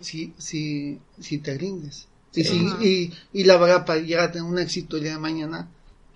si, 0.00 0.32
si, 0.38 0.98
si 1.20 1.38
te 1.38 1.58
rindes. 1.58 2.06
Y, 2.32 2.44
si- 2.44 2.58
y, 2.88 3.40
y 3.40 3.44
la 3.44 3.56
verdad, 3.58 3.84
para 3.84 4.00
llegar 4.00 4.24
a 4.28 4.32
tener 4.32 4.48
un 4.48 4.58
éxito 4.58 4.96
el 4.96 5.02
día 5.02 5.12
de 5.12 5.18
mañana, 5.18 5.68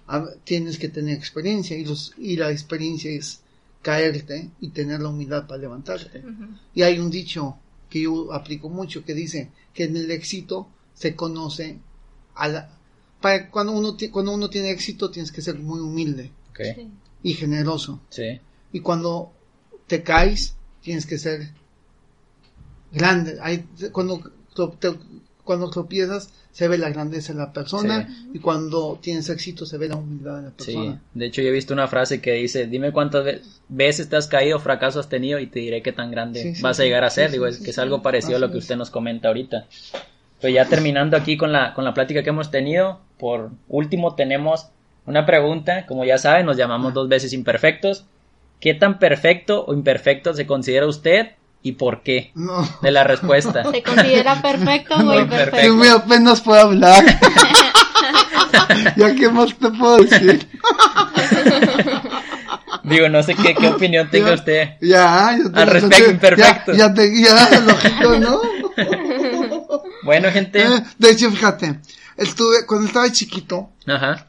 a- 0.06 0.30
tienes 0.44 0.78
que 0.78 0.88
tener 0.88 1.14
experiencia, 1.16 1.76
y, 1.76 1.84
los, 1.84 2.12
y 2.16 2.36
la 2.36 2.50
experiencia 2.50 3.10
es 3.10 3.40
caerte 3.82 4.50
y 4.60 4.68
tener 4.68 5.00
la 5.02 5.08
humildad 5.10 5.46
para 5.46 5.60
levantarte. 5.60 6.24
Y 6.74 6.82
hay 6.82 6.98
un 6.98 7.10
dicho 7.10 7.56
que 7.90 8.02
yo 8.02 8.32
aplico 8.32 8.68
mucho 8.70 9.04
que 9.04 9.14
dice 9.14 9.50
que 9.74 9.84
en 9.84 9.96
el 9.96 10.10
éxito 10.10 10.68
se 10.94 11.14
conoce 11.14 11.78
a 12.34 12.48
la... 12.48 12.70
Para 13.24 13.48
cuando 13.50 13.72
uno, 13.72 13.96
cuando 14.12 14.32
uno 14.32 14.50
tiene 14.50 14.70
éxito 14.70 15.10
tienes 15.10 15.32
que 15.32 15.40
ser 15.40 15.58
muy 15.58 15.80
humilde. 15.80 16.30
Sí. 16.56 16.88
y 17.22 17.32
generoso. 17.32 18.00
Sí. 18.10 18.38
Y 18.70 18.80
cuando 18.80 19.32
te 19.86 20.02
caes 20.02 20.54
tienes 20.82 21.06
que 21.06 21.16
ser 21.18 21.48
grande. 22.92 23.38
Hay, 23.40 23.64
cuando, 23.92 24.20
tro- 24.54 24.76
te- 24.78 24.94
cuando 25.42 25.70
tropiezas 25.70 26.28
se 26.52 26.68
ve 26.68 26.78
la 26.78 26.90
grandeza 26.90 27.32
de 27.32 27.38
la 27.40 27.52
persona 27.52 28.08
y 28.32 28.38
cuando 28.38 28.98
tienes 29.02 29.28
éxito 29.30 29.66
se 29.66 29.78
ve 29.78 29.88
la 29.88 29.96
humildad 29.96 30.36
de 30.36 30.42
la 30.42 30.48
Sí, 30.50 30.54
persona. 30.74 31.02
de 31.14 31.26
hecho 31.26 31.42
yo 31.42 31.48
he 31.48 31.52
visto 31.52 31.74
una 31.74 31.88
frase 31.88 32.20
que 32.20 32.32
dice, 32.34 32.66
dime 32.66 32.92
cuántas 32.92 33.24
ve- 33.24 33.42
veces 33.68 34.08
te 34.08 34.16
has 34.16 34.26
caído, 34.28 34.60
fracaso 34.60 35.00
has 35.00 35.08
tenido 35.08 35.38
y 35.40 35.46
te 35.48 35.58
diré 35.60 35.82
qué 35.82 35.92
tan 35.92 36.10
grande 36.12 36.42
Sí, 36.42 36.54
sí, 36.54 36.62
vas 36.62 36.78
a 36.78 36.82
sí, 36.82 36.88
llegar 36.88 37.04
a 37.04 37.10
sí, 37.10 37.14
ser. 37.16 37.30
sí, 37.30 37.32
Digo, 37.32 37.46
sí, 37.46 37.52
es 37.52 37.58
que 37.58 37.64
sí, 37.64 37.70
es 37.70 37.78
algo 37.78 37.96
sí. 37.96 38.02
parecido 38.04 38.36
a 38.36 38.40
lo 38.40 38.50
que 38.52 38.58
usted 38.58 38.76
nos 38.76 38.90
comenta 38.90 39.28
ahorita. 39.28 39.66
Pues 40.40 40.52
ya 40.52 40.66
terminando 40.66 41.16
aquí 41.16 41.36
con 41.36 41.52
la, 41.52 41.72
con 41.74 41.84
la 41.84 41.94
plática 41.94 42.22
que 42.22 42.30
hemos 42.30 42.50
tenido, 42.50 43.00
por 43.18 43.50
último 43.68 44.14
tenemos 44.14 44.68
una 45.06 45.26
pregunta, 45.26 45.86
como 45.86 46.04
ya 46.04 46.18
saben, 46.18 46.46
nos 46.46 46.56
llamamos 46.56 46.92
dos 46.94 47.08
veces 47.08 47.32
imperfectos. 47.32 48.04
¿Qué 48.60 48.74
tan 48.74 48.98
perfecto 48.98 49.64
o 49.66 49.74
imperfecto 49.74 50.32
se 50.34 50.46
considera 50.46 50.86
usted 50.86 51.32
y 51.62 51.72
por 51.72 52.02
qué? 52.02 52.30
No. 52.34 52.66
De 52.82 52.90
la 52.90 53.04
respuesta. 53.04 53.64
¿Se 53.70 53.82
considera 53.82 54.40
perfecto 54.40 54.94
o 54.96 55.20
imperfecto? 55.20 55.60
Que 55.60 55.70
muy 55.70 55.88
apenas 55.88 56.40
puedo 56.40 56.60
hablar. 56.60 57.04
ya 58.96 59.14
qué 59.14 59.28
más 59.28 59.54
te 59.54 59.70
puedo 59.70 59.96
decir. 59.98 60.48
Digo, 62.82 63.08
no 63.08 63.22
sé 63.22 63.34
qué, 63.34 63.54
qué 63.54 63.68
opinión 63.68 64.10
tenga 64.10 64.28
Ya. 64.28 64.34
usted. 64.34 64.68
Ya, 64.80 65.36
ya 65.42 65.50
te 65.52 65.60
Al 65.60 65.68
respecto, 65.68 66.10
imperfecto. 66.10 66.72
Ya, 66.72 66.78
ya 66.78 66.94
te 66.94 67.22
ya, 67.22 67.60
lógico, 67.60 68.18
¿no? 68.18 68.40
Bueno, 70.04 70.30
gente. 70.30 70.62
Eh, 70.62 70.84
De 70.98 71.10
hecho, 71.10 71.30
fíjate, 71.30 71.80
estuve, 72.16 72.66
cuando 72.66 72.86
estaba 72.86 73.10
chiquito, 73.10 73.70
Ajá. 73.86 74.26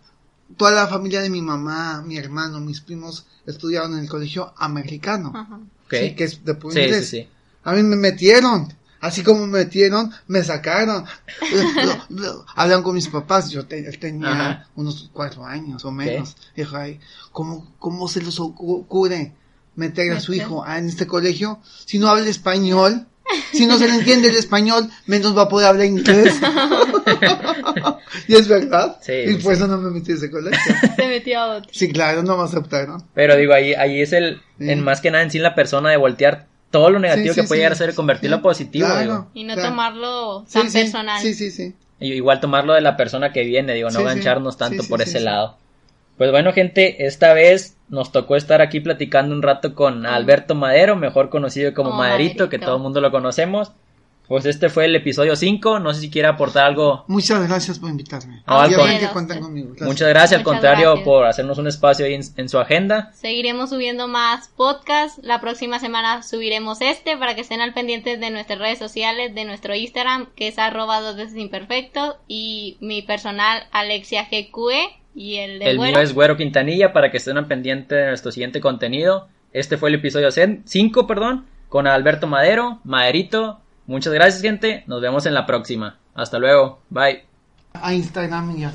toda 0.58 0.72
la 0.72 0.88
familia 0.88 1.22
de 1.22 1.30
mi 1.30 1.42
mamá, 1.42 2.02
mi 2.06 2.18
hermano, 2.18 2.60
mis 2.60 2.82
primos 2.82 3.26
estudiaron 3.46 3.94
en 3.94 4.00
el 4.00 4.10
colegio 4.10 4.54
americano. 4.58 5.32
Ajá. 5.36 5.60
Sí, 5.90 6.16
que 6.16 6.24
es 6.24 6.44
de 6.44 6.56
puro 6.56 6.74
Sí, 6.74 6.80
sí, 6.80 6.86
inglés. 6.86 7.10
sí. 7.10 7.30
A 7.64 7.74
mí 7.74 7.84
me 7.84 7.96
metieron. 7.96 8.74
Así 9.02 9.22
como 9.22 9.46
me 9.46 9.60
metieron, 9.60 10.12
me 10.28 10.44
sacaron. 10.44 11.06
Hablan 12.56 12.84
con 12.84 12.96
mis 12.96 13.08
papás. 13.08 13.50
Yo 13.52 13.66
te- 13.66 13.84
tenía 13.98 14.32
Ajá. 14.32 14.68
unos 14.76 15.10
cuatro 15.14 15.46
años 15.46 15.86
o 15.86 15.92
menos. 15.92 16.36
Dijo, 16.56 16.76
ay, 16.76 17.00
¿cómo, 17.32 17.72
¿cómo 17.80 18.08
se 18.08 18.22
les 18.22 18.40
ocurre 18.40 19.34
meter 19.76 20.12
a 20.14 20.20
su 20.20 20.34
hijo 20.34 20.66
en 20.68 20.88
este 20.88 21.06
colegio 21.06 21.60
si 21.86 22.00
no 22.00 22.08
habla 22.10 22.28
español? 22.30 23.08
Si 23.52 23.66
no 23.66 23.78
se 23.78 23.88
le 23.88 23.96
entiende 23.96 24.30
el 24.30 24.36
español, 24.36 24.90
menos 25.08 25.36
va 25.38 25.44
a 25.44 25.50
poder 25.50 25.68
hablar 25.70 25.86
inglés. 25.88 26.36
y 28.28 28.36
es 28.36 28.48
verdad. 28.48 28.98
Sí, 29.02 29.14
y 29.14 29.28
sí, 29.34 29.44
por 29.44 29.54
eso 29.54 29.68
no 29.68 29.78
me 29.78 29.90
metí 29.92 30.12
a 30.12 30.16
ese 30.16 30.30
colegio. 30.32 30.60
Se 30.96 31.08
metió 31.08 31.40
a 31.40 31.56
otro. 31.58 31.70
Sí, 31.74 31.92
claro, 31.92 32.24
no 32.24 32.38
me 32.38 32.44
aceptaron. 32.44 33.04
Pero 33.14 33.36
digo, 33.36 33.54
ahí, 33.54 33.74
ahí 33.74 34.02
es 34.02 34.14
el, 34.14 34.42
Sí. 34.60 34.70
en 34.70 34.84
más 34.84 35.02
que 35.02 35.12
nada 35.12 35.24
en 35.24 35.32
sí 35.32 35.40
la 35.40 35.54
persona 35.56 35.90
de 35.90 35.98
voltear 35.98 36.46
todo 36.72 36.90
lo 36.90 37.00
negativo 37.00 37.34
Sí, 37.34 37.42
que 37.42 37.48
puede 37.48 37.58
sí. 37.60 37.62
llegar 37.62 37.72
a 37.74 37.76
ser 37.76 37.90
y 37.90 37.94
convertirlo 37.94 38.38
Sí, 38.38 38.40
a 38.40 38.44
positivo. 38.44 38.88
claro. 38.88 39.02
digo. 39.02 39.28
Y 39.34 39.44
no 39.44 39.54
Claro. 39.56 39.70
tomarlo 39.70 40.46
tan 40.52 40.70
sí, 40.72 40.78
personal. 40.80 41.22
Sí, 41.22 41.34
sí, 41.34 41.52
sí. 41.52 41.74
Y 42.00 42.14
igual 42.14 42.40
tomarlo 42.40 42.74
de 42.74 42.82
la 42.82 42.96
persona 42.98 43.32
que 43.34 43.44
viene, 43.44 43.74
digo, 43.74 43.90
no 43.90 43.94
Sí, 44.00 44.00
sí. 44.00 44.04
gancharnos 44.06 44.58
tanto 44.58 44.82
Sí, 44.82 44.84
sí, 44.84 44.90
por 44.90 45.02
sí, 45.02 45.10
ese 45.10 45.20
sí. 45.20 45.26
lado. 45.26 45.58
Pues 46.18 46.32
bueno, 46.32 46.54
gente, 46.54 47.06
esta 47.06 47.34
vez 47.34 47.75
nos 47.90 48.12
tocó 48.12 48.36
estar 48.36 48.62
aquí 48.62 48.80
platicando 48.80 49.36
un 49.36 49.42
rato 49.42 49.76
con 49.76 50.06
Alberto 50.06 50.56
Madero, 50.56 50.96
mejor 50.96 51.30
conocido 51.30 51.74
como 51.74 51.90
Como 51.92 52.02
Maderito, 52.02 52.50
que 52.50 52.60
todo 52.60 52.78
el 52.78 52.82
mundo 52.82 53.02
lo 53.02 53.12
conocemos. 53.12 53.72
Pues 54.28 54.48
este 54.48 54.70
fue 54.70 54.86
el 54.86 54.96
episodio 54.96 55.36
5, 55.36 55.78
no 55.78 55.94
sé 55.94 56.02
si 56.02 56.10
quiere 56.10 56.28
aportar 56.28 56.66
algo. 56.66 57.06
Muchas 57.08 57.48
gracias 57.48 57.78
por 57.78 57.92
invitarme. 57.92 58.42
No, 58.48 58.60
al 58.60 58.72
ya 58.72 58.78
con- 58.78 58.88
ven 58.90 58.98
que 59.00 59.08
cuentan 59.10 59.40
conmigo. 59.40 59.68
Gracias. 59.68 59.88
Muchas 59.88 60.10
gracias, 60.10 60.40
al 60.40 60.44
contrario, 60.44 60.86
gracias. 60.88 61.06
por 61.06 61.26
hacernos 61.28 61.58
un 61.60 61.68
espacio 61.68 62.08
ahí 62.08 62.16
en, 62.16 62.24
en 62.36 62.50
su 62.50 62.58
agenda. 62.58 63.12
Seguiremos 63.14 63.70
subiendo 63.70 64.08
más 64.08 64.48
podcasts. 64.48 65.22
La 65.24 65.42
próxima 65.42 65.78
semana 65.78 66.24
subiremos 66.24 66.82
este 66.82 67.18
para 67.18 67.36
que 67.36 67.42
estén 67.42 67.62
al 67.62 67.76
pendiente 67.76 68.18
de 68.18 68.32
nuestras 68.32 68.58
redes 68.58 68.80
sociales, 68.80 69.36
de 69.36 69.46
nuestro 69.46 69.76
Instagram, 69.76 70.26
que 70.36 70.48
es 70.48 70.58
arroba 70.58 71.02
dos 71.02 71.18
veces 71.18 71.38
imperfecto, 71.38 72.18
y 72.28 72.78
mi 72.82 73.04
personal 73.04 73.68
Alexia 73.72 74.24
GQE 74.32 74.88
y 75.16 75.38
el 75.38 75.60
de 75.60 75.72
El 75.72 75.78
Güero. 75.78 75.94
mío 75.94 76.02
es 76.02 76.14
Güero 76.14 76.38
Quintanilla 76.38 76.92
para 76.94 77.10
que 77.10 77.18
estén 77.18 77.38
al 77.38 77.48
pendiente 77.48 77.96
de 77.96 78.08
nuestro 78.08 78.32
siguiente 78.32 78.60
contenido. 78.60 79.28
Este 79.54 79.78
fue 79.78 79.90
el 79.90 79.96
episodio 79.96 80.30
5, 80.32 81.08
perdón, 81.08 81.46
con 81.70 81.88
Alberto 81.88 82.28
Madero, 82.28 82.82
Maderito. 82.84 83.62
Muchas 83.88 84.14
gracias, 84.14 84.42
gente. 84.42 84.84
Nos 84.88 85.02
vemos 85.02 85.26
en 85.26 85.34
la 85.34 85.46
próxima. 85.46 85.98
Hasta 86.14 86.38
luego. 86.40 86.82
Bye. 86.90 87.24
A 87.74 87.94
Instagram 87.94 88.58
y 88.58 88.66
a 88.66 88.72